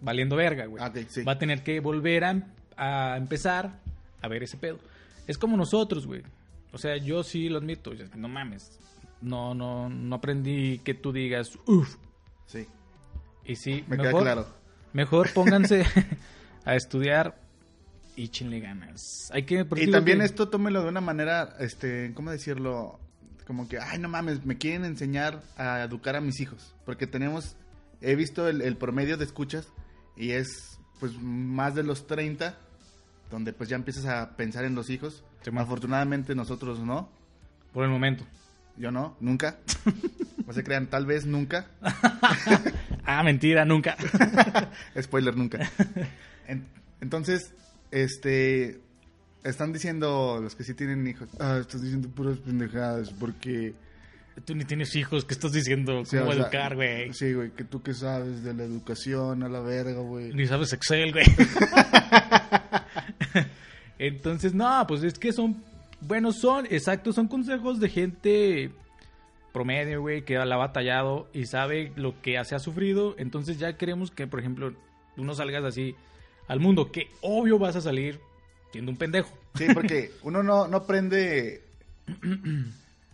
valiendo 0.01 0.35
verga, 0.35 0.65
güey. 0.65 0.83
Ah, 0.83 0.89
okay, 0.89 1.07
sí. 1.09 1.23
Va 1.23 1.31
a 1.31 1.39
tener 1.39 1.63
que 1.63 1.79
volver 1.79 2.25
a, 2.25 2.43
a 2.75 3.17
empezar 3.17 3.79
a 4.21 4.27
ver 4.27 4.43
ese 4.43 4.57
pedo. 4.57 4.77
Es 5.25 5.37
como 5.37 5.57
nosotros, 5.57 6.05
güey. 6.05 6.21
O 6.71 6.77
sea, 6.77 6.97
yo 6.97 7.23
sí 7.23 7.49
lo 7.49 7.57
admito, 7.59 7.93
no 8.15 8.27
mames 8.27 8.77
no, 9.25 9.53
no, 9.53 9.89
no 9.89 10.15
aprendí 10.15 10.79
que 10.79 10.93
tú 10.93 11.11
digas, 11.11 11.57
uff. 11.65 11.95
Sí. 12.45 12.67
Y 13.43 13.55
sí, 13.55 13.83
me 13.87 13.97
mejor, 13.97 14.11
queda 14.11 14.21
claro. 14.21 14.47
Mejor 14.95 15.33
pónganse 15.33 15.83
a 16.63 16.73
estudiar 16.73 17.37
y 18.15 18.29
chinle 18.29 18.61
ganas. 18.61 19.29
Hay 19.33 19.43
que, 19.43 19.67
y 19.75 19.91
también 19.91 20.21
esto 20.21 20.47
tómelo 20.47 20.83
de 20.83 20.87
una 20.87 21.01
manera, 21.01 21.57
este, 21.59 22.13
¿cómo 22.13 22.31
decirlo? 22.31 22.97
Como 23.45 23.67
que, 23.67 23.77
ay, 23.77 23.99
no 23.99 24.07
mames, 24.07 24.45
me 24.45 24.57
quieren 24.57 24.85
enseñar 24.85 25.43
a 25.57 25.83
educar 25.83 26.15
a 26.15 26.21
mis 26.21 26.39
hijos. 26.39 26.73
Porque 26.85 27.07
tenemos, 27.07 27.57
he 27.99 28.15
visto 28.15 28.47
el, 28.47 28.77
promedio 28.77 29.17
de 29.17 29.25
escuchas 29.25 29.67
y 30.15 30.31
es, 30.31 30.79
pues, 31.01 31.11
más 31.19 31.75
de 31.75 31.83
los 31.83 32.07
30, 32.07 32.57
donde 33.29 33.51
pues 33.51 33.67
ya 33.67 33.75
empiezas 33.75 34.05
a 34.05 34.37
pensar 34.37 34.63
en 34.63 34.75
los 34.75 34.89
hijos. 34.89 35.25
Afortunadamente 35.57 36.35
nosotros 36.35 36.79
no. 36.79 37.09
Por 37.73 37.83
el 37.83 37.89
momento. 37.89 38.25
Yo 38.77 38.91
no, 38.91 39.17
nunca. 39.19 39.57
No 40.45 40.53
se 40.53 40.63
crean, 40.63 40.85
tal 40.85 41.07
vez 41.07 41.25
nunca. 41.25 41.71
ah, 43.05 43.23
mentira, 43.23 43.65
nunca. 43.65 43.95
Spoiler, 45.01 45.35
nunca. 45.35 45.69
entonces, 47.01 47.53
este. 47.91 48.79
Están 49.43 49.71
diciendo 49.71 50.39
los 50.41 50.55
que 50.55 50.63
sí 50.63 50.73
tienen 50.73 51.05
hijos. 51.05 51.29
Ah, 51.39 51.59
estás 51.61 51.81
diciendo 51.81 52.09
puras 52.09 52.37
pendejadas 52.39 53.11
porque. 53.11 53.73
Tú 54.43 54.53
ni 54.53 54.65
tienes 54.65 54.93
hijos, 54.95 55.23
¿qué 55.23 55.33
estás 55.33 55.53
diciendo? 55.53 56.03
¿Cómo 56.09 56.33
educar, 56.33 56.75
güey? 56.75 57.13
Sí, 57.13 57.33
güey, 57.33 57.51
que 57.51 57.63
tú 57.63 57.81
qué 57.81 57.93
sabes 57.93 58.43
de 58.43 58.53
la 58.53 58.63
educación 58.63 59.43
a 59.43 59.49
la 59.49 59.61
verga, 59.61 60.01
güey. 60.01 60.33
Ni 60.33 60.45
sabes 60.45 60.73
Excel, 60.73 61.13
güey. 61.13 61.25
Entonces, 63.97 64.53
no, 64.53 64.85
pues 64.87 65.03
es 65.03 65.17
que 65.17 65.31
son 65.31 65.63
bueno, 66.07 66.31
son, 66.31 66.67
exacto, 66.69 67.13
son 67.13 67.27
consejos 67.27 67.79
de 67.79 67.89
gente 67.89 68.71
promedio, 69.55 70.01
güey, 70.01 70.23
que 70.23 70.35
la 70.35 70.55
ha 70.55 70.57
batallado 70.57 71.29
y 71.31 71.45
sabe 71.45 71.93
lo 71.95 72.21
que 72.21 72.43
se 72.43 72.55
ha 72.55 72.59
sufrido. 72.59 73.15
Entonces 73.17 73.57
ya 73.57 73.77
queremos 73.77 74.11
que, 74.11 74.27
por 74.27 74.41
ejemplo, 74.41 74.73
tú 75.15 75.23
no 75.23 75.33
salgas 75.33 75.63
así 75.63 75.95
al 76.49 76.59
mundo, 76.59 76.91
que 76.91 77.09
obvio 77.21 77.57
vas 77.57 77.77
a 77.77 77.81
salir 77.81 78.19
siendo 78.73 78.91
un 78.91 78.97
pendejo. 78.97 79.31
Sí, 79.55 79.67
porque 79.73 80.11
uno 80.23 80.43
no, 80.43 80.67
no 80.67 80.75
aprende... 80.75 81.63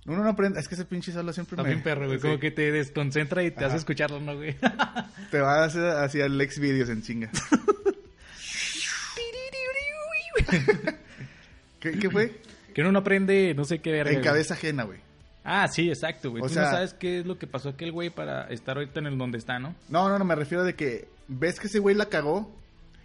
Uno 0.08 0.24
no 0.24 0.30
aprende, 0.30 0.60
es 0.60 0.68
que 0.68 0.74
ese 0.74 0.86
pinche 0.86 1.12
solo 1.12 1.32
siempre 1.32 1.62
me... 1.62 1.70
bien 1.70 1.84
perro, 1.84 2.08
güey, 2.08 2.18
como 2.18 2.40
que 2.40 2.50
te 2.50 2.72
desconcentra 2.72 3.44
y 3.44 3.52
te 3.52 3.64
hace 3.64 3.78
escucharlo, 3.78 4.20
¿no, 4.20 4.36
güey? 4.36 4.56
te 5.30 5.40
va 5.40 5.62
a 5.62 5.66
hacer 5.66 5.92
hacia 5.98 6.26
el 6.26 6.42
ex 6.42 6.58
videos 6.58 6.90
en 6.90 7.04
chinga. 7.04 7.30
¿Qué, 11.80 12.00
¿Qué 12.00 12.10
fue? 12.10 12.42
Que 12.74 12.82
uno 12.82 12.92
no 12.92 13.00
aprende, 13.00 13.54
no 13.56 13.64
sé 13.64 13.78
qué 13.80 13.92
ver. 13.92 14.08
En 14.08 14.22
cabeza 14.22 14.56
ajena, 14.56 14.86
güey. 14.86 15.11
Ah, 15.44 15.68
sí, 15.68 15.90
exacto, 15.90 16.30
güey. 16.32 16.44
Tú 16.44 16.50
no 16.50 16.62
sabes 16.62 16.94
qué 16.94 17.20
es 17.20 17.26
lo 17.26 17.38
que 17.38 17.48
pasó 17.48 17.70
aquel 17.70 17.92
güey 17.92 18.10
para 18.10 18.48
estar 18.50 18.78
ahorita 18.78 19.00
en 19.00 19.08
el 19.08 19.18
donde 19.18 19.38
está, 19.38 19.60
¿no? 19.60 19.76
No, 19.90 20.08
no, 20.08 20.20
no, 20.20 20.26
me 20.26 20.36
refiero 20.36 20.64
de 20.64 20.76
que 20.76 21.08
ves 21.28 21.60
que 21.60 21.68
ese 21.68 21.80
güey 21.80 21.96
la 21.96 22.08
cagó 22.08 22.52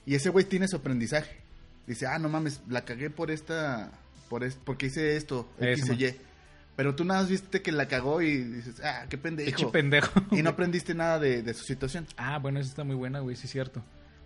y 0.05 0.15
ese 0.15 0.29
güey 0.29 0.45
tiene 0.45 0.69
su 0.69 0.77
aprendizaje. 0.77 1.37
Dice, 1.87 2.07
ah, 2.07 2.19
no 2.19 2.29
mames, 2.29 2.61
la 2.69 2.85
cagué 2.85 3.11
por 3.11 3.31
esta, 3.31 3.91
por 4.29 4.45
es, 4.45 4.57
porque 4.57 4.87
hice 4.87 5.17
esto, 5.17 5.49
X 5.59 5.91
Y. 5.99 6.15
Pero 6.75 6.95
tú 6.95 7.05
nada 7.05 7.21
más 7.21 7.31
viste 7.31 7.63
que 7.63 7.73
la 7.73 7.89
cagó 7.89 8.21
y 8.21 8.37
dices, 8.37 8.83
ah, 8.85 9.07
qué 9.09 9.17
pendejo. 9.17 9.57
Qué 9.57 9.67
pendejo. 9.67 10.23
Y 10.31 10.43
no 10.43 10.51
aprendiste 10.51 10.95
nada 10.95 11.19
de, 11.19 11.43
de 11.43 11.55
su 11.55 11.65
situación. 11.65 12.07
Ah, 12.19 12.39
bueno, 12.39 12.61
eso 12.61 12.69
está 12.69 12.85
muy 12.85 12.97
buena, 12.97 13.21
güey, 13.21 13.35
sí 13.35 13.47
es 13.47 13.53
cierto. 13.53 13.83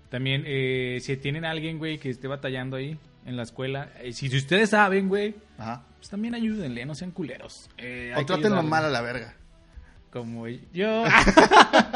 También, 0.09 0.43
eh, 0.45 0.99
si 1.01 1.17
tienen 1.17 1.45
a 1.45 1.51
alguien, 1.51 1.79
güey, 1.79 1.99
que 1.99 2.11
esté 2.11 2.27
batallando 2.27 2.77
ahí, 2.77 2.99
en 3.25 3.37
la 3.37 3.45
escuela. 3.45 3.93
Eh, 4.01 4.13
si, 4.13 4.35
ustedes 4.35 4.71
saben, 4.71 5.09
güey, 5.09 5.37
pues 6.01 6.09
también 6.09 6.35
ayúdenle, 6.35 6.87
no 6.87 6.95
sean 6.95 7.11
culeros. 7.11 7.69
Eh, 7.77 8.15
o 8.17 8.25
trátenlo 8.25 8.63
mal 8.63 8.87
a 8.87 8.89
la 8.89 9.03
verga. 9.03 9.35
Como 10.11 10.49
yo. 10.49 11.05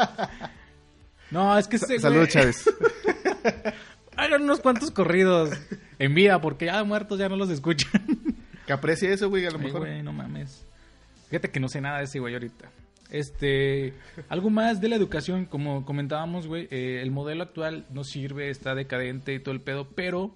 no, 1.31 1.57
es 1.57 1.67
que 1.67 1.77
ese 1.77 1.97
Saludos, 1.97 2.29
Chávez. 2.29 2.69
Hagan 4.15 4.43
unos 4.43 4.59
cuantos 4.59 4.91
corridos 4.91 5.49
en 5.97 6.13
vida, 6.13 6.39
porque 6.39 6.65
ya 6.65 6.83
muertos 6.83 7.17
ya 7.17 7.29
no 7.29 7.35
los 7.35 7.49
escuchan. 7.49 7.99
que 8.67 8.73
aprecie 8.73 9.11
eso, 9.11 9.27
güey, 9.27 9.47
a 9.47 9.49
lo 9.49 9.57
mejor. 9.57 9.81
güey, 9.81 10.03
no 10.03 10.13
mames. 10.13 10.67
Fíjate 11.29 11.49
que 11.49 11.59
no 11.59 11.67
sé 11.67 11.81
nada 11.81 11.97
de 11.97 12.03
ese 12.03 12.19
güey 12.19 12.35
ahorita. 12.35 12.69
Este, 13.09 13.95
algo 14.29 14.51
más 14.51 14.81
de 14.81 14.87
la 14.87 14.97
educación, 14.97 15.45
como 15.45 15.83
comentábamos, 15.83 16.45
güey, 16.45 16.67
eh, 16.69 16.99
el 17.01 17.09
modelo 17.09 17.41
actual 17.41 17.87
no 17.89 18.03
sirve, 18.03 18.51
está 18.51 18.75
decadente 18.75 19.33
y 19.33 19.39
todo 19.39 19.55
el 19.55 19.61
pedo, 19.61 19.89
pero 19.95 20.35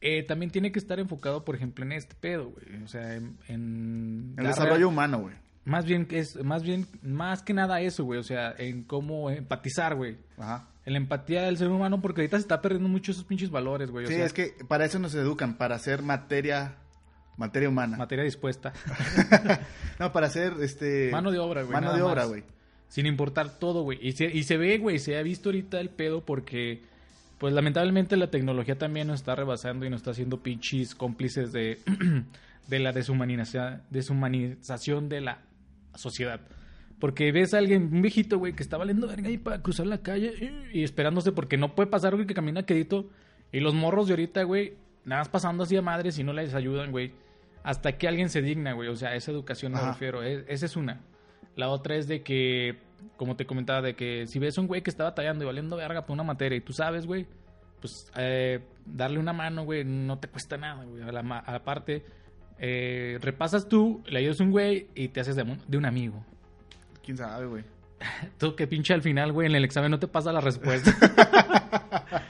eh, 0.00 0.22
también 0.22 0.50
tiene 0.50 0.72
que 0.72 0.78
estar 0.78 0.98
enfocado, 0.98 1.44
por 1.44 1.54
ejemplo, 1.54 1.84
en 1.84 1.92
este 1.92 2.14
pedo, 2.14 2.50
güey. 2.50 2.82
O 2.82 2.88
sea, 2.88 3.14
en... 3.14 4.34
el 4.36 4.46
desarrollo 4.46 4.88
humano, 4.88 5.20
güey. 5.20 5.34
Más 5.64 5.84
bien, 5.84 6.08
es, 6.10 6.42
más 6.42 6.62
bien, 6.62 6.86
más 7.02 7.42
que 7.42 7.52
nada 7.52 7.80
eso, 7.80 8.04
güey. 8.04 8.18
O 8.18 8.22
sea, 8.22 8.54
en 8.56 8.82
cómo 8.82 9.30
empatizar, 9.30 9.94
güey. 9.94 10.16
Ajá. 10.38 10.68
En 10.86 10.94
la 10.94 10.98
empatía 10.98 11.42
del 11.42 11.58
ser 11.58 11.68
humano, 11.68 12.00
porque 12.00 12.22
ahorita 12.22 12.38
se 12.38 12.42
está 12.42 12.62
perdiendo 12.62 12.88
mucho 12.88 13.12
esos 13.12 13.24
pinches 13.24 13.50
valores, 13.50 13.90
güey. 13.90 14.06
sí, 14.06 14.14
es 14.14 14.32
que 14.32 14.54
para 14.66 14.86
eso 14.86 14.98
nos 14.98 15.14
educan, 15.14 15.58
para 15.58 15.74
hacer 15.74 16.02
materia, 16.02 16.76
materia 17.36 17.68
humana. 17.68 17.98
Materia 17.98 18.24
dispuesta. 18.24 18.72
no, 19.98 20.10
para 20.12 20.28
hacer, 20.28 20.54
este... 20.62 21.10
Mano 21.12 21.30
de 21.30 21.38
obra, 21.38 21.62
güey. 21.62 21.74
Mano 21.74 21.94
de 21.94 22.00
obra, 22.00 22.24
güey. 22.24 22.42
Sin 22.88 23.04
importar 23.04 23.58
todo, 23.58 23.82
güey. 23.82 23.98
Y 24.00 24.12
se, 24.12 24.24
y 24.24 24.42
se 24.44 24.56
ve, 24.56 24.78
güey, 24.78 24.98
se 24.98 25.18
ha 25.18 25.22
visto 25.22 25.50
ahorita 25.50 25.78
el 25.78 25.90
pedo 25.90 26.24
porque 26.24 26.82
pues 27.40 27.54
lamentablemente 27.54 28.18
la 28.18 28.30
tecnología 28.30 28.76
también 28.76 29.06
nos 29.06 29.20
está 29.20 29.34
rebasando 29.34 29.86
y 29.86 29.90
nos 29.90 30.00
está 30.00 30.10
haciendo 30.10 30.42
pinches 30.42 30.94
cómplices 30.94 31.52
de, 31.52 31.78
de 32.68 32.78
la 32.78 32.92
deshumanización, 32.92 33.80
deshumanización 33.88 35.08
de 35.08 35.22
la 35.22 35.38
sociedad. 35.94 36.42
Porque 36.98 37.32
ves 37.32 37.54
a 37.54 37.58
alguien, 37.58 37.88
un 37.94 38.02
viejito, 38.02 38.38
güey, 38.38 38.52
que 38.52 38.62
está 38.62 38.76
valiendo 38.76 39.08
verga 39.08 39.28
ahí 39.28 39.38
para 39.38 39.62
cruzar 39.62 39.86
la 39.86 40.02
calle 40.02 40.34
y, 40.70 40.84
esperándose 40.84 41.32
porque 41.32 41.56
no 41.56 41.74
puede 41.74 41.88
pasar, 41.88 42.14
güey, 42.14 42.26
que 42.26 42.34
camina 42.34 42.66
quedito. 42.66 43.08
Y 43.52 43.60
los 43.60 43.72
morros 43.72 44.06
de 44.06 44.12
ahorita, 44.12 44.42
güey, 44.42 44.74
nada 45.06 45.22
más 45.22 45.30
pasando 45.30 45.62
así 45.62 45.78
a 45.78 45.82
madres 45.82 46.18
y 46.18 46.24
no 46.24 46.34
les 46.34 46.52
ayudan, 46.52 46.90
güey. 46.90 47.14
Hasta 47.62 47.96
que 47.96 48.06
alguien 48.06 48.28
se 48.28 48.42
digna, 48.42 48.74
güey. 48.74 48.90
O 48.90 48.96
sea, 48.96 49.14
esa 49.14 49.30
educación 49.30 49.72
me 49.72 49.80
refiero. 49.80 50.22
esa 50.22 50.66
es 50.66 50.76
una. 50.76 51.00
La 51.56 51.70
otra 51.70 51.96
es 51.96 52.06
de 52.06 52.22
que 52.22 52.76
como 53.16 53.36
te 53.36 53.46
comentaba, 53.46 53.82
de 53.82 53.94
que 53.94 54.26
si 54.26 54.38
ves 54.38 54.56
a 54.56 54.60
un 54.60 54.66
güey 54.66 54.82
que 54.82 54.90
está 54.90 55.04
batallando 55.04 55.44
y 55.44 55.46
valiendo 55.46 55.76
verga 55.76 56.06
por 56.06 56.14
una 56.14 56.22
materia 56.22 56.56
y 56.56 56.60
tú 56.60 56.72
sabes, 56.72 57.06
güey, 57.06 57.26
pues 57.80 58.10
eh, 58.16 58.60
darle 58.86 59.18
una 59.18 59.32
mano, 59.32 59.64
güey, 59.64 59.84
no 59.84 60.18
te 60.18 60.28
cuesta 60.28 60.56
nada, 60.56 60.84
güey. 60.84 61.02
A 61.02 61.12
la, 61.12 61.64
parte, 61.64 62.04
eh, 62.58 63.18
repasas 63.20 63.68
tú, 63.68 64.02
le 64.06 64.20
ayudas 64.20 64.40
a 64.40 64.44
un 64.44 64.50
güey 64.50 64.88
y 64.94 65.08
te 65.08 65.20
haces 65.20 65.36
de, 65.36 65.42
un 65.42 65.84
amigo. 65.84 66.24
¿Quién 67.04 67.16
sabe, 67.16 67.46
güey? 67.46 67.64
Tú 68.38 68.54
que 68.54 68.66
pinche 68.66 68.94
al 68.94 69.02
final, 69.02 69.32
güey, 69.32 69.48
en 69.48 69.54
el 69.54 69.64
examen 69.64 69.90
no 69.90 69.98
te 69.98 70.08
pasa 70.08 70.32
la 70.32 70.40
respuesta. 70.40 70.94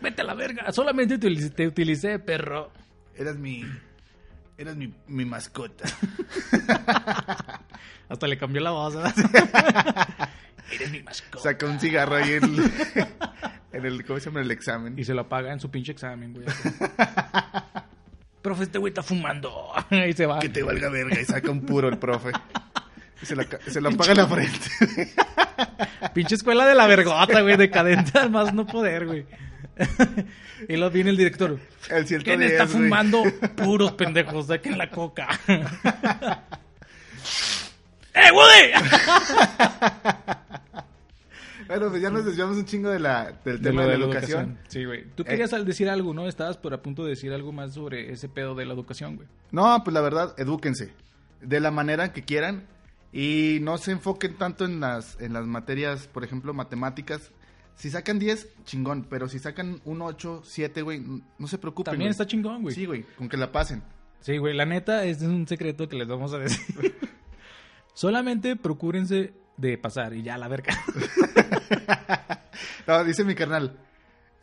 Vete 0.00 0.22
a 0.22 0.24
la 0.24 0.34
verga, 0.34 0.70
solamente 0.72 1.18
te, 1.18 1.50
te 1.50 1.66
utilicé, 1.66 2.18
perro. 2.18 2.70
Eras 3.16 3.36
mi 3.36 3.64
Eres 4.56 4.76
mi, 4.76 4.94
mi 5.08 5.24
mascota. 5.24 5.84
Hasta 8.08 8.26
le 8.26 8.38
cambió 8.38 8.60
la 8.60 8.70
voz. 8.70 8.94
¿verdad? 8.94 9.14
Eres 10.72 10.90
mi 10.90 11.02
mascota. 11.02 11.42
Saca 11.42 11.66
un 11.66 11.80
cigarro 11.80 12.16
ahí 12.16 12.34
en, 12.34 12.44
en 13.72 13.84
el, 13.84 14.04
¿cómo 14.04 14.20
se 14.20 14.26
llama? 14.26 14.40
En 14.40 14.46
el 14.46 14.52
examen. 14.52 14.98
Y 14.98 15.04
se 15.04 15.14
lo 15.14 15.22
apaga 15.22 15.52
en 15.52 15.60
su 15.60 15.70
pinche 15.70 15.92
examen, 15.92 16.32
güey. 16.34 16.46
Profe, 18.42 18.64
este 18.64 18.78
güey 18.78 18.90
está 18.90 19.02
fumando. 19.02 19.72
y 19.90 20.12
se 20.12 20.26
va. 20.26 20.38
Que 20.38 20.48
te 20.48 20.62
valga 20.62 20.88
verga 20.88 21.20
y 21.20 21.24
saca 21.24 21.50
un 21.50 21.62
puro 21.62 21.88
el 21.88 21.98
profe. 21.98 22.30
Y 23.22 23.26
se, 23.26 23.34
la, 23.34 23.46
se 23.66 23.80
lo 23.80 23.88
apaga 23.88 24.12
en 24.12 24.18
la 24.18 24.26
frente. 24.26 25.14
Pinche 26.14 26.34
escuela 26.36 26.66
de 26.66 26.74
la 26.74 26.86
vergota, 26.86 27.40
güey. 27.40 27.56
Decadente 27.56 28.18
al 28.18 28.30
más 28.30 28.52
no 28.54 28.66
poder, 28.66 29.06
güey. 29.06 29.26
y 30.68 30.76
luego 30.76 30.90
viene 30.92 31.10
el 31.10 31.16
director. 31.16 31.58
El 31.90 32.06
110, 32.06 32.22
¿Quién 32.24 32.42
está 32.42 32.66
fumando? 32.66 33.22
Puros 33.56 33.92
pendejos, 33.92 34.46
saquen 34.46 34.78
la 34.78 34.90
coca. 34.90 35.28
¡Eh, 38.14 38.30
Woody! 38.32 38.72
Bueno, 41.66 41.88
pues 41.88 42.02
ya 42.02 42.10
nos 42.10 42.24
desviamos 42.26 42.56
un 42.58 42.66
chingo 42.66 42.90
de 42.90 43.00
la, 43.00 43.32
del 43.44 43.60
De 43.60 43.70
tema 43.70 43.82
de 43.86 43.96
la 43.98 44.04
educación. 44.04 44.58
Sí, 44.68 44.84
güey. 44.84 45.04
Tú 45.14 45.22
Eh. 45.22 45.26
querías 45.26 45.52
al- 45.54 45.64
decir 45.64 45.88
algo, 45.88 46.12
¿no? 46.12 46.28
Estabas 46.28 46.58
por 46.58 46.74
a 46.74 46.82
punto 46.82 47.04
de 47.04 47.10
decir 47.10 47.32
algo 47.32 47.52
más 47.52 47.72
sobre 47.74 48.12
ese 48.12 48.28
pedo 48.28 48.54
de 48.54 48.66
la 48.66 48.74
educación, 48.74 49.16
güey. 49.16 49.26
No, 49.50 49.82
pues 49.82 49.94
la 49.94 50.02
verdad, 50.02 50.34
edúquense. 50.36 50.92
De 51.40 51.60
la 51.60 51.70
manera 51.70 52.12
que 52.12 52.22
quieran. 52.22 52.66
Y 53.12 53.58
no 53.62 53.78
se 53.78 53.92
enfoquen 53.92 54.34
tanto 54.34 54.64
en 54.66 54.80
las, 54.80 55.18
en 55.20 55.32
las 55.32 55.46
materias, 55.46 56.06
por 56.08 56.22
ejemplo, 56.24 56.52
matemáticas. 56.52 57.30
Si 57.76 57.90
sacan 57.90 58.18
10, 58.18 58.48
chingón. 58.64 59.04
Pero 59.10 59.28
si 59.28 59.38
sacan 59.38 59.80
un 59.84 60.00
8, 60.02 60.42
7, 60.44 60.82
güey, 60.82 61.02
no 61.38 61.46
se 61.48 61.58
preocupen. 61.58 61.92
También 61.92 62.08
güey. 62.08 62.12
está 62.12 62.26
chingón, 62.26 62.62
güey. 62.62 62.74
Sí, 62.74 62.86
güey, 62.86 63.02
con 63.16 63.28
que 63.28 63.36
la 63.36 63.50
pasen. 63.52 63.82
Sí, 64.20 64.38
güey, 64.38 64.54
la 64.54 64.64
neta, 64.64 65.04
este 65.04 65.24
es 65.24 65.30
un 65.30 65.46
secreto 65.46 65.88
que 65.88 65.96
les 65.96 66.08
vamos 66.08 66.32
a 66.32 66.38
decir. 66.38 66.94
Solamente 67.94 68.56
procúrense 68.56 69.34
de 69.56 69.78
pasar 69.78 70.14
y 70.14 70.22
ya, 70.22 70.36
la 70.38 70.48
verga. 70.48 70.74
No, 72.86 73.02
dice 73.02 73.24
mi 73.24 73.34
carnal, 73.34 73.78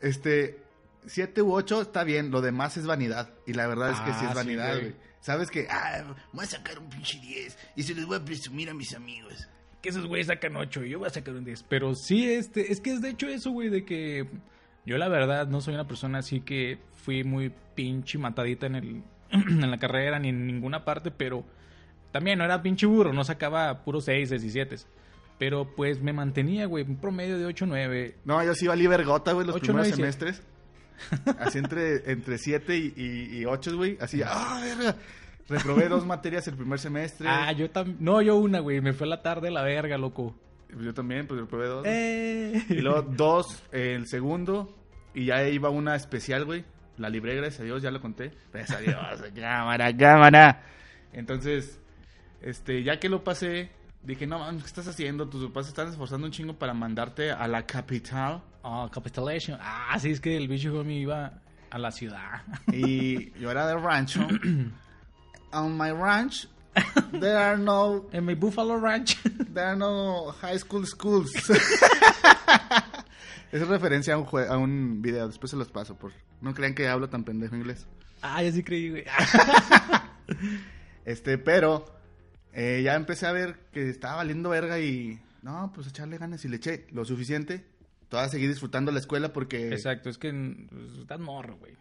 este, 0.00 0.60
7 1.06 1.42
u 1.42 1.54
8 1.54 1.82
está 1.82 2.02
bien, 2.02 2.32
lo 2.32 2.40
demás 2.40 2.76
es 2.76 2.86
vanidad. 2.86 3.30
Y 3.46 3.52
la 3.52 3.68
verdad 3.68 3.90
es 3.92 4.00
que 4.00 4.12
sí 4.14 4.18
Ah, 4.20 4.24
es 4.24 4.28
sí, 4.30 4.34
vanidad, 4.34 4.70
güey. 4.70 4.80
güey. 4.90 4.96
Sabes 5.20 5.48
que, 5.50 5.68
ah, 5.70 6.02
voy 6.32 6.44
a 6.44 6.48
sacar 6.48 6.78
un 6.80 6.88
pinche 6.88 7.20
10 7.20 7.56
y 7.76 7.82
se 7.84 7.94
los 7.94 8.04
voy 8.06 8.16
a 8.16 8.24
presumir 8.24 8.68
a 8.68 8.74
mis 8.74 8.94
amigos. 8.94 9.46
Que 9.82 9.88
esos 9.88 10.06
güeyes 10.06 10.28
sacan 10.28 10.56
8 10.56 10.84
y 10.84 10.90
yo 10.90 11.00
voy 11.00 11.08
a 11.08 11.10
sacar 11.10 11.34
un 11.34 11.44
10. 11.44 11.64
Pero 11.68 11.94
sí, 11.94 12.30
este, 12.30 12.72
es 12.72 12.80
que 12.80 12.92
es 12.92 13.02
de 13.02 13.10
hecho 13.10 13.26
eso, 13.28 13.50
güey, 13.50 13.68
de 13.68 13.84
que 13.84 14.26
yo 14.86 14.96
la 14.96 15.08
verdad 15.08 15.48
no 15.48 15.60
soy 15.60 15.74
una 15.74 15.86
persona 15.86 16.18
así 16.18 16.40
que 16.40 16.78
fui 17.04 17.24
muy 17.24 17.52
pinche 17.74 18.16
matadita 18.16 18.66
en 18.66 18.74
el 18.76 19.02
en 19.30 19.70
la 19.70 19.78
carrera 19.78 20.18
ni 20.18 20.28
en 20.28 20.46
ninguna 20.46 20.84
parte, 20.84 21.10
pero 21.10 21.44
también 22.12 22.38
no 22.38 22.44
era 22.44 22.62
pinche 22.62 22.86
burro, 22.86 23.12
no 23.12 23.24
sacaba 23.24 23.84
puros 23.84 24.04
6, 24.04 24.30
17. 24.30 24.76
Pero 25.38 25.74
pues 25.74 26.00
me 26.00 26.12
mantenía, 26.12 26.66
güey, 26.66 26.84
un 26.84 26.96
promedio 26.96 27.36
de 27.36 27.46
8, 27.46 27.66
9. 27.66 28.14
No, 28.24 28.44
yo 28.44 28.54
sí 28.54 28.68
valí 28.68 28.86
vergota, 28.86 29.32
güey, 29.32 29.46
los 29.46 29.56
Ocho, 29.56 29.66
primeros 29.66 29.88
nueve 29.88 30.08
y 30.08 30.12
semestres. 30.12 30.42
Así 31.40 31.58
entre, 31.58 32.12
entre 32.12 32.38
7 32.38 32.76
y 32.76 33.44
8, 33.44 33.76
güey. 33.76 33.98
Así, 34.00 34.20
ah, 34.24 34.60
verga. 34.62 34.96
Reprobé 35.48 35.88
dos 35.88 36.06
materias 36.06 36.46
el 36.48 36.56
primer 36.56 36.78
semestre. 36.78 37.28
Ah, 37.28 37.52
yo 37.52 37.70
también. 37.70 37.98
No, 38.00 38.22
yo 38.22 38.36
una, 38.36 38.60
güey, 38.60 38.80
me 38.80 38.92
fue 38.92 39.06
a 39.06 39.10
la 39.10 39.22
tarde 39.22 39.50
la 39.50 39.62
verga, 39.62 39.98
loco. 39.98 40.34
Yo 40.80 40.94
también, 40.94 41.26
pues 41.26 41.40
reprobé 41.40 41.66
dos. 41.66 41.86
Eh. 41.86 42.64
Y 42.68 42.80
luego 42.80 43.02
dos 43.02 43.62
eh, 43.72 43.94
el 43.94 44.06
segundo. 44.06 44.74
Y 45.14 45.26
ya 45.26 45.46
iba 45.48 45.68
una 45.68 45.94
especial, 45.94 46.44
güey. 46.44 46.64
La 46.96 47.08
libré, 47.08 47.36
gracias 47.36 47.60
a 47.60 47.64
Dios, 47.64 47.82
ya 47.82 47.90
lo 47.90 48.00
conté. 48.00 48.32
Gracias 48.52 48.78
a 48.78 48.80
Dios, 48.80 49.22
cámara, 49.34 49.94
cámara. 49.96 50.62
Entonces, 51.12 51.80
este, 52.40 52.82
ya 52.82 52.98
que 52.98 53.08
lo 53.08 53.22
pasé, 53.22 53.70
dije, 54.02 54.26
no, 54.26 54.38
man, 54.38 54.58
¿qué 54.58 54.66
estás 54.66 54.88
haciendo? 54.88 55.28
Tus 55.28 55.44
papás 55.46 55.66
se 55.66 55.70
están 55.70 55.88
esforzando 55.88 56.26
un 56.26 56.32
chingo 56.32 56.54
para 56.54 56.72
mandarte 56.72 57.30
a 57.30 57.46
la 57.48 57.66
capital. 57.66 58.42
Oh, 58.62 58.88
Capitulation. 58.90 59.58
Ah, 59.60 59.98
sí, 59.98 60.10
es 60.10 60.20
que 60.20 60.36
el 60.36 60.48
bicho 60.48 60.72
homie 60.78 61.00
iba 61.00 61.40
a 61.70 61.78
la 61.78 61.90
ciudad. 61.90 62.42
Y 62.72 63.32
yo 63.38 63.50
era 63.50 63.66
del 63.66 63.82
rancho. 63.82 64.26
On 65.52 65.76
my 65.76 65.90
ranch, 65.92 66.46
there 67.12 67.36
are 67.36 67.58
no, 67.58 68.06
en 68.12 68.24
mi 68.24 68.34
Buffalo 68.34 68.78
Ranch. 68.78 69.16
there 69.54 69.66
are 69.66 69.76
no 69.76 70.32
high 70.40 70.58
school 70.58 70.86
schools. 70.86 71.32
es 73.52 73.68
referencia 73.68 74.14
a 74.14 74.18
un, 74.18 74.26
jue- 74.26 74.48
a 74.48 74.56
un 74.56 75.02
video, 75.02 75.26
después 75.26 75.50
se 75.50 75.56
los 75.56 75.70
paso. 75.70 75.96
Por... 75.96 76.12
No 76.40 76.54
crean 76.54 76.74
que 76.74 76.88
hablo 76.88 77.08
tan 77.08 77.24
pendejo 77.24 77.56
inglés. 77.56 77.86
ah, 78.22 78.42
ya 78.42 78.52
sí 78.52 78.62
creí, 78.62 78.90
güey. 78.90 79.04
Este, 81.04 81.36
pero 81.38 81.84
eh, 82.52 82.80
ya 82.84 82.94
empecé 82.94 83.26
a 83.26 83.32
ver 83.32 83.58
que 83.72 83.88
estaba 83.90 84.16
valiendo 84.16 84.50
verga 84.50 84.78
y 84.78 85.20
no, 85.42 85.72
pues 85.74 85.88
echarle 85.88 86.18
ganas 86.18 86.44
y 86.44 86.48
le 86.48 86.56
eché 86.56 86.86
lo 86.92 87.04
suficiente. 87.04 87.66
Todavía 88.08 88.30
seguir 88.30 88.50
disfrutando 88.50 88.92
la 88.92 88.98
escuela 89.00 89.32
porque... 89.32 89.72
Exacto, 89.72 90.10
es 90.10 90.18
que 90.18 90.30
pues, 90.70 90.98
estás 91.00 91.18
morro, 91.18 91.56
güey. 91.56 91.74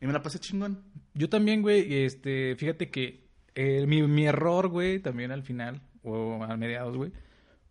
Y 0.00 0.06
me 0.06 0.12
la 0.12 0.22
pasé 0.22 0.38
chingón. 0.38 0.82
Yo 1.14 1.28
también, 1.28 1.62
güey, 1.62 2.04
este, 2.04 2.54
fíjate 2.56 2.90
que 2.90 3.26
eh, 3.54 3.86
mi, 3.86 4.02
mi 4.02 4.26
error, 4.26 4.68
güey, 4.68 4.98
también 4.98 5.32
al 5.32 5.42
final, 5.42 5.80
o 6.02 6.42
a 6.44 6.56
mediados, 6.56 6.96
güey, 6.96 7.12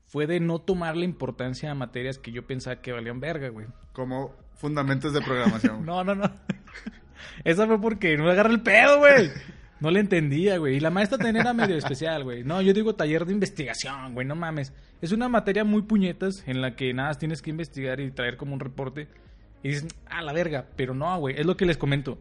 fue 0.06 0.28
de 0.28 0.40
no 0.40 0.60
tomar 0.60 0.96
la 0.96 1.06
importancia 1.06 1.72
a 1.72 1.76
materias 1.76 2.18
que 2.18 2.32
yo 2.32 2.46
pensaba 2.46 2.82
que 2.82 2.92
valían 2.92 3.20
verga, 3.20 3.50
güey. 3.50 3.68
Como 3.94 4.36
fundamentos 4.56 5.14
de 5.14 5.22
programación. 5.22 5.86
No, 5.86 6.04
no, 6.04 6.16
no. 6.16 6.32
Esa 7.44 7.68
fue 7.68 7.80
porque 7.80 8.18
no 8.18 8.26
le 8.26 8.32
agarré 8.32 8.54
el 8.54 8.62
pedo, 8.62 9.00
güey. 9.00 9.30
No 9.80 9.92
le 9.92 10.00
entendía, 10.00 10.58
güey. 10.58 10.78
Y 10.78 10.80
la 10.80 10.90
maestra 10.90 11.18
también 11.18 11.38
era 11.38 11.54
medio 11.54 11.76
especial, 11.76 12.24
güey. 12.24 12.44
No, 12.44 12.62
yo 12.62 12.74
digo 12.74 12.96
taller 12.96 13.26
de 13.26 13.34
investigación, 13.34 14.14
güey, 14.14 14.26
no 14.26 14.36
mames. 14.36 14.74
Es 15.02 15.12
una 15.12 15.28
materia 15.28 15.64
muy 15.64 15.82
puñetas 15.82 16.44
en 16.48 16.62
la 16.62 16.76
que 16.76 16.94
nada 16.94 17.14
tienes 17.16 17.42
que 17.42 17.50
investigar 17.50 18.00
y 18.00 18.12
traer 18.12 18.38
como 18.38 18.54
un 18.54 18.60
reporte. 18.60 19.08
Y 19.66 19.70
dices, 19.70 19.88
ah, 20.08 20.22
la 20.22 20.32
verga. 20.34 20.66
Pero 20.76 20.94
no, 20.94 21.18
güey, 21.20 21.36
es 21.40 21.46
lo 21.46 21.58
que 21.58 21.66
les 21.66 21.78
comento. 21.78 22.20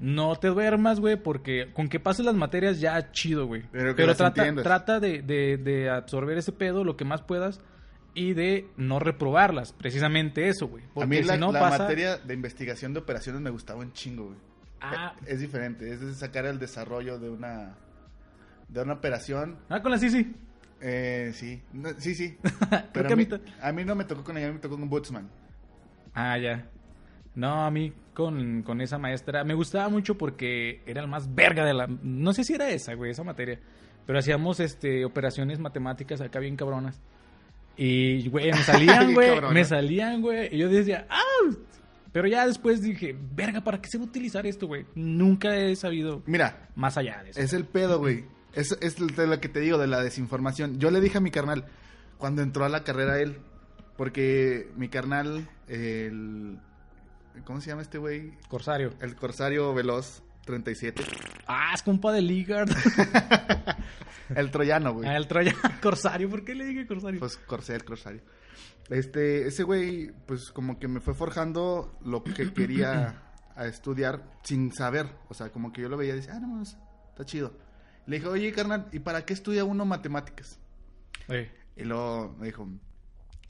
No 0.00 0.34
te 0.36 0.48
duermas, 0.48 0.98
güey, 0.98 1.16
porque 1.16 1.70
con 1.72 1.88
que 1.88 2.00
pases 2.00 2.26
las 2.26 2.34
materias 2.34 2.80
ya 2.80 3.12
chido, 3.12 3.46
güey. 3.46 3.62
Pero 3.70 3.94
que 3.94 4.06
las 4.06 4.16
trata, 4.16 4.52
trata 4.56 4.98
de, 5.00 5.22
de- 5.22 5.56
de 5.56 5.88
absorber 5.88 6.36
ese 6.36 6.50
pedo 6.52 6.82
lo 6.82 6.96
que 6.96 7.04
más 7.04 7.22
puedas 7.22 7.60
y 8.12 8.32
de 8.34 8.66
no 8.76 8.98
reprobarlas. 8.98 9.72
Precisamente 9.72 10.48
eso, 10.48 10.66
güey. 10.66 10.82
a 10.84 10.88
Porque 10.94 11.06
mí 11.08 11.22
la, 11.22 11.34
si 11.34 11.40
no 11.40 11.52
la 11.52 11.60
pasa... 11.60 11.78
materia 11.78 12.16
de 12.16 12.34
investigación 12.34 12.92
de 12.92 13.00
operaciones 13.00 13.40
me 13.40 13.50
gustaba 13.50 13.80
un 13.80 13.92
chingo, 13.92 14.24
güey. 14.26 14.38
Ah, 14.80 15.14
Es 15.26 15.40
diferente, 15.40 15.90
es 15.92 16.00
de 16.00 16.12
sacar 16.12 16.44
el 16.44 16.58
desarrollo 16.58 17.18
de 17.18 17.30
una 17.30 17.76
de 18.68 18.82
una 18.82 18.94
operación. 18.94 19.58
ah, 19.68 19.80
con 19.80 19.92
la 19.92 19.98
sí. 19.98 20.34
Eh, 20.80 21.30
sí, 21.34 21.62
No, 21.72 21.90
sí, 21.98 22.14
sí. 22.16 22.36
Pero 22.92 23.08
a, 23.08 23.12
a 23.12 23.16
mí, 23.16 23.28
a 23.62 23.72
mí 23.72 23.84
no 23.84 23.94
me 23.94 24.04
tocó 24.04 24.24
con 24.24 24.36
ella, 24.36 24.46
a 24.46 24.48
mí 24.50 24.54
me 24.56 24.60
tocó 24.60 24.76
con 24.78 24.90
Bootsman. 24.90 25.30
Ah, 26.14 26.38
ya. 26.38 26.68
No, 27.34 27.64
a 27.64 27.70
mí 27.70 27.92
con, 28.14 28.62
con 28.62 28.80
esa 28.80 28.98
maestra 28.98 29.42
me 29.44 29.54
gustaba 29.54 29.88
mucho 29.88 30.16
porque 30.16 30.82
era 30.86 31.00
el 31.02 31.08
más 31.08 31.34
verga 31.34 31.64
de 31.64 31.74
la... 31.74 31.88
No 32.02 32.32
sé 32.32 32.44
si 32.44 32.54
era 32.54 32.70
esa, 32.70 32.94
güey, 32.94 33.10
esa 33.10 33.24
materia. 33.24 33.58
Pero 34.06 34.18
hacíamos 34.18 34.60
este 34.60 35.04
operaciones 35.04 35.58
matemáticas 35.58 36.20
acá 36.20 36.38
bien 36.38 36.56
cabronas. 36.56 37.00
Y, 37.76 38.28
güey, 38.28 38.52
me 38.52 38.58
salían, 38.62 39.14
güey. 39.14 39.40
me 39.52 39.64
salían, 39.64 40.20
güey. 40.22 40.54
Y 40.54 40.58
yo 40.58 40.68
decía, 40.68 41.06
¡ah! 41.10 41.50
Pero 42.12 42.28
ya 42.28 42.46
después 42.46 42.80
dije, 42.80 43.16
verga, 43.34 43.62
¿para 43.62 43.80
qué 43.80 43.88
se 43.88 43.98
va 43.98 44.04
a 44.04 44.06
utilizar 44.06 44.46
esto, 44.46 44.68
güey? 44.68 44.86
Nunca 44.94 45.56
he 45.56 45.74
sabido 45.74 46.22
Mira, 46.26 46.68
más 46.76 46.96
allá 46.96 47.20
de 47.24 47.30
eso. 47.30 47.40
es 47.40 47.52
el 47.52 47.64
pedo, 47.64 47.98
güey. 47.98 48.24
Es, 48.52 48.78
es 48.80 48.94
de 48.96 49.26
lo 49.26 49.40
que 49.40 49.48
te 49.48 49.58
digo, 49.58 49.78
de 49.78 49.88
la 49.88 50.00
desinformación. 50.00 50.78
Yo 50.78 50.92
le 50.92 51.00
dije 51.00 51.18
a 51.18 51.20
mi 51.20 51.32
carnal, 51.32 51.64
cuando 52.18 52.42
entró 52.42 52.64
a 52.64 52.68
la 52.68 52.84
carrera 52.84 53.18
él, 53.20 53.38
porque 53.96 54.68
mi 54.76 54.88
carnal, 54.88 55.48
el... 55.68 56.58
¿Cómo 57.44 57.60
se 57.60 57.70
llama 57.70 57.82
este 57.82 57.98
güey? 57.98 58.32
Corsario. 58.48 58.94
El 59.00 59.16
Corsario 59.16 59.74
Veloz 59.74 60.22
37. 60.44 61.02
Ah, 61.46 61.72
es 61.74 61.82
compa 61.82 62.12
de 62.12 62.22
Ligard. 62.22 62.70
El 64.34 64.50
troyano, 64.50 64.94
güey. 64.94 65.08
ah, 65.08 65.16
el 65.16 65.28
Troya. 65.28 65.54
Corsario, 65.82 66.30
¿por 66.30 66.44
qué 66.44 66.54
le 66.54 66.64
dije 66.64 66.86
Corsario? 66.86 67.20
Pues 67.20 67.36
Corsair, 67.36 67.84
Corsario. 67.84 68.22
Este, 68.88 69.46
ese 69.46 69.62
güey, 69.64 70.10
pues 70.26 70.50
como 70.50 70.78
que 70.78 70.88
me 70.88 71.00
fue 71.00 71.12
forjando 71.14 71.98
lo 72.04 72.24
que 72.24 72.52
quería 72.54 73.22
a 73.54 73.66
estudiar 73.66 74.22
sin 74.42 74.72
saber. 74.72 75.08
O 75.28 75.34
sea, 75.34 75.50
como 75.50 75.72
que 75.72 75.82
yo 75.82 75.88
lo 75.90 75.96
veía 75.98 76.14
y 76.14 76.16
decía, 76.16 76.34
ah, 76.36 76.40
no, 76.40 76.62
está 76.62 77.24
chido. 77.24 77.52
Le 78.06 78.16
dije, 78.16 78.28
oye, 78.28 78.52
carnal, 78.52 78.88
¿y 78.92 78.98
para 79.00 79.24
qué 79.26 79.34
estudia 79.34 79.64
uno 79.64 79.84
matemáticas? 79.84 80.58
Eh, 81.28 81.50
Y 81.76 81.84
luego 81.84 82.34
me 82.38 82.46
dijo, 82.46 82.66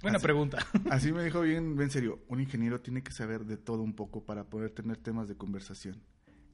buena 0.03 0.17
Así- 0.19 0.25
pregunta. 0.25 0.59
así 0.91 1.13
me 1.13 1.25
dijo 1.25 1.41
bien, 1.41 1.77
bien 1.77 1.91
serio, 1.91 2.21
un 2.29 2.41
ingeniero 2.41 2.81
tiene 2.81 3.03
que 3.03 3.13
saber 3.13 3.45
de 3.45 3.57
todo 3.57 3.83
un 3.83 3.95
poco 3.95 4.25
para 4.25 4.45
poder 4.45 4.71
tener 4.71 4.97
temas 4.97 5.29
de 5.29 5.37
conversación. 5.37 6.03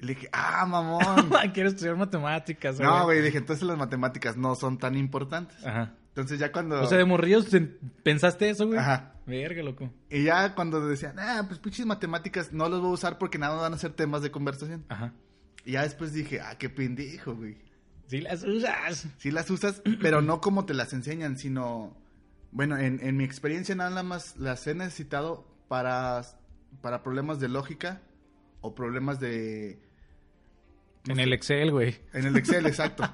Y 0.01 0.07
le 0.07 0.14
dije, 0.14 0.28
ah, 0.32 0.64
mamón. 0.66 1.30
Quiero 1.55 1.68
estudiar 1.68 1.97
matemáticas. 1.97 2.80
no, 2.80 3.05
güey, 3.05 3.20
dije, 3.20 3.38
entonces 3.38 3.66
las 3.66 3.76
matemáticas 3.76 4.36
no 4.36 4.55
son 4.55 4.78
tan 4.78 4.97
importantes. 4.97 5.64
Ajá. 5.66 5.95
Entonces 6.09 6.38
ya 6.38 6.51
cuando... 6.51 6.80
O 6.82 6.86
sea, 6.86 6.99
de 6.99 7.05
morrillos 7.05 7.47
pensaste 8.03 8.51
eso, 8.51 8.66
güey. 8.66 8.78
Ajá. 8.78 9.14
Verga, 9.26 9.62
loco. 9.62 9.93
Y 10.09 10.24
ya 10.24 10.55
cuando 10.55 10.84
decían, 10.86 11.18
ah, 11.18 11.45
pues 11.47 11.61
pinches 11.61 11.86
matemáticas 11.86 12.53
no 12.53 12.68
los 12.68 12.80
voy 12.80 12.91
a 12.91 12.95
usar 12.95 13.18
porque 13.18 13.38
nada 13.38 13.55
más 13.55 13.62
van 13.62 13.74
a 13.74 13.78
ser 13.78 13.93
temas 13.93 14.22
de 14.22 14.30
conversación. 14.30 14.84
Ajá. 14.88 15.12
Y 15.64 15.72
ya 15.72 15.82
después 15.82 16.12
dije, 16.12 16.41
ah, 16.41 16.57
qué 16.59 16.68
pendejo, 16.68 17.36
güey. 17.36 17.59
Sí 18.07 18.20
las 18.22 18.43
usas. 18.43 19.07
Sí 19.18 19.30
las 19.30 19.49
usas, 19.51 19.82
pero 20.01 20.20
no 20.20 20.41
como 20.41 20.64
te 20.64 20.74
las 20.74 20.93
enseñan, 20.93 21.36
sino... 21.38 21.97
Bueno, 22.53 22.77
en, 22.79 23.01
en 23.03 23.17
mi 23.17 23.25
experiencia 23.25 23.75
nada 23.75 24.03
más 24.03 24.37
las 24.37 24.67
he 24.67 24.75
necesitado 24.75 25.47
para, 25.69 26.23
para 26.83 27.03
problemas 27.03 27.39
de 27.41 27.49
lógica 27.49 28.01
o 28.61 28.75
problemas 28.75 29.21
de... 29.21 29.79
En 31.07 31.19
el 31.19 31.33
Excel, 31.33 31.71
güey. 31.71 31.97
En 32.13 32.27
el 32.27 32.37
Excel, 32.37 32.67
exacto. 32.67 33.05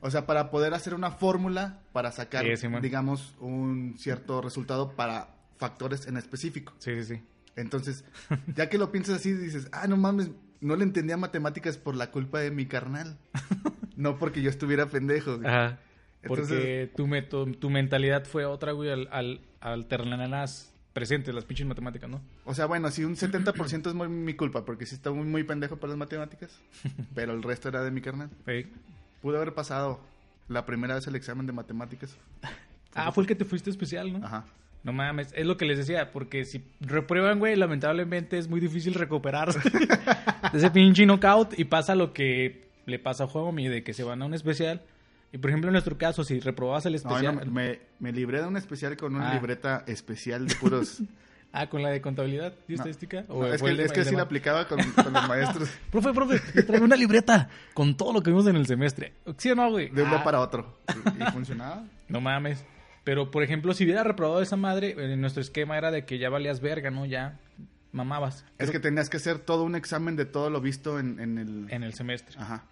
O 0.00 0.10
sea, 0.10 0.26
para 0.26 0.50
poder 0.50 0.74
hacer 0.74 0.94
una 0.94 1.10
fórmula 1.10 1.82
para 1.92 2.10
sacar, 2.10 2.44
Sí, 2.56 2.66
digamos, 2.80 3.36
un 3.38 3.96
cierto 3.98 4.40
resultado 4.40 4.96
para 4.96 5.36
factores 5.58 6.06
en 6.06 6.16
específico. 6.16 6.72
Sí, 6.78 6.92
sí, 7.02 7.16
sí. 7.16 7.22
Entonces, 7.54 8.04
ya 8.56 8.68
que 8.68 8.78
lo 8.78 8.90
piensas 8.90 9.16
así, 9.16 9.32
dices, 9.32 9.68
ah, 9.72 9.86
no 9.86 9.96
mames, 9.96 10.30
no 10.60 10.74
le 10.74 10.84
entendía 10.84 11.16
matemáticas 11.16 11.76
por 11.76 11.94
la 11.94 12.10
culpa 12.10 12.40
de 12.40 12.50
mi 12.50 12.66
carnal. 12.66 13.18
No 13.94 14.18
porque 14.18 14.40
yo 14.40 14.48
estuviera 14.48 14.86
pendejo. 14.86 15.36
güey. 15.36 15.46
Ajá. 15.46 15.78
Entonces- 16.22 16.48
Porque 16.48 16.90
tu, 16.96 17.06
meto- 17.06 17.46
tu 17.58 17.70
mentalidad 17.70 18.24
fue 18.24 18.44
otra, 18.44 18.72
güey, 18.72 18.90
al, 18.90 19.40
al, 19.60 19.86
tenerlas 19.86 20.72
presentes, 20.92 21.34
las 21.34 21.44
pinches 21.44 21.66
matemáticas, 21.66 22.08
¿no? 22.10 22.20
O 22.44 22.54
sea, 22.54 22.66
bueno, 22.66 22.90
sí, 22.90 23.04
un 23.04 23.16
70% 23.16 23.86
es 23.88 23.94
muy 23.94 24.08
mi 24.08 24.34
culpa, 24.34 24.64
porque 24.64 24.86
sí 24.86 24.94
está 24.94 25.10
muy, 25.10 25.26
muy 25.26 25.42
pendejo 25.44 25.76
para 25.76 25.90
las 25.92 25.98
matemáticas, 25.98 26.50
pero 27.14 27.32
el 27.32 27.42
resto 27.42 27.68
era 27.68 27.82
de 27.82 27.90
mi 27.90 28.00
carnal. 28.00 28.30
Sí. 28.46 28.66
Pude 29.22 29.36
haber 29.36 29.54
pasado 29.54 30.00
la 30.48 30.66
primera 30.66 30.94
vez 30.96 31.06
el 31.06 31.16
examen 31.16 31.46
de 31.46 31.52
matemáticas. 31.52 32.16
Ah, 32.94 33.10
fue 33.10 33.22
el 33.22 33.26
que 33.28 33.34
te 33.34 33.46
fuiste 33.46 33.70
especial, 33.70 34.12
¿no? 34.12 34.22
Ajá. 34.22 34.44
No 34.84 34.92
mames, 34.92 35.32
es 35.34 35.46
lo 35.46 35.56
que 35.56 35.64
les 35.64 35.78
decía, 35.78 36.10
porque 36.10 36.44
si 36.44 36.62
reprueban, 36.80 37.38
güey, 37.38 37.56
lamentablemente 37.56 38.36
es 38.36 38.48
muy 38.48 38.60
difícil 38.60 38.92
recuperarse 38.92 39.60
de 40.52 40.58
ese 40.58 40.70
pinche 40.70 41.06
knockout 41.06 41.58
y 41.58 41.64
pasa 41.64 41.94
lo 41.94 42.12
que 42.12 42.66
le 42.84 42.98
pasa 42.98 43.24
a 43.24 43.26
Juego 43.28 43.50
de 43.52 43.82
que 43.82 43.94
se 43.94 44.04
van 44.04 44.20
a 44.20 44.26
un 44.26 44.34
especial. 44.34 44.82
Y 45.32 45.38
por 45.38 45.50
ejemplo, 45.50 45.68
en 45.68 45.72
nuestro 45.72 45.96
caso, 45.96 46.24
si 46.24 46.40
reprobabas 46.40 46.84
el 46.86 46.94
especial. 46.94 47.36
no, 47.44 47.50
me, 47.50 47.80
me 47.98 48.12
libré 48.12 48.40
de 48.42 48.46
un 48.48 48.56
especial 48.56 48.96
con 48.96 49.14
una 49.16 49.30
Ah. 49.30 49.34
libreta 49.34 49.84
especial 49.86 50.46
de 50.46 50.54
puros... 50.56 50.98
Ah, 51.54 51.68
con 51.68 51.82
la 51.82 51.90
de 51.90 52.00
contabilidad 52.00 52.54
y 52.66 52.72
estadística. 52.72 53.26
no, 53.28 53.34
¿O 53.34 53.44
es 53.46 53.60
que, 53.60 53.68
el 53.68 53.80
es 53.80 53.92
que 53.92 54.04
sí 54.06 54.16
la 54.16 54.22
aplicaba 54.22 54.66
con, 54.66 54.78
con 54.92 55.12
los 55.12 55.28
maestros 55.28 55.68
Profe, 55.90 56.14
profe, 56.14 56.62
traigo 56.62 56.86
una 56.86 56.96
libreta 56.96 57.50
con 57.74 57.94
todo 57.94 58.14
lo 58.14 58.22
que 58.22 58.30
vimos 58.30 58.46
en 58.46 58.56
el 58.56 58.66
semestre. 58.66 59.12
¿Sí 59.36 59.50
o 59.50 59.54
no, 59.54 59.70
güey? 59.70 59.90
de 59.90 60.02
un 60.02 60.08
día 60.08 60.20
Ah, 60.20 60.24
para 60.24 60.40
otro. 60.40 60.78
Y, 61.18 61.22
y 61.22 61.26
funcionaba. 61.30 61.84
No 62.08 62.22
mames. 62.22 62.64
Pero, 63.04 63.30
por 63.30 63.42
ejemplo, 63.42 63.74
si 63.74 63.84
hubiera 63.84 64.02
reprobado 64.02 64.40
esa 64.40 64.56
madre, 64.56 64.94
en 64.96 65.20
nuestro 65.20 65.42
esquema 65.42 65.76
era 65.76 65.90
de 65.90 66.06
que 66.06 66.18
ya 66.18 66.30
valías 66.30 66.60
verga, 66.62 66.90
¿no? 66.90 67.04
Ya 67.04 67.38
mamabas. 67.92 68.46
Es 68.56 68.70
que 68.70 68.80
tenías 68.80 69.10
que 69.10 69.18
hacer 69.18 69.38
todo 69.38 69.64
un 69.64 69.74
examen 69.74 70.16
de 70.16 70.24
todo 70.24 70.48
lo 70.48 70.62
visto 70.62 70.98
en, 70.98 71.20
en 71.20 71.36
el... 71.36 71.66
En 71.68 71.82
el 71.82 71.92
semestre. 71.92 72.34
Ajá. 72.38 72.64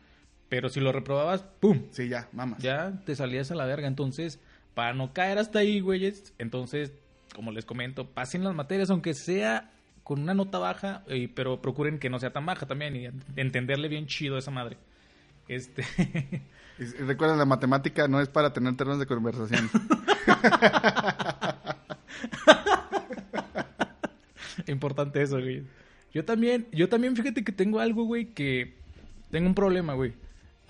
Pero 0.50 0.68
si 0.68 0.80
lo 0.80 0.92
reprobabas, 0.92 1.42
¡pum! 1.60 1.84
Sí, 1.92 2.08
ya, 2.08 2.28
mamas. 2.32 2.60
Ya 2.60 3.00
te 3.06 3.14
salías 3.14 3.50
a 3.52 3.54
la 3.54 3.64
verga. 3.64 3.86
Entonces, 3.86 4.40
para 4.74 4.92
no 4.92 5.14
caer 5.14 5.38
hasta 5.38 5.60
ahí, 5.60 5.80
güeyes, 5.80 6.34
entonces, 6.38 6.92
como 7.34 7.52
les 7.52 7.64
comento, 7.64 8.10
pasen 8.10 8.42
las 8.44 8.54
materias, 8.54 8.90
aunque 8.90 9.14
sea 9.14 9.70
con 10.02 10.20
una 10.20 10.34
nota 10.34 10.58
baja, 10.58 11.04
pero 11.36 11.62
procuren 11.62 12.00
que 12.00 12.10
no 12.10 12.18
sea 12.18 12.32
tan 12.32 12.44
baja 12.44 12.66
también 12.66 12.96
y 12.96 13.08
entenderle 13.36 13.86
bien 13.86 14.06
chido 14.08 14.34
a 14.34 14.40
esa 14.40 14.50
madre. 14.50 14.76
Este. 15.46 15.84
Recuerden, 16.98 17.38
la 17.38 17.44
matemática 17.44 18.08
no 18.08 18.20
es 18.20 18.28
para 18.28 18.52
tener 18.52 18.76
temas 18.76 18.98
de 18.98 19.06
conversación. 19.06 19.70
Importante 24.66 25.22
eso, 25.22 25.38
güey. 25.38 25.62
Yo 26.12 26.24
también, 26.24 26.66
yo 26.72 26.88
también, 26.88 27.14
fíjate 27.14 27.44
que 27.44 27.52
tengo 27.52 27.78
algo, 27.78 28.02
güey, 28.04 28.32
que 28.32 28.74
tengo 29.30 29.46
un 29.46 29.54
problema, 29.54 29.94
güey. 29.94 30.12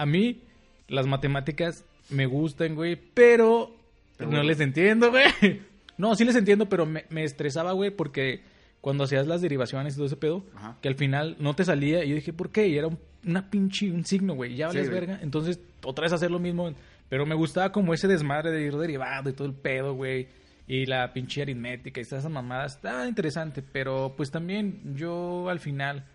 A 0.01 0.07
mí, 0.07 0.43
las 0.89 1.07
matemáticas 1.07 1.85
me 2.09 2.27
gustan, 2.27 2.75
güey, 2.75 2.97
pero 2.97 3.75
no 4.19 4.43
les 4.43 4.61
entiendo, 4.61 5.11
güey. 5.11 5.25
No, 5.99 6.15
sí 6.17 6.25
les 6.25 6.35
entiendo, 6.37 6.67
pero 6.67 6.87
me, 6.87 7.05
me 7.11 7.25
estresaba, 7.25 7.73
güey, 7.73 7.91
porque 7.91 8.41
cuando 8.81 9.05
hacías 9.05 9.27
las 9.27 9.43
derivaciones 9.43 9.93
y 9.93 9.97
todo 9.97 10.07
ese 10.07 10.17
pedo, 10.17 10.43
Ajá. 10.57 10.79
que 10.81 10.89
al 10.89 10.95
final 10.95 11.37
no 11.41 11.55
te 11.55 11.63
salía, 11.63 12.03
y 12.03 12.09
yo 12.09 12.15
dije, 12.15 12.33
¿por 12.33 12.49
qué? 12.51 12.69
Y 12.69 12.79
era 12.79 12.87
un- 12.87 12.99
una 13.27 13.51
pinche, 13.51 13.91
un 13.93 14.07
signo, 14.07 14.33
güey, 14.35 14.57
ya 14.57 14.71
Sí, 14.71 14.79
vales 14.79 14.89
güey. 14.91 15.01
verga. 15.01 15.21
Entonces, 15.23 15.61
otra 15.85 16.05
vez 16.05 16.15
hacer 16.15 16.31
lo 16.31 16.39
mismo, 16.39 16.73
pero 17.11 17.27
me 17.27 17.35
gustaba 17.35 17.71
como 17.71 17.93
ese 17.93 18.09
desmadre 18.09 18.51
de 18.51 18.63
ir 18.63 18.75
derivando 18.79 19.29
y 19.29 19.35
todo 19.35 19.47
el 19.47 19.53
pedo, 19.53 19.93
güey. 19.93 20.29
Y 20.67 20.87
la 20.87 21.13
pinche 21.13 21.43
aritmética 21.43 22.01
y 22.01 22.05
todas 22.05 22.21
esas 22.21 22.33
mamadas. 22.33 22.77
Estaba 22.77 23.07
interesante, 23.07 23.61
pero 23.61 24.15
pues 24.17 24.31
también 24.31 24.95
yo 24.97 25.51
al 25.51 25.61
final, 25.61 26.07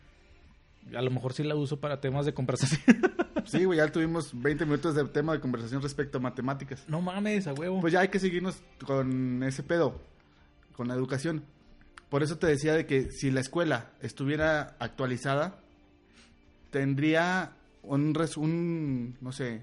a 0.96 1.02
lo 1.04 1.12
mejor 1.12 1.34
sí 1.34 1.44
la 1.44 1.54
uso 1.54 1.80
para 1.80 2.02
temas 2.02 2.26
de 2.26 2.34
conversación. 2.34 2.82
Sí, 3.52 3.66
güey, 3.66 3.78
ya 3.78 3.92
tuvimos 3.92 4.32
20 4.40 4.66
minutos 4.66 4.96
de 4.96 5.04
tema 5.06 5.34
de 5.34 5.40
conversación 5.40 5.82
respecto 5.82 6.18
a 6.18 6.22
matemáticas. 6.22 6.84
no 6.88 7.02
mames, 7.02 7.48
a 7.48 7.54
huevo. 7.54 7.82
Pues 7.82 7.94
ya 7.94 8.02
hay 8.02 8.08
que 8.10 8.20
seguirnos 8.20 8.62
con 8.86 9.44
ese 9.44 9.64
pedo, 9.64 10.00
con 10.76 10.88
la 10.88 10.94
educación. 10.96 11.44
Por 12.10 12.24
eso 12.24 12.38
te 12.38 12.48
decía 12.48 12.74
de 12.74 12.86
que 12.86 13.12
si 13.12 13.32
la 13.32 13.42
escuela 13.42 13.92
estuviera 14.02 14.76
actualizada, 14.80 15.60
tendría 16.72 17.52
un, 17.84 18.14
res- 18.14 18.38
un 18.38 19.18
no 19.22 19.32
sé, 19.32 19.62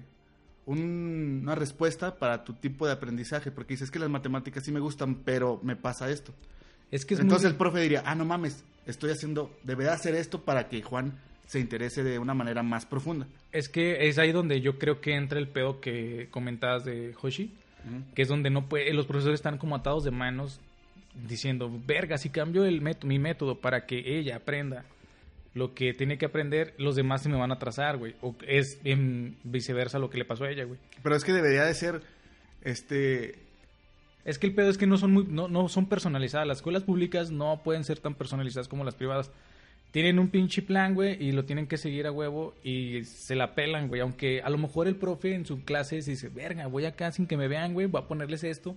un- 0.65 1.39
una 1.43 1.55
respuesta 1.55 2.17
para 2.19 2.43
tu 2.43 2.53
tipo 2.53 2.85
de 2.85 2.93
aprendizaje. 2.93 3.51
Porque 3.51 3.73
dices 3.73 3.91
que 3.91 3.99
las 3.99 4.09
matemáticas 4.09 4.63
sí 4.63 4.71
me 4.71 4.79
gustan, 4.79 5.15
pero 5.23 5.59
me 5.63 5.75
pasa 5.75 6.09
esto. 6.09 6.33
es 6.91 7.05
que 7.05 7.13
es 7.15 7.19
Entonces 7.19 7.45
muy... 7.45 7.51
el 7.51 7.57
profe 7.57 7.79
diría, 7.81 8.03
ah, 8.05 8.15
no 8.15 8.25
mames, 8.25 8.63
estoy 8.85 9.11
haciendo, 9.11 9.55
debería 9.63 9.93
hacer 9.93 10.15
esto 10.15 10.43
para 10.43 10.67
que 10.69 10.81
Juan 10.83 11.13
se 11.53 11.59
interese 11.59 12.03
de 12.03 12.17
una 12.17 12.33
manera 12.33 12.63
más 12.63 12.87
profunda. 12.87 13.27
Es 13.51 13.69
que 13.69 14.07
es 14.07 14.17
ahí 14.17 14.31
donde 14.31 14.59
yo 14.59 14.79
creo 14.79 15.01
que 15.01 15.13
entra 15.13 15.37
el 15.37 15.47
pedo 15.47 15.79
que 15.81 16.27
comentabas 16.31 16.83
de 16.83 17.13
Hoshi, 17.21 17.53
que 18.15 18.23
es 18.23 18.27
donde 18.27 18.49
no 18.49 18.67
puede, 18.67 18.91
los 18.91 19.05
profesores 19.05 19.35
están 19.35 19.59
como 19.59 19.75
atados 19.75 20.03
de 20.03 20.09
manos 20.09 20.59
diciendo, 21.27 21.71
verga, 21.85 22.17
si 22.17 22.31
cambio 22.31 22.65
el 22.65 22.81
método, 22.81 23.07
mi 23.07 23.19
método 23.19 23.59
para 23.59 23.85
que 23.85 24.17
ella 24.17 24.37
aprenda 24.37 24.83
lo 25.53 25.75
que 25.75 25.93
tiene 25.93 26.17
que 26.17 26.25
aprender, 26.25 26.73
los 26.79 26.95
demás 26.95 27.21
se 27.21 27.29
me 27.29 27.37
van 27.37 27.51
a 27.51 27.55
atrasar, 27.55 27.97
güey. 27.97 28.15
O 28.21 28.35
es 28.47 28.79
en 28.83 29.37
viceversa 29.43 29.99
lo 29.99 30.09
que 30.09 30.17
le 30.17 30.25
pasó 30.25 30.45
a 30.45 30.49
ella, 30.49 30.63
güey. 30.63 30.79
Pero 31.03 31.15
es 31.15 31.23
que 31.23 31.33
debería 31.33 31.65
de 31.65 31.73
ser, 31.75 32.01
este, 32.63 33.35
Es 34.25 34.39
que 34.39 34.47
el 34.47 34.55
pedo 34.55 34.71
es 34.71 34.79
que 34.79 34.87
no 34.87 34.97
son 34.97 35.11
muy, 35.11 35.25
no, 35.25 35.47
no 35.49 35.69
son 35.69 35.85
personalizadas. 35.85 36.47
Las 36.47 36.57
escuelas 36.57 36.81
públicas 36.81 37.29
no 37.29 37.61
pueden 37.63 37.83
ser 37.83 37.99
tan 37.99 38.15
personalizadas 38.15 38.67
como 38.67 38.83
las 38.83 38.95
privadas. 38.95 39.29
Tienen 39.93 40.17
un 40.19 40.29
pinche 40.29 40.61
plan, 40.63 40.95
güey, 40.95 41.23
y 41.23 41.31
lo 41.33 41.45
tienen 41.45 41.67
que 41.67 41.77
seguir 41.77 42.07
a 42.07 42.11
huevo 42.11 42.55
y 42.63 43.03
se 43.05 43.35
la 43.35 43.53
pelan, 43.55 43.87
güey. 43.87 44.01
Aunque 44.01 44.41
a 44.41 44.49
lo 44.49 44.57
mejor 44.57 44.87
el 44.87 44.95
profe 44.95 45.35
en 45.35 45.45
su 45.45 45.63
clase 45.63 46.01
se 46.01 46.11
dice, 46.11 46.29
verga, 46.29 46.65
voy 46.67 46.85
acá 46.85 47.11
sin 47.11 47.27
que 47.27 47.37
me 47.37 47.47
vean, 47.47 47.73
güey, 47.73 47.85
voy 47.85 48.01
a 48.01 48.07
ponerles 48.07 48.43
esto. 48.43 48.75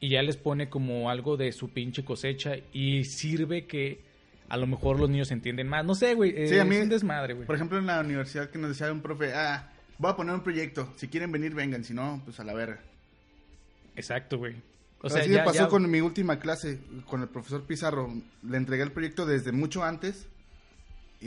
Y 0.00 0.10
ya 0.10 0.22
les 0.22 0.36
pone 0.36 0.68
como 0.68 1.08
algo 1.08 1.38
de 1.38 1.50
su 1.52 1.70
pinche 1.70 2.04
cosecha 2.04 2.56
y 2.74 3.04
sirve 3.04 3.64
que 3.64 4.00
a 4.50 4.58
lo 4.58 4.66
mejor 4.66 5.00
los 5.00 5.08
niños 5.08 5.30
entienden 5.30 5.66
más. 5.66 5.82
No 5.82 5.94
sé, 5.94 6.12
güey, 6.12 6.46
Sí, 6.46 6.58
a 6.58 6.64
mí- 6.66 6.76
un 6.76 6.90
desmadre, 6.90 7.32
güey. 7.32 7.46
Por 7.46 7.56
ejemplo, 7.56 7.78
en 7.78 7.86
la 7.86 8.00
universidad 8.00 8.50
que 8.50 8.58
nos 8.58 8.68
decía 8.68 8.92
un 8.92 9.00
profe, 9.00 9.32
ah, 9.32 9.72
voy 9.96 10.10
a 10.12 10.16
poner 10.16 10.34
un 10.34 10.42
proyecto, 10.42 10.92
si 10.96 11.08
quieren 11.08 11.32
venir, 11.32 11.54
vengan, 11.54 11.84
si 11.84 11.94
no, 11.94 12.20
pues 12.26 12.38
a 12.38 12.44
la 12.44 12.52
verga. 12.52 12.80
Exacto, 13.96 14.36
güey. 14.38 14.54
O 15.00 15.06
O 15.06 15.10
sea, 15.10 15.22
Así 15.22 15.30
ya, 15.30 15.38
me 15.38 15.44
pasó 15.44 15.58
ya- 15.64 15.68
con 15.68 15.90
mi 15.90 16.00
última 16.02 16.38
clase, 16.38 16.80
con 17.06 17.22
el 17.22 17.28
profesor 17.28 17.62
Pizarro. 17.64 18.12
Le 18.42 18.56
entregué 18.58 18.82
el 18.82 18.92
proyecto 18.92 19.24
desde 19.24 19.52
mucho 19.52 19.84
antes 19.84 20.26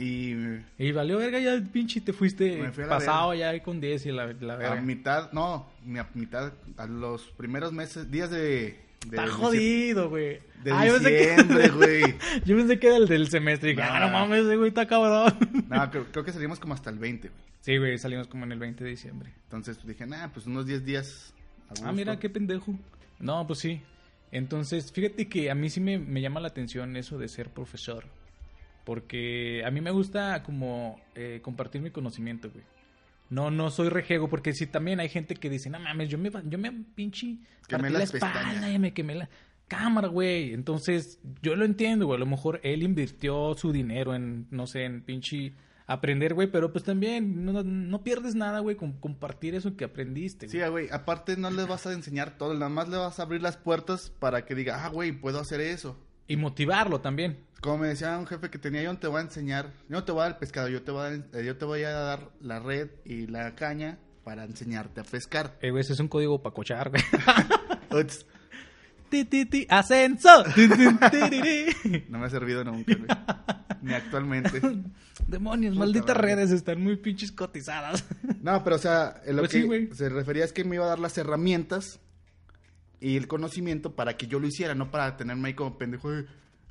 y 0.02 0.62
Y 0.78 0.92
valió 0.92 1.18
verga, 1.18 1.38
ya 1.40 1.60
pinche 1.72 2.00
te 2.00 2.12
fuiste 2.12 2.64
a 2.66 2.88
pasado 2.88 3.34
ya 3.34 3.50
ahí 3.50 3.60
con 3.60 3.80
10 3.80 4.06
y 4.06 4.12
la, 4.12 4.26
la 4.40 4.54
a 4.54 4.56
verga. 4.56 4.80
mitad, 4.80 5.32
no, 5.32 5.68
a 5.98 6.06
mitad, 6.14 6.52
a 6.76 6.86
los 6.86 7.22
primeros 7.36 7.72
meses, 7.72 8.10
días 8.10 8.30
de... 8.30 8.38
de 8.38 8.78
Está 9.10 9.26
jodido, 9.26 10.08
güey. 10.10 10.38
De 10.64 10.72
Ah, 10.72 10.84
diciembre, 10.84 11.68
güey. 11.74 12.02
Yo 12.44 12.56
pensé 12.56 12.78
que 12.78 12.86
era 12.88 12.96
el 12.96 13.06
del 13.08 13.28
semestre. 13.28 13.70
Y 13.70 13.74
dije, 13.76 13.86
No. 13.86 13.92
ah, 13.94 14.00
no 14.00 14.08
mames, 14.10 14.44
güey 14.46 14.68
está 14.68 14.86
cabrón. 14.86 15.34
No, 15.68 15.90
creo, 15.90 16.06
creo 16.10 16.24
que 16.24 16.32
salimos 16.32 16.58
como 16.58 16.74
hasta 16.74 16.90
el 16.90 16.98
20, 16.98 17.28
güey. 17.28 17.40
Sí, 17.60 17.76
güey, 17.76 17.98
salimos 17.98 18.26
como 18.28 18.44
en 18.44 18.52
el 18.52 18.58
20 18.58 18.82
de 18.84 18.90
diciembre. 18.90 19.32
Entonces 19.44 19.76
pues, 19.76 19.88
dije, 19.88 20.06
nah, 20.06 20.28
pues 20.28 20.46
unos 20.46 20.66
10 20.66 20.84
días. 20.84 21.32
a 21.36 21.62
Ah, 21.62 21.68
gusto". 21.70 21.92
mira, 21.92 22.18
qué 22.18 22.28
pendejo. 22.30 22.74
No, 23.18 23.46
pues 23.46 23.58
sí. 23.60 23.82
Entonces, 24.30 24.92
fíjate 24.92 25.26
que 25.28 25.50
a 25.50 25.54
mí 25.54 25.70
sí 25.70 25.80
me, 25.80 25.98
me 25.98 26.20
llama 26.20 26.38
la 26.40 26.48
atención 26.48 26.96
eso 26.96 27.18
de 27.18 27.28
ser 27.28 27.48
profesor. 27.50 28.04
Porque 28.88 29.62
a 29.66 29.70
mí 29.70 29.82
me 29.82 29.90
gusta 29.90 30.42
como 30.42 30.98
eh, 31.14 31.40
compartir 31.42 31.82
mi 31.82 31.90
conocimiento, 31.90 32.50
güey. 32.50 32.64
No, 33.28 33.50
no 33.50 33.68
soy 33.68 33.90
rejego, 33.90 34.30
porque 34.30 34.54
sí 34.54 34.66
también 34.66 34.98
hay 34.98 35.10
gente 35.10 35.34
que 35.34 35.50
dice, 35.50 35.68
no 35.68 35.78
mames, 35.78 36.08
yo 36.08 36.16
me, 36.16 36.30
yo 36.46 36.56
me 36.56 36.72
pinche 36.94 37.36
Quemé 37.68 37.90
la 37.90 38.04
espalda 38.04 38.44
pestañas". 38.44 38.74
y 38.74 38.78
me 38.78 38.94
quemé 38.94 39.16
la 39.16 39.28
cámara, 39.66 40.08
güey. 40.08 40.54
Entonces, 40.54 41.20
yo 41.42 41.54
lo 41.54 41.66
entiendo, 41.66 42.06
güey. 42.06 42.16
A 42.16 42.20
lo 42.20 42.24
mejor 42.24 42.60
él 42.62 42.82
invirtió 42.82 43.54
su 43.58 43.72
dinero 43.72 44.14
en, 44.14 44.46
no 44.50 44.66
sé, 44.66 44.84
en 44.84 45.02
pinche 45.02 45.52
aprender, 45.86 46.32
güey. 46.32 46.50
Pero 46.50 46.72
pues 46.72 46.82
también 46.82 47.44
no, 47.44 47.62
no 47.62 48.02
pierdes 48.02 48.36
nada, 48.36 48.60
güey, 48.60 48.76
con 48.76 48.92
compartir 48.92 49.54
eso 49.54 49.76
que 49.76 49.84
aprendiste. 49.84 50.48
Sí, 50.48 50.60
güey. 50.60 50.70
güey, 50.70 50.88
aparte 50.90 51.36
no 51.36 51.50
les 51.50 51.68
vas 51.68 51.86
a 51.86 51.92
enseñar 51.92 52.38
todo, 52.38 52.54
nada 52.54 52.70
más 52.70 52.88
le 52.88 52.96
vas 52.96 53.20
a 53.20 53.24
abrir 53.24 53.42
las 53.42 53.58
puertas 53.58 54.08
para 54.18 54.46
que 54.46 54.54
diga, 54.54 54.82
ah, 54.86 54.88
güey, 54.88 55.12
puedo 55.12 55.40
hacer 55.40 55.60
eso. 55.60 55.94
Y 56.26 56.38
motivarlo 56.38 57.02
también. 57.02 57.47
Como 57.60 57.78
me 57.78 57.88
decía 57.88 58.16
un 58.18 58.26
jefe 58.26 58.50
que 58.50 58.58
tenía, 58.58 58.82
yo 58.82 58.92
no 58.92 58.98
te 58.98 59.08
voy 59.08 59.18
a 59.18 59.22
enseñar, 59.22 59.72
yo 59.88 59.96
no 59.96 60.04
te 60.04 60.12
voy 60.12 60.20
a 60.20 60.24
dar 60.24 60.32
el 60.32 60.38
pescado, 60.38 60.68
yo 60.68 60.82
te 60.82 60.92
voy 60.92 61.00
a 61.00 61.10
dar, 61.10 61.24
eh, 61.34 61.44
yo 61.44 61.56
te 61.56 61.64
voy 61.64 61.82
a 61.82 61.90
dar 61.90 62.30
la 62.40 62.60
red 62.60 62.88
y 63.04 63.26
la 63.26 63.54
caña 63.56 63.98
para 64.22 64.44
enseñarte 64.44 65.00
a 65.00 65.04
pescar. 65.04 65.58
Eh, 65.60 65.70
güey, 65.70 65.80
ese 65.80 65.94
es 65.94 66.00
un 66.00 66.08
código 66.08 66.40
para 66.40 66.54
cochar, 66.54 66.90
güey. 66.90 67.02
Ti, 69.08 69.24
ti, 69.24 69.46
ti, 69.46 69.66
ascenso. 69.70 70.28
No 72.08 72.18
me 72.18 72.26
ha 72.26 72.30
servido 72.30 72.62
nunca, 72.62 72.94
güey. 72.94 73.08
Ni 73.80 73.94
actualmente. 73.94 74.60
Demonios, 75.26 75.74
Puta 75.74 75.86
malditas 75.86 76.16
redes 76.16 76.50
están 76.50 76.82
muy 76.82 76.96
pinches 76.96 77.32
cotizadas. 77.32 78.04
No, 78.42 78.62
pero 78.62 78.76
o 78.76 78.78
sea, 78.78 79.22
lo 79.26 79.38
Pues 79.38 79.52
que 79.52 79.62
sí, 79.62 79.96
se 79.96 80.10
refería 80.10 80.44
es 80.44 80.52
que 80.52 80.64
me 80.64 80.76
iba 80.76 80.84
a 80.84 80.88
dar 80.88 80.98
las 80.98 81.16
herramientas 81.16 82.00
y 83.00 83.16
el 83.16 83.28
conocimiento 83.28 83.94
para 83.94 84.16
que 84.16 84.26
yo 84.26 84.40
lo 84.40 84.46
hiciera, 84.46 84.74
no 84.74 84.90
para 84.90 85.16
tenerme 85.16 85.48
ahí 85.48 85.54
como 85.54 85.78
pendejo 85.78 86.10
de, 86.10 86.26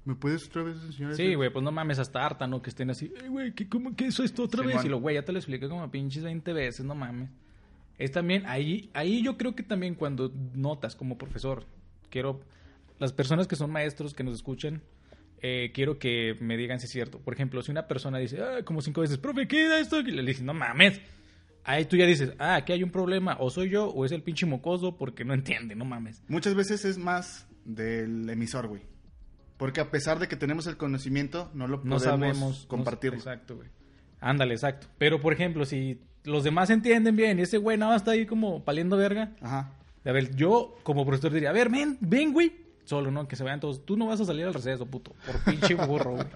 ¿me 0.08 0.16
puedes 0.16 0.48
otra 0.48 0.64
vez 0.64 0.78
enseñar 0.84 1.16
Sí, 1.16 1.24
eso?" 1.24 1.38
güey, 1.38 1.52
pues 1.52 1.64
no 1.64 1.72
mames 1.72 2.00
hasta 2.00 2.26
harta, 2.26 2.48
¿no? 2.48 2.62
Que 2.62 2.70
estén 2.70 2.90
así, 2.90 3.14
"Ey, 3.22 3.28
güey, 3.28 3.54
¿qué, 3.54 3.68
¿cómo 3.68 3.96
que 3.96 4.08
eso 4.08 4.24
esto 4.24 4.44
otra 4.44 4.62
vez? 4.64 4.72
Simón. 4.72 4.86
Y 4.86 4.90
lo, 4.90 5.00
güey, 5.00 5.16
ya 5.16 5.24
te 5.24 5.32
lo 5.32 5.38
expliqué 5.38 5.68
como 5.70 5.90
pinches 5.92 6.24
20 6.24 6.54
veces, 6.54 6.86
no 6.86 6.96
mames. 6.96 7.30
Es 7.98 8.12
también, 8.12 8.46
ahí, 8.46 8.90
ahí 8.94 9.24
yo 9.24 9.38
creo 9.38 9.56
que 9.56 9.64
también 9.64 9.96
cuando 9.96 10.32
notas 10.54 10.96
como 10.96 11.18
profesor, 11.18 11.66
quiero, 12.10 12.42
las 13.00 13.12
personas 13.12 13.48
que 13.48 13.56
son 13.56 13.72
maestros 13.72 14.14
que 14.14 14.24
nos 14.24 14.36
escuchan, 14.36 14.82
eh, 15.42 15.72
quiero 15.74 16.00
que 16.00 16.36
me 16.40 16.58
digan 16.58 16.80
si 16.80 16.86
es 16.86 16.92
cierto. 16.92 17.20
Por 17.20 17.34
ejemplo, 17.34 17.62
si 17.62 17.72
una 17.72 17.88
persona 17.88 18.18
dice, 18.20 18.42
ah, 18.42 18.64
como 18.64 18.82
cinco 18.82 19.02
veces, 19.02 19.18
profe, 19.18 19.48
¿qué 19.48 19.66
era 19.66 19.80
esto? 19.80 20.00
Y 20.00 20.12
le 20.12 20.24
dices, 20.24 20.44
no 20.44 20.54
mames. 20.54 21.02
Ahí 21.64 21.86
tú 21.86 21.98
ya 21.98 22.06
dices, 22.06 22.34
ah, 22.40 22.56
aquí 22.56 22.72
hay 22.72 22.82
un 22.82 22.92
problema, 22.92 23.36
o 23.40 23.50
soy 23.50 23.70
yo, 23.70 23.90
o 23.90 24.06
es 24.06 24.12
el 24.12 24.22
pinche 24.24 24.46
mocoso 24.46 24.96
porque 24.96 25.26
no 25.26 25.34
entiende, 25.34 25.76
no 25.76 25.84
mames. 25.84 26.24
Muchas 26.28 26.56
veces 26.56 26.86
es 26.86 26.98
más 26.98 27.46
del 27.66 28.30
emisor, 28.30 28.68
güey. 28.68 28.84
Porque 29.58 29.82
a 29.82 29.90
pesar 29.90 30.20
de 30.20 30.28
que 30.28 30.36
tenemos 30.36 30.68
el 30.68 30.78
conocimiento, 30.78 31.50
no 31.54 31.68
lo 31.68 31.82
no 31.84 31.98
podemos 31.98 32.62
no- 32.64 32.68
compartirlo. 32.68 33.18
exacto, 33.18 33.56
güey. 33.56 33.70
Ándale, 34.20 34.54
exacto. 34.54 34.88
Pero, 34.98 35.20
por 35.22 35.34
ejemplo, 35.34 35.66
si 35.66 36.00
los 36.24 36.44
demás 36.44 36.70
entienden 36.70 37.16
bien 37.16 37.40
y 37.40 37.44
ese 37.44 37.58
güey 37.58 37.78
nada 37.78 37.94
más 37.94 38.02
está 38.02 38.12
ahí 38.12 38.26
como 38.26 38.64
paliendo 38.64 38.98
verga. 38.98 39.32
Ajá. 39.42 39.72
A 40.06 40.12
ver, 40.12 40.36
yo 40.36 40.76
como 40.84 41.06
profesor 41.06 41.32
diría, 41.34 41.50
a 41.50 41.54
ver, 41.54 41.70
ven, 41.70 41.98
ven, 42.02 42.34
güey. 42.34 42.66
Solo, 42.86 43.12
¿no? 43.12 43.28
Que 43.28 43.36
se 43.36 43.44
vayan 43.44 43.60
todos. 43.60 43.86
Tú 43.86 43.98
no 43.98 44.06
vas 44.08 44.22
a 44.22 44.26
salir 44.26 44.46
al 44.46 44.54
receso, 44.54 44.86
puto. 44.86 45.14
Por 45.26 45.40
pinche 45.44 45.76
burro, 45.76 46.12
güey. 46.12 46.28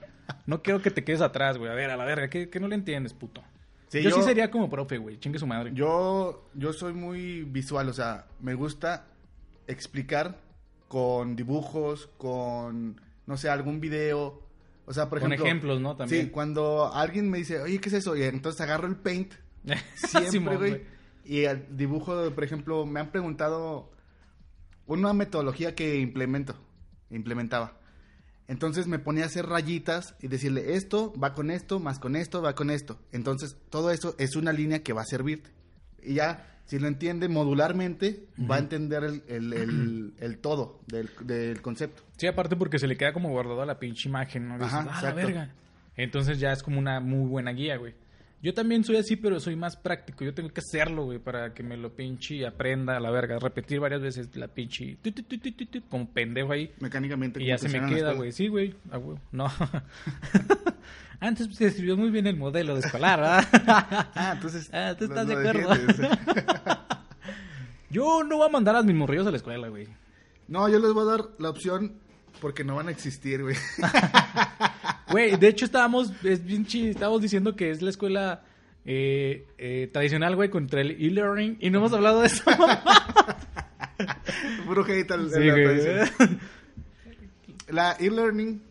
No 0.45 0.61
quiero 0.61 0.82
que 0.82 0.91
te 0.91 1.03
quedes 1.03 1.22
atrás, 1.22 1.57
güey. 1.57 1.72
A 1.72 1.74
ver, 1.76 1.89
a 1.91 1.97
la 1.97 2.03
verga, 2.05 2.30
que, 2.30 2.49
no 2.59 2.67
le 2.67 2.76
entiendes, 2.76 3.13
puto. 3.13 3.41
Sí, 3.88 4.01
yo, 4.01 4.09
sí 4.11 4.17
yo- 4.17 4.22
sería 4.24 4.49
como 4.51 4.69
profe, 4.69 4.97
güey. 4.97 5.17
Chingue 5.19 5.39
su 5.39 5.47
madre. 5.47 5.72
Yo, 5.74 6.49
yo 6.53 6.74
soy 6.74 6.93
muy 6.93 7.43
visual, 7.43 7.88
o 7.89 7.93
sea, 7.93 8.26
me 8.41 8.53
gusta 8.53 9.05
explicar 9.67 10.38
con 10.88 11.36
dibujos, 11.36 12.09
con, 12.17 12.99
no 13.32 13.38
sé, 13.38 13.50
algún 13.50 13.80
video. 13.80 14.42
O 14.86 14.94
sea, 14.94 15.08
por 15.10 15.22
Con 15.22 15.32
ejemplo. 15.32 15.46
ejemplos, 15.46 15.80
¿no? 15.80 15.96
También. 15.96 16.26
Sí, 16.26 16.30
cuando 16.32 16.94
alguien 16.94 17.30
me 17.30 17.38
dice, 17.38 17.62
oye, 17.62 17.80
¿qué 17.80 17.88
es 17.88 17.96
eso? 17.96 18.18
Y 18.18 18.24
entonces 18.24 18.60
agarro 18.60 18.90
el 18.90 18.98
paint, 18.98 19.34
siempre, 19.96 20.58
güey. 20.58 20.82
Y 21.24 21.46
el 21.46 21.78
dibujo, 21.78 22.30
por 22.32 22.44
ejemplo, 22.44 22.86
me 22.86 23.00
han 23.00 23.10
preguntado 23.10 23.90
una 24.86 25.14
metodología 25.14 25.76
que 25.76 25.96
implemento, 25.96 26.56
implementaba. 27.10 27.80
Entonces 28.50 28.88
me 28.88 29.00
ponía 29.00 29.24
a 29.24 29.28
hacer 29.28 29.46
rayitas 29.46 30.16
y 30.20 30.28
decirle, 30.28 30.74
esto 30.76 31.14
va 31.18 31.34
con 31.34 31.52
esto, 31.52 31.80
más 31.80 32.00
con 32.00 32.18
esto, 32.18 32.42
va 32.42 32.54
con 32.54 32.70
esto. 32.70 33.00
Entonces 33.14 33.56
todo 33.70 33.92
eso 33.92 34.14
es 34.18 34.36
una 34.36 34.52
línea 34.52 34.84
que 34.84 34.92
va 34.92 35.04
a 35.04 35.06
servirte. 35.06 35.52
Y 36.04 36.16
ya, 36.16 36.51
si 36.66 36.80
lo 36.80 36.88
entiende 36.88 37.28
modularmente, 37.28 38.28
va 38.49 38.55
a 38.55 38.59
entender 38.59 39.03
el, 39.03 39.24
el- 39.28 39.53
el- 39.53 40.14
el 40.20 40.38
todo 40.39 40.80
del, 40.88 41.09
del 41.24 41.62
concepto. 41.62 42.03
Sí, 42.18 42.28
aparte 42.28 42.55
porque 42.55 42.80
se 42.80 42.88
le 42.88 42.97
queda 42.97 43.14
como 43.14 43.30
guardado 43.30 43.62
a 43.62 43.66
la 43.66 43.80
pinche 43.80 44.07
imagen, 44.09 44.47
¿no? 44.47 44.57
Dices, 44.57 44.74
Ajá, 44.74 44.89
ah, 44.91 45.01
la 45.03 45.14
verga. 45.14 45.53
Entonces 45.97 46.39
ya 46.39 46.51
es 46.53 46.64
como 46.64 46.80
una 46.80 46.99
muy 47.01 47.28
buena 47.28 47.51
guía, 47.51 47.76
güey. 47.78 47.93
Yo 48.42 48.54
también 48.56 48.84
soy 48.84 48.98
así, 48.98 49.16
pero 49.16 49.39
soy 49.39 49.56
más 49.56 49.78
práctico. 49.78 50.24
Yo 50.24 50.34
tengo 50.34 50.50
que 50.50 50.62
hacerlo, 50.62 51.06
güey, 51.06 51.20
para 51.20 51.54
que 51.54 51.62
me 51.62 51.78
lo 51.78 51.94
pinche 51.94 52.46
aprenda 52.46 52.98
a 52.98 53.00
la 53.00 53.12
verga. 53.12 53.38
Repetir 53.38 53.80
varias 53.80 54.02
veces 54.02 54.36
la 54.36 54.48
pinche... 54.48 54.98
tu, 55.02 55.12
tu, 55.12 55.22
tu, 55.22 55.38
tu, 55.38 55.52
tu, 55.52 55.66
tu, 55.68 55.82
como 55.88 56.10
pendejo 56.10 56.52
ahí. 56.52 56.72
Mecánicamente. 56.80 57.42
Y 57.42 57.48
ya 57.48 57.58
se 57.60 57.70
me 57.70 57.88
queda, 57.88 58.14
güey. 58.14 58.32
Sí, 58.32 58.48
güey. 58.48 58.74
Ah, 58.89 58.98
güey. 58.98 59.20
No. 59.32 59.52
Antes 61.20 61.56
se 61.56 61.68
escribió 61.68 61.96
muy 61.96 62.10
bien 62.10 62.26
el 62.26 62.36
modelo 62.36 62.74
de 62.74 62.80
escolar, 62.80 63.20
¿verdad? 63.20 63.48
Ah, 64.16 64.32
entonces. 64.36 64.74
Ah, 64.74 64.96
tú 64.98 65.06
estás 65.06 65.28
de 65.28 65.36
acuerdo. 65.36 65.70
Yo 67.92 68.24
no 68.24 68.38
voy 68.38 68.48
a 68.48 68.52
mandar 68.52 68.76
a 68.76 68.82
mis 68.82 68.96
morrillos 68.96 69.28
a 69.28 69.32
la 69.32 69.38
escuela, 69.38 69.68
güey. 69.68 69.88
No, 70.48 70.68
yo 70.68 70.80
les 70.80 70.94
voy 70.94 71.04
a 71.04 71.12
dar 71.12 71.30
la 71.39 71.50
opción 71.50 71.94
porque 72.40 72.64
no 72.64 72.76
van 72.76 72.88
a 72.88 72.92
existir, 72.92 73.42
güey. 73.42 73.56
Güey, 75.12 75.36
de 75.36 75.50
hecho 75.50 75.66
estábamos, 75.66 76.14
es 76.24 76.42
bien 76.46 76.66
estábamos 76.88 77.22
diciendo 77.22 77.54
que 77.58 77.70
es 77.70 77.82
la 77.82 77.90
escuela 77.90 78.44
eh, 78.86 79.46
eh, 79.58 79.90
tradicional, 79.92 80.38
güey, 80.38 80.50
contra 80.50 80.80
el 80.80 80.92
e-learning 80.92 81.58
y 81.60 81.70
no 81.70 81.80
hemos 81.80 81.92
hablado 81.92 82.22
de 82.22 82.28
eso. 82.28 82.44
Puro 84.66 84.86
hate 84.86 85.12
al- 85.12 85.30
Sí, 85.30 85.40
la. 85.40 86.10
La 87.68 87.92
e-learning. 88.00 88.62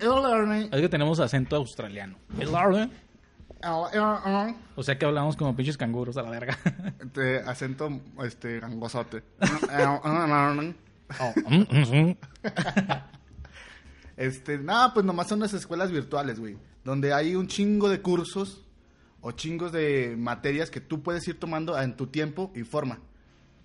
E-learning. 0.00 0.68
Es 0.72 0.80
que 0.80 0.88
tenemos 0.88 1.18
acento 1.20 1.56
australiano. 1.56 2.16
E-learning, 2.38 2.90
O 4.76 4.82
sea 4.84 4.96
que 4.96 5.04
hablamos 5.06 5.36
como 5.36 5.56
pinches 5.56 5.76
canguros 5.76 6.16
a 6.16 6.22
la 6.22 6.30
verga. 6.30 6.56
este, 7.00 7.38
acento 7.40 8.00
este 8.24 8.60
gangosote. 8.60 9.24
Oh, 11.20 11.32
mm, 11.48 11.64
mm, 11.70 12.08
mm. 12.08 12.16
Este, 14.16 14.56
nada, 14.58 14.94
pues 14.94 15.04
nomás 15.04 15.28
son 15.28 15.40
las 15.40 15.52
escuelas 15.52 15.92
virtuales, 15.92 16.40
güey. 16.40 16.56
Donde 16.84 17.12
hay 17.12 17.36
un 17.36 17.48
chingo 17.48 17.90
de 17.90 18.00
cursos 18.00 18.64
o 19.20 19.32
chingos 19.32 19.72
de 19.72 20.14
materias 20.16 20.70
que 20.70 20.80
tú 20.80 21.02
puedes 21.02 21.26
ir 21.28 21.38
tomando 21.38 21.78
en 21.78 21.96
tu 21.96 22.06
tiempo 22.06 22.50
y 22.54 22.62
forma. 22.62 23.00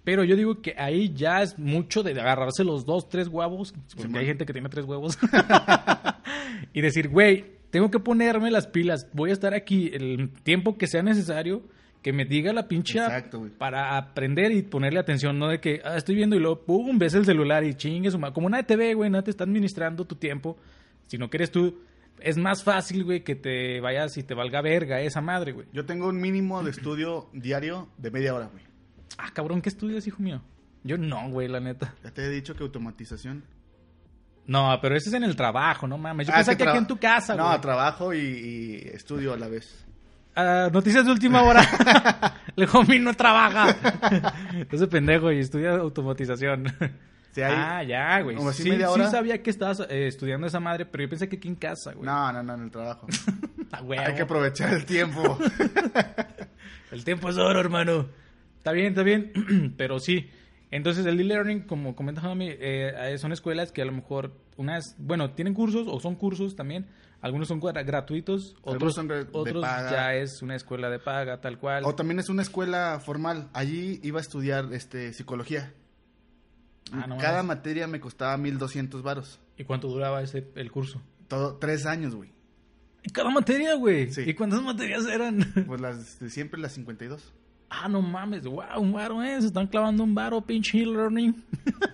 Pero 0.04 0.24
yo 0.24 0.36
digo 0.36 0.62
que 0.62 0.76
ahí 0.78 1.14
ya 1.14 1.42
es 1.42 1.58
mucho 1.60 2.02
de 2.04 2.20
agarrarse 2.20 2.64
los 2.64 2.86
dos, 2.86 3.08
tres 3.08 3.28
huevos, 3.28 3.74
porque 3.96 4.18
hay 4.18 4.26
gente 4.26 4.46
que 4.46 4.54
tiene 4.54 4.68
tres 4.68 4.86
huevos, 4.86 5.18
y 6.74 6.82
decir, 6.82 7.10
güey, 7.10 7.46
tengo 7.70 7.92
que 7.92 8.00
ponerme 8.00 8.50
las 8.50 8.66
pilas, 8.66 9.08
voy 9.14 9.30
a 9.30 9.34
estar 9.34 9.54
aquí 9.54 9.92
el 9.94 10.32
tiempo 10.44 10.78
que 10.78 10.88
sea 10.88 11.04
necesario, 11.04 11.62
que 12.02 12.14
me 12.14 12.26
diga 12.26 12.52
la 12.54 12.68
pincha 12.68 13.04
Exacto, 13.06 13.47
para 13.58 13.95
aprender 13.97 14.52
y 14.52 14.64
ponerle 14.64 14.99
atención, 14.99 15.38
no 15.38 15.47
de 15.49 15.60
que 15.60 15.82
ah, 15.84 15.97
estoy 15.97 16.16
viendo 16.16 16.36
y 16.36 16.39
luego, 16.39 16.62
pum, 16.66 16.97
ves 16.97 17.14
el 17.14 17.26
celular 17.26 17.64
y 17.64 17.76
chingue 17.76 18.10
su 18.10 18.18
ma- 18.18 18.34
Como 18.34 18.47
una 18.47 18.64
TV, 18.64 18.93
güey, 18.95 19.10
no 19.10 19.24
te 19.24 19.30
está 19.32 19.43
administrando 19.43 20.06
tu 20.06 20.16
tiempo, 20.16 20.58
sino 21.08 21.30
que 21.30 21.38
eres 21.38 21.52
tú. 21.52 21.80
Es 22.20 22.38
más 22.38 22.64
fácil, 22.64 23.04
güey, 23.04 23.24
que 23.24 23.36
te 23.36 23.80
vayas 23.82 24.16
y 24.18 24.24
te 24.24 24.34
valga 24.36 24.62
verga 24.62 24.99
esa 25.02 25.22
madre, 25.22 25.52
güey. 25.54 25.68
Yo 25.74 25.86
tengo 25.86 26.08
un 26.08 26.20
mínimo 26.22 26.62
de 26.64 26.72
estudio 26.72 27.30
diario 27.34 27.88
de 27.97 28.12
media 28.12 28.34
hora, 28.36 28.47
güey. 28.47 28.64
Ah, 29.18 29.30
cabrón, 29.34 29.62
¿qué 29.62 29.70
estudias, 29.70 30.06
hijo 30.08 30.22
mío? 30.22 30.41
Yo 30.84 30.97
no, 30.97 31.30
güey, 31.30 31.47
la 31.47 31.60
neta. 31.60 31.93
Ya 32.04 32.12
te 32.12 32.24
he 32.26 32.30
dicho 32.30 32.56
que 32.56 32.64
automatización. 32.64 33.43
No, 34.47 34.78
pero 34.82 34.95
ese 34.95 35.10
es 35.10 35.16
en 35.16 35.24
el 35.24 35.36
trabajo, 35.36 35.88
no 35.88 35.97
mames. 35.97 36.28
Yo 36.28 36.34
Ah, 36.34 36.38
pensaba 36.38 36.58
que 36.58 36.64
aquí 36.68 36.78
en 36.78 36.88
tu 36.88 36.97
casa, 36.97 37.36
No, 37.36 37.47
güey. 37.47 37.62
trabajo 37.62 38.14
y, 38.14 38.18
y 38.20 38.76
estudio 38.93 39.34
a 39.34 39.38
la 39.38 39.47
vez. 39.47 39.86
Noticias 40.36 41.06
de 41.06 41.12
última 41.12 41.44
hora. 41.44 41.62
El 42.56 42.68
homie 42.74 43.00
no 43.00 43.14
trabaja. 43.14 43.76
Ese 44.72 44.88
pendejo 44.88 45.32
y 45.32 45.40
estudia 45.40 45.72
automatización. 45.76 46.74
Sí, 47.34 47.42
hay- 47.42 47.54
Ah, 47.56 47.84
ya, 47.84 48.22
güey. 48.22 48.38
Sí, 48.54 48.64
sí 48.64 49.04
sabía 49.10 49.42
que 49.42 49.50
estabas 49.50 49.82
eh, 49.90 50.08
estudiando 50.08 50.48
esa 50.48 50.60
madre, 50.60 50.86
pero 50.86 51.04
yo 51.04 51.10
pensé 51.10 51.30
que 51.30 51.38
aquí 51.38 51.48
en 51.48 51.56
casa, 51.56 51.94
güey. 51.94 52.06
No, 52.06 52.32
no, 52.34 52.44
no, 52.44 52.54
en 52.56 52.64
el 52.64 52.72
trabajo. 52.72 53.08
Ah. 53.74 53.80
Hay 54.06 54.16
que 54.16 54.24
aprovechar 54.24 54.74
el 54.74 54.84
tiempo. 54.84 55.40
El 56.92 57.06
tiempo 57.06 57.30
es 57.30 57.38
oro, 57.38 57.58
hermano. 57.58 58.08
Está 58.58 58.74
bien, 58.74 58.88
está 58.88 59.02
bien. 59.04 59.74
Pero 59.78 60.00
sí. 60.00 60.30
Entonces, 60.72 61.06
el 61.06 61.18
e-learning, 61.20 61.62
como 61.62 61.96
comenta 61.96 62.20
Jami, 62.20 62.50
eh, 62.52 63.16
son 63.18 63.32
escuelas 63.32 63.72
que 63.72 63.82
a 63.82 63.86
lo 63.86 63.94
mejor 63.94 64.34
unas, 64.58 64.96
bueno, 65.00 65.32
tienen 65.32 65.54
cursos 65.54 65.88
o 65.90 66.02
son 66.02 66.16
cursos 66.16 66.58
también. 66.58 66.86
Algunos 67.22 67.47
son 67.47 67.61
gra- 67.61 67.86
gratuitos, 67.86 68.55
otros, 68.63 68.95
son 68.95 69.07
de- 69.07 69.28
otros 69.32 69.61
paga. 69.63 69.91
ya 69.91 70.15
es 70.15 70.41
una 70.41 70.55
escuela 70.55 70.89
de 70.89 70.97
paga, 70.99 71.39
tal 71.39 71.59
cual. 71.59 71.84
o 71.86 71.93
también 71.93 72.19
es 72.19 72.30
una 72.30 72.41
escuela 72.41 72.99
formal. 72.99 73.49
Allí 73.53 73.99
iba 74.03 74.17
a 74.19 74.22
estudiar 74.22 74.74
este 74.74 75.13
psicología. 75.13 75.74
Ah, 76.91 77.05
no 77.07 77.17
Cada 77.17 77.43
materia 77.43 77.88
me 77.88 77.99
costaba 77.99 78.36
1200 78.38 79.01
varos. 79.03 79.39
¿Y 79.57 79.63
cuánto 79.63 79.88
duraba 79.88 80.22
ese 80.22 80.47
el 80.55 80.72
curso? 80.72 81.01
Todo, 81.28 81.55
tres 81.57 81.86
años, 81.86 82.15
güey. 82.15 82.32
¿Y 83.03 83.09
cada 83.11 83.30
materia, 83.30 83.76
güey? 83.76 84.11
Sí. 84.11 84.22
¿Y 84.26 84.34
cuántas 84.34 84.61
materias 84.61 85.05
eran? 85.07 85.39
Pues 85.67 85.80
las 85.80 86.19
de 86.19 86.30
siempre 86.30 86.59
las 86.59 86.74
52. 86.74 87.34
ah, 87.69 87.88
no 87.88 88.01
mames, 88.01 88.43
wow, 88.43 88.80
un 88.80 88.91
varo, 88.93 89.24
eh. 89.24 89.39
Se 89.39 89.47
están 89.47 89.67
clavando 89.67 90.03
un 90.03 90.13
varo, 90.13 90.41
pinche 90.41 90.82
e-learning. 90.82 91.43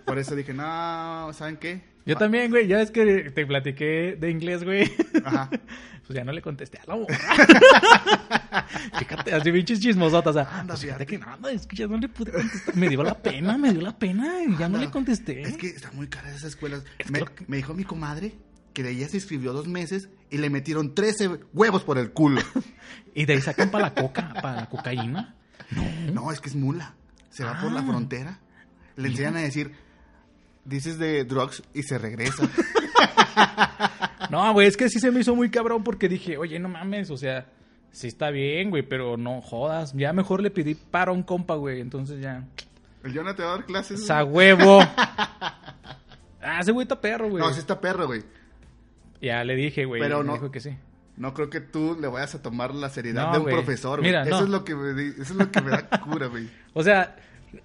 Por 0.05 0.17
eso 0.17 0.35
dije, 0.35 0.53
no, 0.53 1.31
¿saben 1.33 1.57
qué? 1.57 1.83
Yo 2.07 2.15
Va- 2.15 2.19
también, 2.19 2.49
güey, 2.49 2.65
ya 2.67 2.81
es 2.81 2.89
que 2.89 3.29
te 3.31 3.45
platiqué 3.45 4.17
de 4.19 4.31
inglés, 4.31 4.63
güey. 4.63 4.91
Ajá. 5.23 5.49
Pues 6.07 6.15
ya 6.15 6.23
no 6.23 6.31
le 6.31 6.41
contesté 6.41 6.77
a 6.79 6.85
la 6.87 6.95
morra. 6.95 7.17
Fíjate, 8.97 9.33
así 9.33 9.51
pinches 9.51 9.79
chismosotas. 9.81 10.35
O 10.35 10.39
sea, 10.39 10.59
Anda, 10.59 10.73
pues 10.73 10.81
fíjate 10.85 11.05
que 11.05 11.17
nada, 11.17 11.51
es 11.51 11.67
que 11.67 11.75
ya 11.75 11.85
no 11.87 11.97
le 11.97 12.07
pude 12.07 12.31
contestar. 12.31 12.75
Me 12.77 12.87
dio 12.89 13.03
la 13.03 13.13
pena, 13.21 13.57
me 13.57 13.73
dio 13.73 13.81
la 13.81 13.97
pena 13.97 14.41
y 14.43 14.55
ya 14.57 14.69
no 14.69 14.77
le 14.77 14.89
contesté. 14.89 15.41
Es 15.41 15.57
que 15.57 15.67
están 15.67 15.95
muy 15.97 16.07
caras 16.07 16.31
esas 16.31 16.51
escuelas. 16.51 16.83
Es 16.97 17.11
Me, 17.11 17.19
que 17.25 17.43
dijo 17.49 17.73
mi 17.73 17.83
comadre 17.83 18.33
que 18.73 18.87
ella 18.89 19.09
se 19.09 19.17
inscribió 19.17 19.51
dos 19.51 19.67
meses 19.67 20.07
y 20.29 20.37
le 20.37 20.49
metieron 20.49 20.95
13 20.95 21.29
huevos 21.53 21.83
por 21.83 21.97
el 21.97 22.11
culo. 22.11 22.41
¿Y 23.13 23.25
de 23.25 23.33
ahí 23.33 23.41
sacan 23.41 23.69
para 23.69 23.85
la 23.85 23.93
coca, 23.93 24.33
para 24.41 24.55
la 24.61 24.69
cocaína? 24.69 25.35
No, 26.13 26.31
es 26.31 26.39
que 26.39 26.47
es 26.47 26.55
mula. 26.55 26.93
Se 27.29 27.43
va 27.43 27.59
por 27.59 27.71
la 27.71 27.81
Ah. 27.81 27.85
frontera. 27.85 28.39
Le 28.95 29.09
enseñan 29.09 29.35
a 29.35 29.39
decir, 29.39 29.73
dices 30.67 30.99
de 30.99 31.23
drugs 31.25 31.63
y 31.73 31.83
se 31.83 31.97
regresa. 31.97 32.43
No, 34.29 34.51
güey, 34.51 34.67
es 34.67 34.75
que 34.75 34.89
sí 34.89 34.99
se 34.99 35.09
me 35.11 35.21
hizo 35.21 35.35
muy 35.35 35.49
cabrón 35.49 35.83
porque 35.85 36.09
dije, 36.09 36.37
oye, 36.37 36.59
no 36.59 36.67
mames, 36.67 37.09
o 37.11 37.17
sea, 37.17 37.45
sí 37.91 38.07
está 38.07 38.29
bien, 38.29 38.69
güey, 38.69 38.83
pero 38.83 39.15
no 39.15 39.41
jodas. 39.41 39.93
Ya 39.93 40.11
mejor 40.11 40.41
le 40.41 40.51
pedí 40.51 40.75
para 40.75 41.13
un 41.13 41.23
compa, 41.23 41.55
güey, 41.55 41.79
entonces 41.79 42.19
ya. 42.21 42.43
¿El 43.03 43.15
Jonah 43.15 43.35
te 43.35 43.43
va 43.43 43.49
a 43.49 43.51
dar 43.57 43.65
clases? 43.65 44.05
¡Sa 44.05 44.23
huevo! 44.23 44.79
Ah, 46.39 46.59
ese 46.61 46.71
güey 46.71 46.83
está 46.85 47.01
perro, 47.01 47.29
güey. 47.29 47.43
No, 47.43 47.51
sí 47.51 47.59
está 47.59 47.81
perro, 47.81 48.05
güey. 48.07 48.23
Ya 49.21 49.43
le 49.43 49.55
dije, 49.55 49.83
güey. 49.83 49.99
Pero 50.01 50.19
me 50.19 50.25
no- 50.25 50.33
dijo 50.33 50.49
que 50.49 50.61
sí. 50.61 50.77
No 51.17 51.33
creo 51.33 51.49
que 51.49 51.59
tú 51.59 51.97
le 51.99 52.07
vayas 52.07 52.35
a 52.35 52.41
tomar 52.41 52.73
la 52.73 52.89
seriedad 52.89 53.27
No, 53.27 53.33
de 53.33 53.39
un 53.39 53.45
profesor, 53.45 53.99
güey. 53.99 54.11
Mira, 54.11 54.21
Eso 54.21 54.37
no. 54.37 54.43
es 54.43 54.49
lo 54.49 54.63
que 54.63 54.73
me, 54.75 54.93
di- 54.93 55.09
eso 55.19 55.33
es 55.33 55.35
lo 55.35 55.51
que 55.51 55.61
me 55.61 55.71
da 55.71 55.89
cura, 56.01 56.27
güey. 56.27 56.49
O 56.73 56.83
sea, 56.83 57.17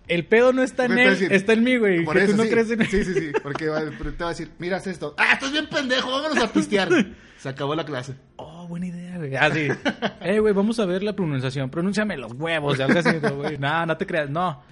el 0.09 0.27
pedo 0.27 0.53
no 0.53 0.63
está 0.63 0.85
en 0.85 0.99
él, 0.99 1.11
decir, 1.11 1.33
está 1.33 1.53
en 1.53 1.65
mí, 1.65 1.77
güey. 1.77 2.05
Por 2.05 2.17
Que 2.17 2.25
eso 2.25 2.33
tú 2.33 2.39
no 2.39 2.45
sí. 2.45 2.51
crees 2.51 2.71
en 2.71 2.83
él. 2.83 2.89
Sí, 2.89 3.05
sí, 3.05 3.15
sí. 3.15 3.33
Porque 3.43 3.65
te 3.65 3.71
va 3.71 4.27
a 4.27 4.29
decir, 4.31 4.51
mira, 4.59 4.77
haz 4.77 4.87
esto. 4.87 5.15
¡Ah, 5.19 5.35
estás 5.35 5.53
bien 5.53 5.69
pendejo! 5.69 6.11
Vámonos 6.11 6.43
a 6.43 6.53
pistear. 6.53 6.89
Se 7.39 7.49
acabó 7.49 7.75
la 7.75 7.85
clase. 7.85 8.15
Oh, 8.37 8.69
buena 8.69 8.87
idea, 8.87 9.19
güey. 9.19 9.35
Ah, 9.35 9.51
sí. 9.53 9.69
eh, 10.21 10.39
güey, 10.39 10.55
vamos 10.55 10.79
a 10.79 10.87
ver 10.87 11.03
la 11.03 11.15
pronunciación. 11.15 11.71
Pronúnciame 11.71 12.17
los 12.17 12.33
huevos, 12.35 12.79
algo 12.79 12.99
así, 12.99 13.17
¿no, 13.21 13.37
güey. 13.37 13.59
No, 13.59 13.85
no 13.85 13.97
te 13.97 14.07
creas, 14.07 14.31
no. 14.31 14.63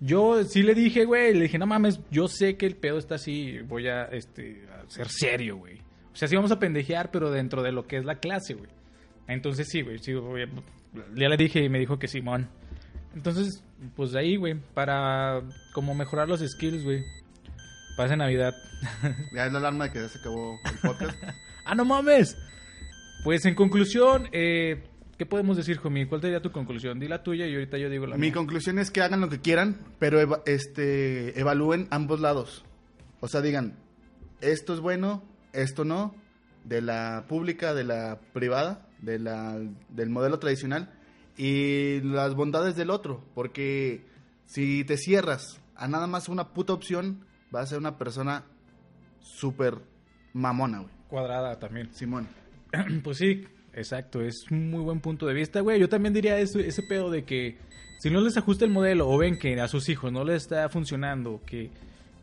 Yo 0.00 0.42
sí 0.44 0.62
le 0.62 0.74
dije, 0.74 1.04
güey, 1.04 1.34
le 1.34 1.44
dije, 1.44 1.58
no 1.58 1.66
mames, 1.66 2.00
yo 2.10 2.28
sé 2.28 2.56
que 2.56 2.66
el 2.66 2.76
pedo 2.76 2.98
está 2.98 3.14
así, 3.14 3.60
voy 3.60 3.88
a, 3.88 4.04
este, 4.06 4.66
a 4.68 4.90
ser 4.90 5.08
serio, 5.08 5.56
güey. 5.56 5.78
O 6.12 6.16
sea, 6.16 6.28
sí 6.28 6.36
vamos 6.36 6.50
a 6.50 6.58
pendejear, 6.58 7.10
pero 7.10 7.30
dentro 7.30 7.62
de 7.62 7.72
lo 7.72 7.86
que 7.86 7.98
es 7.98 8.04
la 8.04 8.16
clase, 8.16 8.54
güey. 8.54 8.70
Entonces 9.28 9.68
sí, 9.70 9.82
güey, 9.82 9.98
sí, 9.98 10.12
güey, 10.12 10.46
ya 11.14 11.28
le 11.28 11.36
dije 11.36 11.62
y 11.62 11.68
me 11.68 11.78
dijo 11.78 11.98
que 11.98 12.08
Simón. 12.08 12.48
Entonces, 13.14 13.62
pues 13.96 14.12
de 14.12 14.18
ahí, 14.20 14.36
güey, 14.36 14.54
para 14.74 15.42
como 15.72 15.94
mejorar 15.94 16.28
los 16.28 16.40
skills, 16.40 16.84
güey. 16.84 17.04
Pase 17.96 18.16
Navidad. 18.16 18.54
Ya 19.34 19.46
es 19.46 19.52
la 19.52 19.58
alarma 19.60 19.84
de 19.84 19.92
que 19.92 20.00
ya 20.00 20.08
se 20.08 20.18
acabó 20.18 20.58
el 20.64 20.78
podcast. 20.80 21.16
¡Ah, 21.64 21.74
no 21.74 21.84
mames! 21.84 22.36
Pues 23.22 23.46
en 23.46 23.54
conclusión, 23.54 24.28
eh, 24.32 24.82
¿qué 25.16 25.24
podemos 25.26 25.56
decir, 25.56 25.78
Jomi? 25.78 26.04
¿Cuál 26.06 26.20
sería 26.20 26.42
tu 26.42 26.50
conclusión? 26.52 26.98
Di 27.00 27.08
la 27.08 27.22
tuya 27.22 27.46
y 27.46 27.54
ahorita 27.54 27.78
yo 27.78 27.88
digo 27.88 28.06
la 28.06 28.16
Mi 28.16 28.22
mía. 28.26 28.32
conclusión 28.34 28.78
es 28.78 28.90
que 28.90 29.00
hagan 29.00 29.20
lo 29.20 29.28
que 29.30 29.40
quieran, 29.40 29.78
pero 29.98 30.20
eva- 30.20 30.42
este, 30.44 31.38
evalúen 31.40 31.86
ambos 31.90 32.20
lados. 32.20 32.64
O 33.20 33.28
sea, 33.28 33.40
digan, 33.40 33.78
esto 34.42 34.74
es 34.74 34.80
bueno, 34.80 35.22
esto 35.54 35.84
no, 35.86 36.14
de 36.64 36.82
la 36.82 37.24
pública, 37.28 37.72
de 37.72 37.84
la 37.84 38.18
privada, 38.34 38.86
de 39.00 39.18
la, 39.18 39.58
del 39.88 40.10
modelo 40.10 40.38
tradicional, 40.38 40.92
y 41.36 42.00
las 42.00 42.34
bondades 42.34 42.76
del 42.76 42.90
otro. 42.90 43.24
Porque 43.34 44.06
si 44.46 44.84
te 44.84 44.96
cierras 44.96 45.60
a 45.76 45.88
nada 45.88 46.06
más 46.06 46.28
una 46.28 46.52
puta 46.52 46.72
opción, 46.72 47.24
vas 47.50 47.64
a 47.64 47.66
ser 47.66 47.78
una 47.78 47.98
persona 47.98 48.44
súper 49.20 49.78
mamona, 50.32 50.80
güey. 50.80 50.94
Cuadrada 51.08 51.58
también. 51.58 51.92
Simón. 51.92 52.28
pues 53.04 53.18
sí, 53.18 53.44
exacto. 53.72 54.20
Es 54.20 54.50
un 54.50 54.70
muy 54.70 54.80
buen 54.80 55.00
punto 55.00 55.26
de 55.26 55.34
vista, 55.34 55.60
güey. 55.60 55.80
Yo 55.80 55.88
también 55.88 56.12
diría 56.12 56.38
eso, 56.38 56.58
ese 56.58 56.82
pedo 56.82 57.10
de 57.10 57.24
que 57.24 57.58
si 57.98 58.10
no 58.10 58.20
les 58.20 58.36
ajusta 58.36 58.64
el 58.64 58.70
modelo 58.70 59.08
o 59.08 59.16
ven 59.16 59.38
que 59.38 59.60
a 59.60 59.68
sus 59.68 59.88
hijos 59.88 60.12
no 60.12 60.24
les 60.24 60.42
está 60.42 60.68
funcionando, 60.68 61.40
que, 61.46 61.70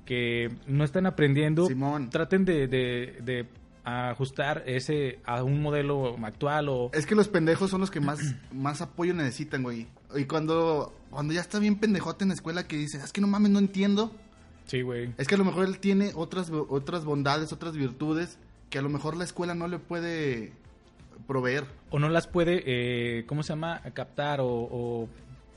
que 0.06 0.50
no 0.68 0.84
están 0.84 1.06
aprendiendo, 1.06 1.66
Simón. 1.66 2.10
traten 2.10 2.46
de, 2.46 2.68
de, 2.68 3.18
de 3.24 3.48
ajustar 3.84 4.64
ese 4.66 5.20
a 5.26 5.44
un 5.44 5.62
modelo 5.62 6.16
actual 6.24 6.70
o... 6.70 6.92
Es 6.94 7.06
que 7.06 7.16
los 7.16 7.28
pendejos 7.28 7.70
son 7.70 7.82
los 7.82 7.92
que 7.92 8.00
más, 8.00 8.20
más 8.52 8.82
apoyo 8.82 9.14
necesitan, 9.14 9.64
güey. 9.64 9.88
Y 10.16 10.26
cuando, 10.26 10.94
cuando 11.10 11.34
ya 11.34 11.42
está 11.42 11.60
bien 11.60 11.78
pendejote 11.78 12.24
en 12.24 12.30
la 12.30 12.36
escuela 12.36 12.68
que 12.68 12.78
dice, 12.78 12.98
es 12.98 13.12
que 13.12 13.22
no 13.22 13.28
mames, 13.28 13.52
no 13.52 13.60
entiendo. 13.60 14.12
Sí, 14.66 14.82
güey. 14.82 15.14
Es 15.18 15.28
que 15.28 15.36
a 15.36 15.38
lo 15.38 15.46
mejor 15.46 15.66
él 15.66 15.80
tiene 15.80 16.12
otras, 16.16 16.52
otras 16.52 17.06
bondades, 17.06 17.52
otras 17.52 17.76
virtudes 17.76 18.38
que 18.70 18.80
a 18.80 18.82
lo 18.82 18.90
mejor 18.90 19.18
la 19.18 19.24
escuela 19.24 19.54
no 19.54 19.68
le 19.68 19.80
puede 19.80 20.54
proveer. 21.28 21.66
o 21.90 22.00
no 22.00 22.10
las 22.10 22.28
puede, 22.28 22.64
eh, 22.66 23.26
¿cómo 23.26 23.44
se 23.44 23.50
llama? 23.50 23.82
Captar 23.94 24.40
o, 24.42 24.48
o 24.48 25.10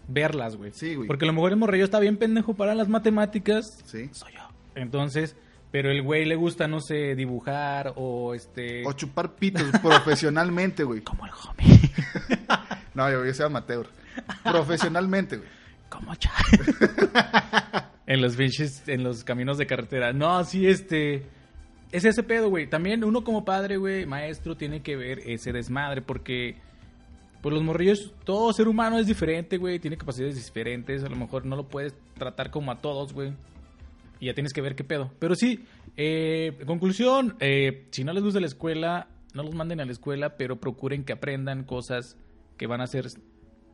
verlas, 0.08 0.56
güey. 0.56 0.72
Sí, 0.72 0.94
güey. 0.94 1.06
Porque 1.06 1.24
a 1.24 1.28
lo 1.28 1.32
mejor 1.32 1.52
el 1.52 1.58
morrillo 1.58 1.84
está 1.84 2.00
bien 2.00 2.16
pendejo 2.16 2.54
para 2.54 2.74
las 2.74 2.88
matemáticas. 2.88 3.82
Sí. 3.84 4.08
Soy 4.12 4.32
yo. 4.32 4.40
Entonces, 4.74 5.36
pero 5.74 5.90
el 5.90 6.02
güey 6.02 6.24
le 6.24 6.36
gusta, 6.36 6.68
no 6.68 6.78
sé, 6.80 7.16
dibujar 7.16 7.94
o 7.96 8.32
este... 8.32 8.86
O 8.86 8.92
chupar 8.92 9.34
pitos 9.34 9.64
profesionalmente, 9.82 10.84
güey. 10.84 11.00
Como 11.00 11.26
el 11.26 11.32
homie. 11.32 11.80
No, 12.94 13.10
yo, 13.10 13.24
yo 13.24 13.34
soy 13.34 13.46
amateur. 13.46 13.88
Profesionalmente, 14.44 15.38
güey. 15.38 15.48
Como 15.88 16.14
Chai. 16.14 16.32
en 18.06 18.22
los 18.22 18.36
pinches, 18.36 18.88
en 18.88 19.02
los 19.02 19.24
caminos 19.24 19.58
de 19.58 19.66
carretera. 19.66 20.12
No, 20.12 20.44
sí, 20.44 20.68
este... 20.68 21.26
Es 21.90 22.04
ese 22.04 22.22
pedo, 22.22 22.50
güey. 22.50 22.68
También 22.68 23.02
uno 23.02 23.24
como 23.24 23.44
padre, 23.44 23.76
güey, 23.76 24.06
maestro, 24.06 24.56
tiene 24.56 24.80
que 24.80 24.94
ver 24.94 25.22
ese 25.26 25.50
desmadre 25.50 26.02
porque... 26.02 26.54
Pues 27.42 27.52
los 27.52 27.64
morrillos, 27.64 28.12
todo 28.22 28.52
ser 28.52 28.68
humano 28.68 29.00
es 29.00 29.08
diferente, 29.08 29.56
güey. 29.56 29.80
Tiene 29.80 29.96
capacidades 29.96 30.36
diferentes. 30.36 31.02
A 31.02 31.08
lo 31.08 31.16
mejor 31.16 31.44
no 31.44 31.56
lo 31.56 31.66
puedes 31.66 31.96
tratar 32.16 32.52
como 32.52 32.70
a 32.70 32.80
todos, 32.80 33.12
güey. 33.12 33.32
Y 34.24 34.28
ya 34.28 34.34
tienes 34.34 34.54
que 34.54 34.62
ver 34.62 34.74
qué 34.74 34.84
pedo. 34.84 35.12
Pero 35.18 35.34
sí, 35.34 35.66
eh, 35.98 36.56
conclusión, 36.66 37.36
eh, 37.40 37.88
si 37.90 38.04
no 38.04 38.14
les 38.14 38.22
gusta 38.22 38.40
la 38.40 38.46
escuela, 38.46 39.08
no 39.34 39.42
los 39.42 39.54
manden 39.54 39.80
a 39.80 39.84
la 39.84 39.92
escuela, 39.92 40.38
pero 40.38 40.58
procuren 40.60 41.04
que 41.04 41.12
aprendan 41.12 41.64
cosas 41.64 42.16
que 42.56 42.66
van 42.66 42.80
a 42.80 42.86
ser, 42.86 43.08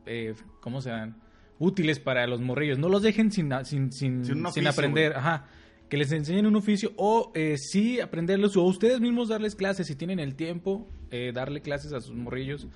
eh, 0.05 0.33
¿cómo 0.59 0.81
se 0.81 0.89
llaman? 0.89 1.21
Útiles 1.57 1.99
para 1.99 2.27
los 2.27 2.41
morrillos. 2.41 2.79
No 2.79 2.89
los 2.89 3.01
dejen 3.01 3.31
sin, 3.31 3.49
sin, 3.63 3.93
sin, 3.93 3.93
Sin 3.93 4.11
un 4.17 4.25
sin 4.25 4.45
oficio, 4.47 4.69
aprender. 4.69 5.11
güey. 5.13 5.19
Ajá. 5.23 5.47
Que 5.87 5.95
les 5.97 6.11
enseñen 6.11 6.45
un 6.47 6.55
oficio 6.57 6.91
o 6.97 7.31
eh, 7.35 7.55
sí 7.57 8.01
aprenderlos 8.01 8.57
o 8.57 8.63
ustedes 8.63 8.99
mismos 8.99 9.29
darles 9.29 9.55
clases 9.55 9.87
si 9.87 9.95
tienen 9.95 10.19
el 10.19 10.35
tiempo, 10.35 10.89
eh, 11.11 11.31
darle 11.33 11.61
clases 11.61 11.93
a 11.93 12.01
sus 12.01 12.15
morrillos. 12.15 12.67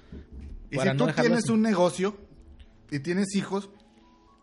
Y 0.72 0.78
para 0.78 0.92
si 0.94 0.98
no 0.98 1.08
tú 1.08 1.14
tienes 1.22 1.44
sin- 1.46 1.54
un 1.56 1.62
negocio 1.62 2.16
y 2.92 3.00
tienes 3.00 3.36
hijos, 3.36 3.70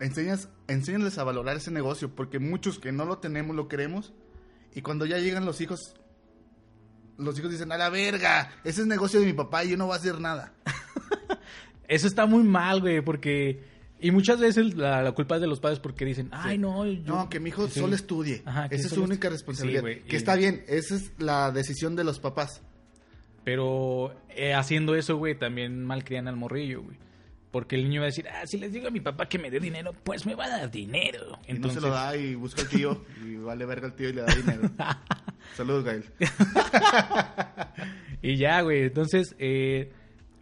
enseñas, 0.01 0.49
enséñales 0.69 1.19
a 1.19 1.25
valorar 1.25 1.57
ese 1.57 1.71
negocio, 1.71 2.15
porque 2.15 2.39
muchos 2.39 2.79
que 2.79 2.93
no 2.93 3.05
lo 3.05 3.19
tenemos 3.19 3.55
lo 3.57 3.69
queremos, 3.69 4.13
y 4.75 4.83
cuando 4.83 5.07
ya 5.07 5.19
llegan 5.19 5.45
los 5.45 5.61
hijos, 5.61 5.95
los 7.19 7.39
hijos 7.39 7.51
dicen, 7.51 7.71
a 7.73 7.77
la 7.79 7.89
verga, 7.91 8.51
ese 8.65 8.81
es 8.83 8.87
negocio 8.87 9.21
de 9.21 9.27
mi 9.27 9.33
papá 9.33 9.65
y 9.65 9.71
yo 9.71 9.77
no 9.77 9.87
voy 9.87 9.95
a 9.95 9.99
hacer 9.99 10.19
nada. 10.21 10.55
Eso 11.89 12.07
está 12.07 12.27
muy 12.27 12.43
mal, 12.43 12.81
güey, 12.81 13.03
porque... 13.03 13.71
Y 14.01 14.11
muchas 14.11 14.41
veces 14.41 14.75
la, 14.75 15.03
la 15.03 15.13
culpa 15.13 15.35
es 15.37 15.41
de 15.43 15.47
los 15.47 15.61
padres 15.61 15.79
porque 15.79 16.05
dicen, 16.05 16.29
ay, 16.33 16.59
no, 16.59 16.85
yo... 16.87 17.03
No, 17.05 17.29
que 17.29 17.39
mi 17.39 17.51
hijo 17.51 17.69
Sí. 17.69 17.79
solo 17.81 17.95
estudie. 17.95 18.43
Ajá, 18.47 18.67
esa 18.67 18.89
es 18.89 18.95
su 18.95 19.03
única 19.05 19.29
responsabilidad. 19.29 19.85
Sí, 19.87 20.01
que 20.09 20.15
y- 20.15 20.19
está 20.19 20.35
bien, 20.35 20.65
esa 20.67 20.97
es 20.97 21.13
la 21.19 21.53
decisión 21.53 21.95
de 21.95 22.03
los 22.05 22.19
papás. 22.19 22.63
Pero 23.45 24.13
eh, 24.31 24.55
haciendo 24.55 24.95
eso, 24.97 25.17
güey, 25.17 25.39
también 25.39 25.85
malcrían 25.85 26.27
al 26.29 26.37
morrillo, 26.37 26.83
güey. 26.83 26.97
Porque 27.53 27.77
el 27.77 27.85
niño 27.85 28.01
va 28.01 28.07
a 28.07 28.11
decir, 28.11 28.27
ah, 28.29 28.47
si 28.47 28.59
les 28.59 28.73
digo 28.73 28.89
a 28.89 28.91
mi 28.91 29.01
papá 29.01 29.29
que 29.29 29.39
me 29.39 29.51
dé 29.51 29.61
dinero, 29.61 29.93
pues 30.03 30.27
me 30.27 30.35
va 30.35 30.47
a 30.47 30.49
dar 30.49 30.71
dinero. 30.71 31.39
Y 31.47 31.53
no 31.53 31.69
se 31.71 31.81
lo 31.81 31.91
da 31.91 32.17
y 32.17 32.35
busca 32.35 32.63
al 32.63 32.69
tío 32.69 33.05
y 33.25 33.37
vale 33.37 33.67
verga 33.67 33.87
al 33.87 33.95
tío 33.95 34.09
y 34.09 34.15
le 34.15 34.23
da 34.23 34.35
dinero. 34.35 34.71
Saludos, 35.55 35.85
Gael. 35.85 36.05
Y 38.23 38.37
ya, 38.37 38.61
güey. 38.61 38.85
Entonces, 38.85 39.35
eh, 39.39 39.91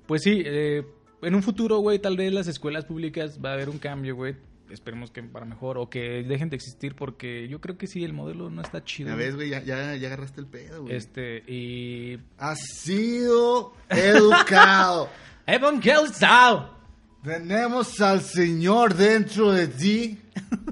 pues 0.06 0.22
sí, 0.22 0.42
eh, 0.44 0.86
en 1.22 1.34
un 1.34 1.42
futuro, 1.42 1.78
güey, 1.78 1.98
tal 1.98 2.16
vez 2.16 2.32
las 2.32 2.46
escuelas 2.46 2.84
públicas 2.84 3.40
va 3.42 3.50
a 3.50 3.54
haber 3.54 3.70
un 3.70 3.78
cambio, 3.78 4.14
güey. 4.14 4.36
Esperemos 4.68 5.10
que 5.10 5.22
para 5.22 5.46
mejor 5.46 5.78
o 5.78 5.90
que 5.90 6.22
dejen 6.22 6.50
de 6.50 6.56
existir 6.56 6.94
porque 6.94 7.48
yo 7.48 7.60
creo 7.60 7.76
que 7.76 7.88
sí, 7.88 8.04
el 8.04 8.12
modelo 8.12 8.50
no 8.50 8.62
está 8.62 8.84
chido. 8.84 9.08
Ya 9.08 9.16
ves, 9.16 9.34
güey, 9.34 9.48
ya, 9.48 9.62
ya, 9.62 9.96
ya 9.96 10.06
agarraste 10.06 10.40
el 10.40 10.46
pedo, 10.46 10.82
güey. 10.82 10.94
Este, 10.94 11.38
y... 11.48 12.18
Has 12.38 12.60
sido 12.60 13.72
educado. 13.88 15.08
¡Evangelizado! 15.46 16.79
Tenemos 17.22 18.00
al 18.00 18.22
Señor 18.22 18.94
dentro 18.94 19.52
de 19.52 19.68
ti, 19.68 20.18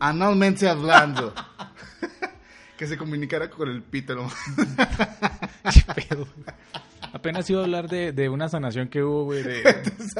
analmente 0.00 0.66
hablando. 0.66 1.34
que 2.78 2.86
se 2.86 2.96
comunicara 2.96 3.50
con 3.50 3.68
el 3.68 3.82
pito. 3.82 4.14
Apenas 7.12 7.50
iba 7.50 7.60
a 7.60 7.64
hablar 7.64 7.88
de, 7.88 8.12
de 8.12 8.28
una 8.28 8.48
sanación 8.48 8.88
que 8.88 9.02
hubo, 9.02 9.24
güey, 9.24 9.42
de, 9.42 9.62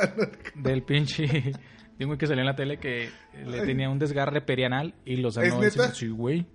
del 0.55 0.83
pinche... 0.83 1.53
De 1.97 2.05
un 2.05 2.11
güey 2.11 2.19
que 2.19 2.27
salió 2.29 2.43
en 2.43 2.47
la 2.47 2.55
tele 2.55 2.79
que 2.79 3.11
le 3.45 3.67
tenía 3.67 3.91
un 3.91 3.99
desgarre 3.99 4.41
perianal 4.41 4.95
y 5.05 5.17
lo 5.17 5.33
sanó. 5.33 5.61
¿Es 5.65 5.77
neta? 5.77 5.93
Sí, 5.93 6.07
güey. 6.07 6.47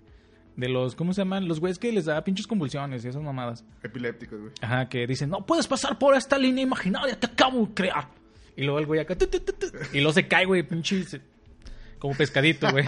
De 0.56 0.70
los, 0.70 0.94
¿cómo 0.94 1.12
se 1.12 1.20
llaman? 1.20 1.46
Los 1.46 1.60
güeyes 1.60 1.78
que 1.78 1.92
les 1.92 2.06
da 2.06 2.24
pinches 2.24 2.46
convulsiones 2.46 3.04
y 3.04 3.08
esas 3.08 3.22
mamadas. 3.22 3.62
Epilépticos, 3.82 4.40
güey. 4.40 4.52
Ajá, 4.62 4.88
que 4.88 5.06
dicen, 5.06 5.28
no 5.28 5.44
puedes 5.44 5.66
pasar 5.66 5.98
por 5.98 6.14
esta 6.14 6.38
línea 6.38 6.62
imaginaria 6.62 7.18
que 7.20 7.26
acabo 7.26 7.66
de 7.66 7.74
crear. 7.74 8.08
Y 8.56 8.62
luego 8.62 8.78
el 8.78 8.86
güey 8.86 9.00
acá, 9.00 9.16
tu, 9.16 9.26
tu, 9.26 9.40
tu, 9.40 9.52
y 9.92 9.96
luego 9.98 10.12
se 10.12 10.28
cae, 10.28 10.44
güey, 10.44 10.62
pinche, 10.62 11.04
como 11.98 12.14
pescadito, 12.14 12.70
güey. 12.70 12.84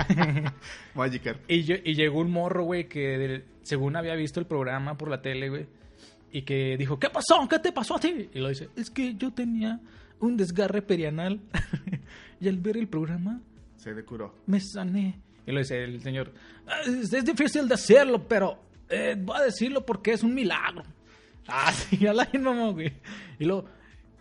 Magikarp. 0.94 1.40
y, 1.50 1.62
yo- 1.64 1.76
y 1.82 1.94
llegó 1.94 2.20
un 2.20 2.30
morro, 2.30 2.64
güey, 2.64 2.88
que 2.88 3.18
del- 3.18 3.44
según 3.62 3.96
había 3.96 4.14
visto 4.14 4.40
el 4.40 4.46
programa 4.46 4.96
por 4.96 5.10
la 5.10 5.22
tele, 5.22 5.48
güey. 5.48 5.66
y 6.32 6.42
que 6.42 6.76
dijo, 6.76 6.98
¿qué 6.98 7.08
pasó? 7.10 7.46
¿Qué 7.48 7.58
te 7.58 7.72
pasó 7.72 7.96
a 7.96 8.00
ti? 8.00 8.28
Y 8.34 8.38
lo 8.40 8.48
dice, 8.48 8.68
es 8.76 8.90
que 8.90 9.14
yo 9.14 9.32
tenía 9.32 9.80
un 10.20 10.36
desgarre 10.36 10.82
perianal 10.82 11.40
y 12.40 12.48
al 12.48 12.58
ver 12.58 12.76
el 12.76 12.88
programa 12.88 13.40
Se 13.76 13.94
decuró. 13.94 14.34
me 14.46 14.60
sané. 14.60 15.18
Y 15.46 15.52
lo 15.52 15.60
dice 15.60 15.82
el 15.84 16.00
señor, 16.02 16.32
"Ah, 16.66 16.80
es, 16.86 17.12
es 17.12 17.24
difícil 17.24 17.68
decirlo, 17.68 18.26
pero 18.28 18.58
eh, 18.88 19.16
voy 19.18 19.36
a 19.38 19.44
decirlo 19.44 19.86
porque 19.86 20.12
es 20.12 20.22
un 20.22 20.34
milagro. 20.34 20.82
Ah, 21.48 21.70
sí, 21.72 21.96
ya 21.98 22.12
la 22.12 22.28
mamá, 22.40 22.70
güey. 22.70 22.92
Y 23.38 23.44
luego, 23.44 23.66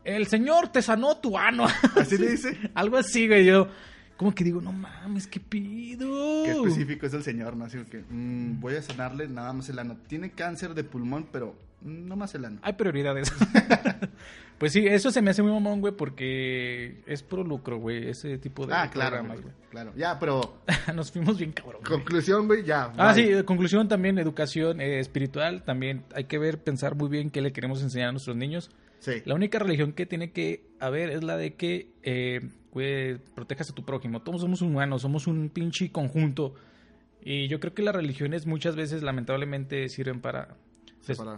el 0.05 0.27
señor 0.27 0.69
te 0.69 0.81
sanó 0.81 1.17
tu 1.17 1.37
ano. 1.37 1.65
¿Así 1.95 2.17
le 2.17 2.29
dice? 2.29 2.57
Algo 2.73 2.97
así, 2.97 3.27
güey. 3.27 3.45
Yo, 3.45 3.67
como 4.17 4.33
que 4.33 4.43
digo, 4.43 4.61
no 4.61 4.71
mames, 4.71 5.27
¿qué 5.27 5.39
pido? 5.39 6.43
Qué 6.45 6.51
específico 6.51 7.05
es 7.05 7.13
el 7.13 7.23
señor, 7.23 7.57
¿no? 7.57 7.65
Así 7.65 7.77
que 7.89 8.03
mm, 8.09 8.59
voy 8.61 8.75
a 8.75 8.81
sanarle 8.81 9.27
nada 9.27 9.51
más 9.51 9.67
el 9.69 9.79
ano. 9.79 9.97
Tiene 10.07 10.31
cáncer 10.31 10.73
de 10.73 10.83
pulmón, 10.83 11.27
pero 11.31 11.55
no 11.81 12.15
más 12.15 12.33
el 12.35 12.45
ano. 12.45 12.59
Hay 12.61 12.73
prioridades. 12.73 13.33
pues 14.57 14.71
sí, 14.71 14.85
eso 14.87 15.11
se 15.11 15.21
me 15.21 15.31
hace 15.31 15.43
muy 15.43 15.51
mamón, 15.51 15.81
güey, 15.81 15.93
porque 15.95 17.01
es 17.05 17.21
pro 17.23 17.43
lucro, 17.43 17.77
güey, 17.77 18.07
ese 18.09 18.37
tipo 18.37 18.65
de 18.65 18.73
Ah, 18.73 18.89
claro, 18.89 19.17
programas, 19.17 19.41
güey, 19.41 19.53
claro. 19.69 19.93
Ya, 19.95 20.17
pero. 20.19 20.59
Nos 20.95 21.11
fuimos 21.11 21.37
bien 21.37 21.51
cabrón. 21.51 21.81
güey. 21.85 21.99
conclusión, 21.99 22.47
güey, 22.47 22.63
ya. 22.63 22.93
Ah, 22.97 23.13
bye. 23.13 23.37
sí, 23.37 23.43
conclusión 23.43 23.87
también, 23.87 24.17
educación 24.17 24.81
eh, 24.81 24.99
espiritual, 24.99 25.63
también 25.63 26.03
hay 26.13 26.25
que 26.25 26.37
ver, 26.37 26.59
pensar 26.63 26.95
muy 26.95 27.09
bien 27.09 27.31
qué 27.31 27.41
le 27.41 27.51
queremos 27.51 27.81
enseñar 27.81 28.09
a 28.09 28.11
nuestros 28.11 28.35
niños. 28.35 28.71
Sí. 28.99 29.21
La 29.25 29.35
única 29.35 29.59
religión 29.59 29.93
que 29.93 30.05
tiene 30.05 30.31
que 30.31 30.65
haber 30.79 31.09
es 31.09 31.23
la 31.23 31.37
de 31.37 31.53
que, 31.55 31.91
eh, 32.03 32.41
protejas 33.35 33.69
a 33.69 33.73
tu 33.75 33.85
prójimo. 33.85 34.21
Todos 34.21 34.41
somos 34.41 34.61
humanos, 34.61 35.01
somos 35.03 35.27
un 35.27 35.49
pinche 35.49 35.91
conjunto. 35.91 36.55
Y 37.21 37.47
yo 37.47 37.59
creo 37.59 37.73
que 37.73 37.81
las 37.81 37.95
religiones 37.95 38.45
muchas 38.45 38.75
veces, 38.75 39.01
lamentablemente, 39.03 39.87
sirven 39.89 40.21
para 40.21 40.55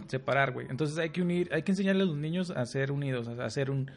Separar. 0.08 0.52
güey. 0.52 0.66
Entonces 0.70 0.96
hay 0.98 1.10
que 1.10 1.20
unir, 1.20 1.50
hay 1.52 1.62
que 1.62 1.72
enseñarle 1.72 2.02
a 2.02 2.06
los 2.06 2.16
niños 2.16 2.50
a 2.50 2.64
ser 2.64 2.90
unidos, 2.90 3.28
a, 3.28 3.44
a 3.44 3.50
ser 3.50 3.70
un 3.70 3.90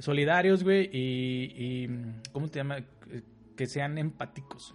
solidarios, 0.00 0.64
güey, 0.64 0.90
y, 0.92 1.52
y, 1.56 1.88
¿cómo 2.32 2.48
te 2.48 2.58
llama? 2.58 2.78
Eh, 2.78 3.22
Que 3.56 3.66
sean 3.66 3.96
empáticos. 3.96 4.74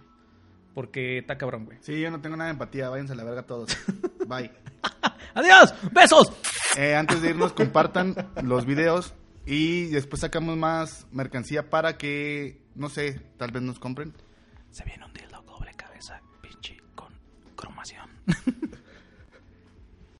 Porque 0.72 1.18
está 1.18 1.36
cabrón, 1.36 1.66
güey. 1.66 1.78
Sí, 1.82 2.00
yo 2.00 2.10
no 2.10 2.20
tengo 2.22 2.36
nada 2.36 2.48
de 2.48 2.52
empatía. 2.52 2.88
Váyanse 2.88 3.12
a 3.12 3.16
la 3.16 3.24
verga 3.24 3.42
todos. 3.42 3.76
Bye. 4.26 4.50
¡Adiós! 5.34 5.74
¡Besos! 5.92 6.32
Eh, 6.76 6.94
antes 6.94 7.22
de 7.22 7.30
irnos, 7.30 7.52
compartan 7.52 8.14
los 8.42 8.66
videos 8.66 9.14
y 9.46 9.86
después 9.86 10.20
sacamos 10.20 10.56
más 10.56 11.06
mercancía 11.12 11.70
para 11.70 11.96
que, 11.96 12.62
no 12.74 12.88
sé, 12.88 13.20
tal 13.36 13.50
vez 13.52 13.62
nos 13.62 13.78
compren. 13.78 14.14
Se 14.70 14.84
viene 14.84 15.04
un 15.04 15.12
dildo 15.12 15.42
doble 15.42 15.72
cabeza, 15.74 16.20
pinche, 16.40 16.76
con 16.94 17.12
cromación. 17.56 18.08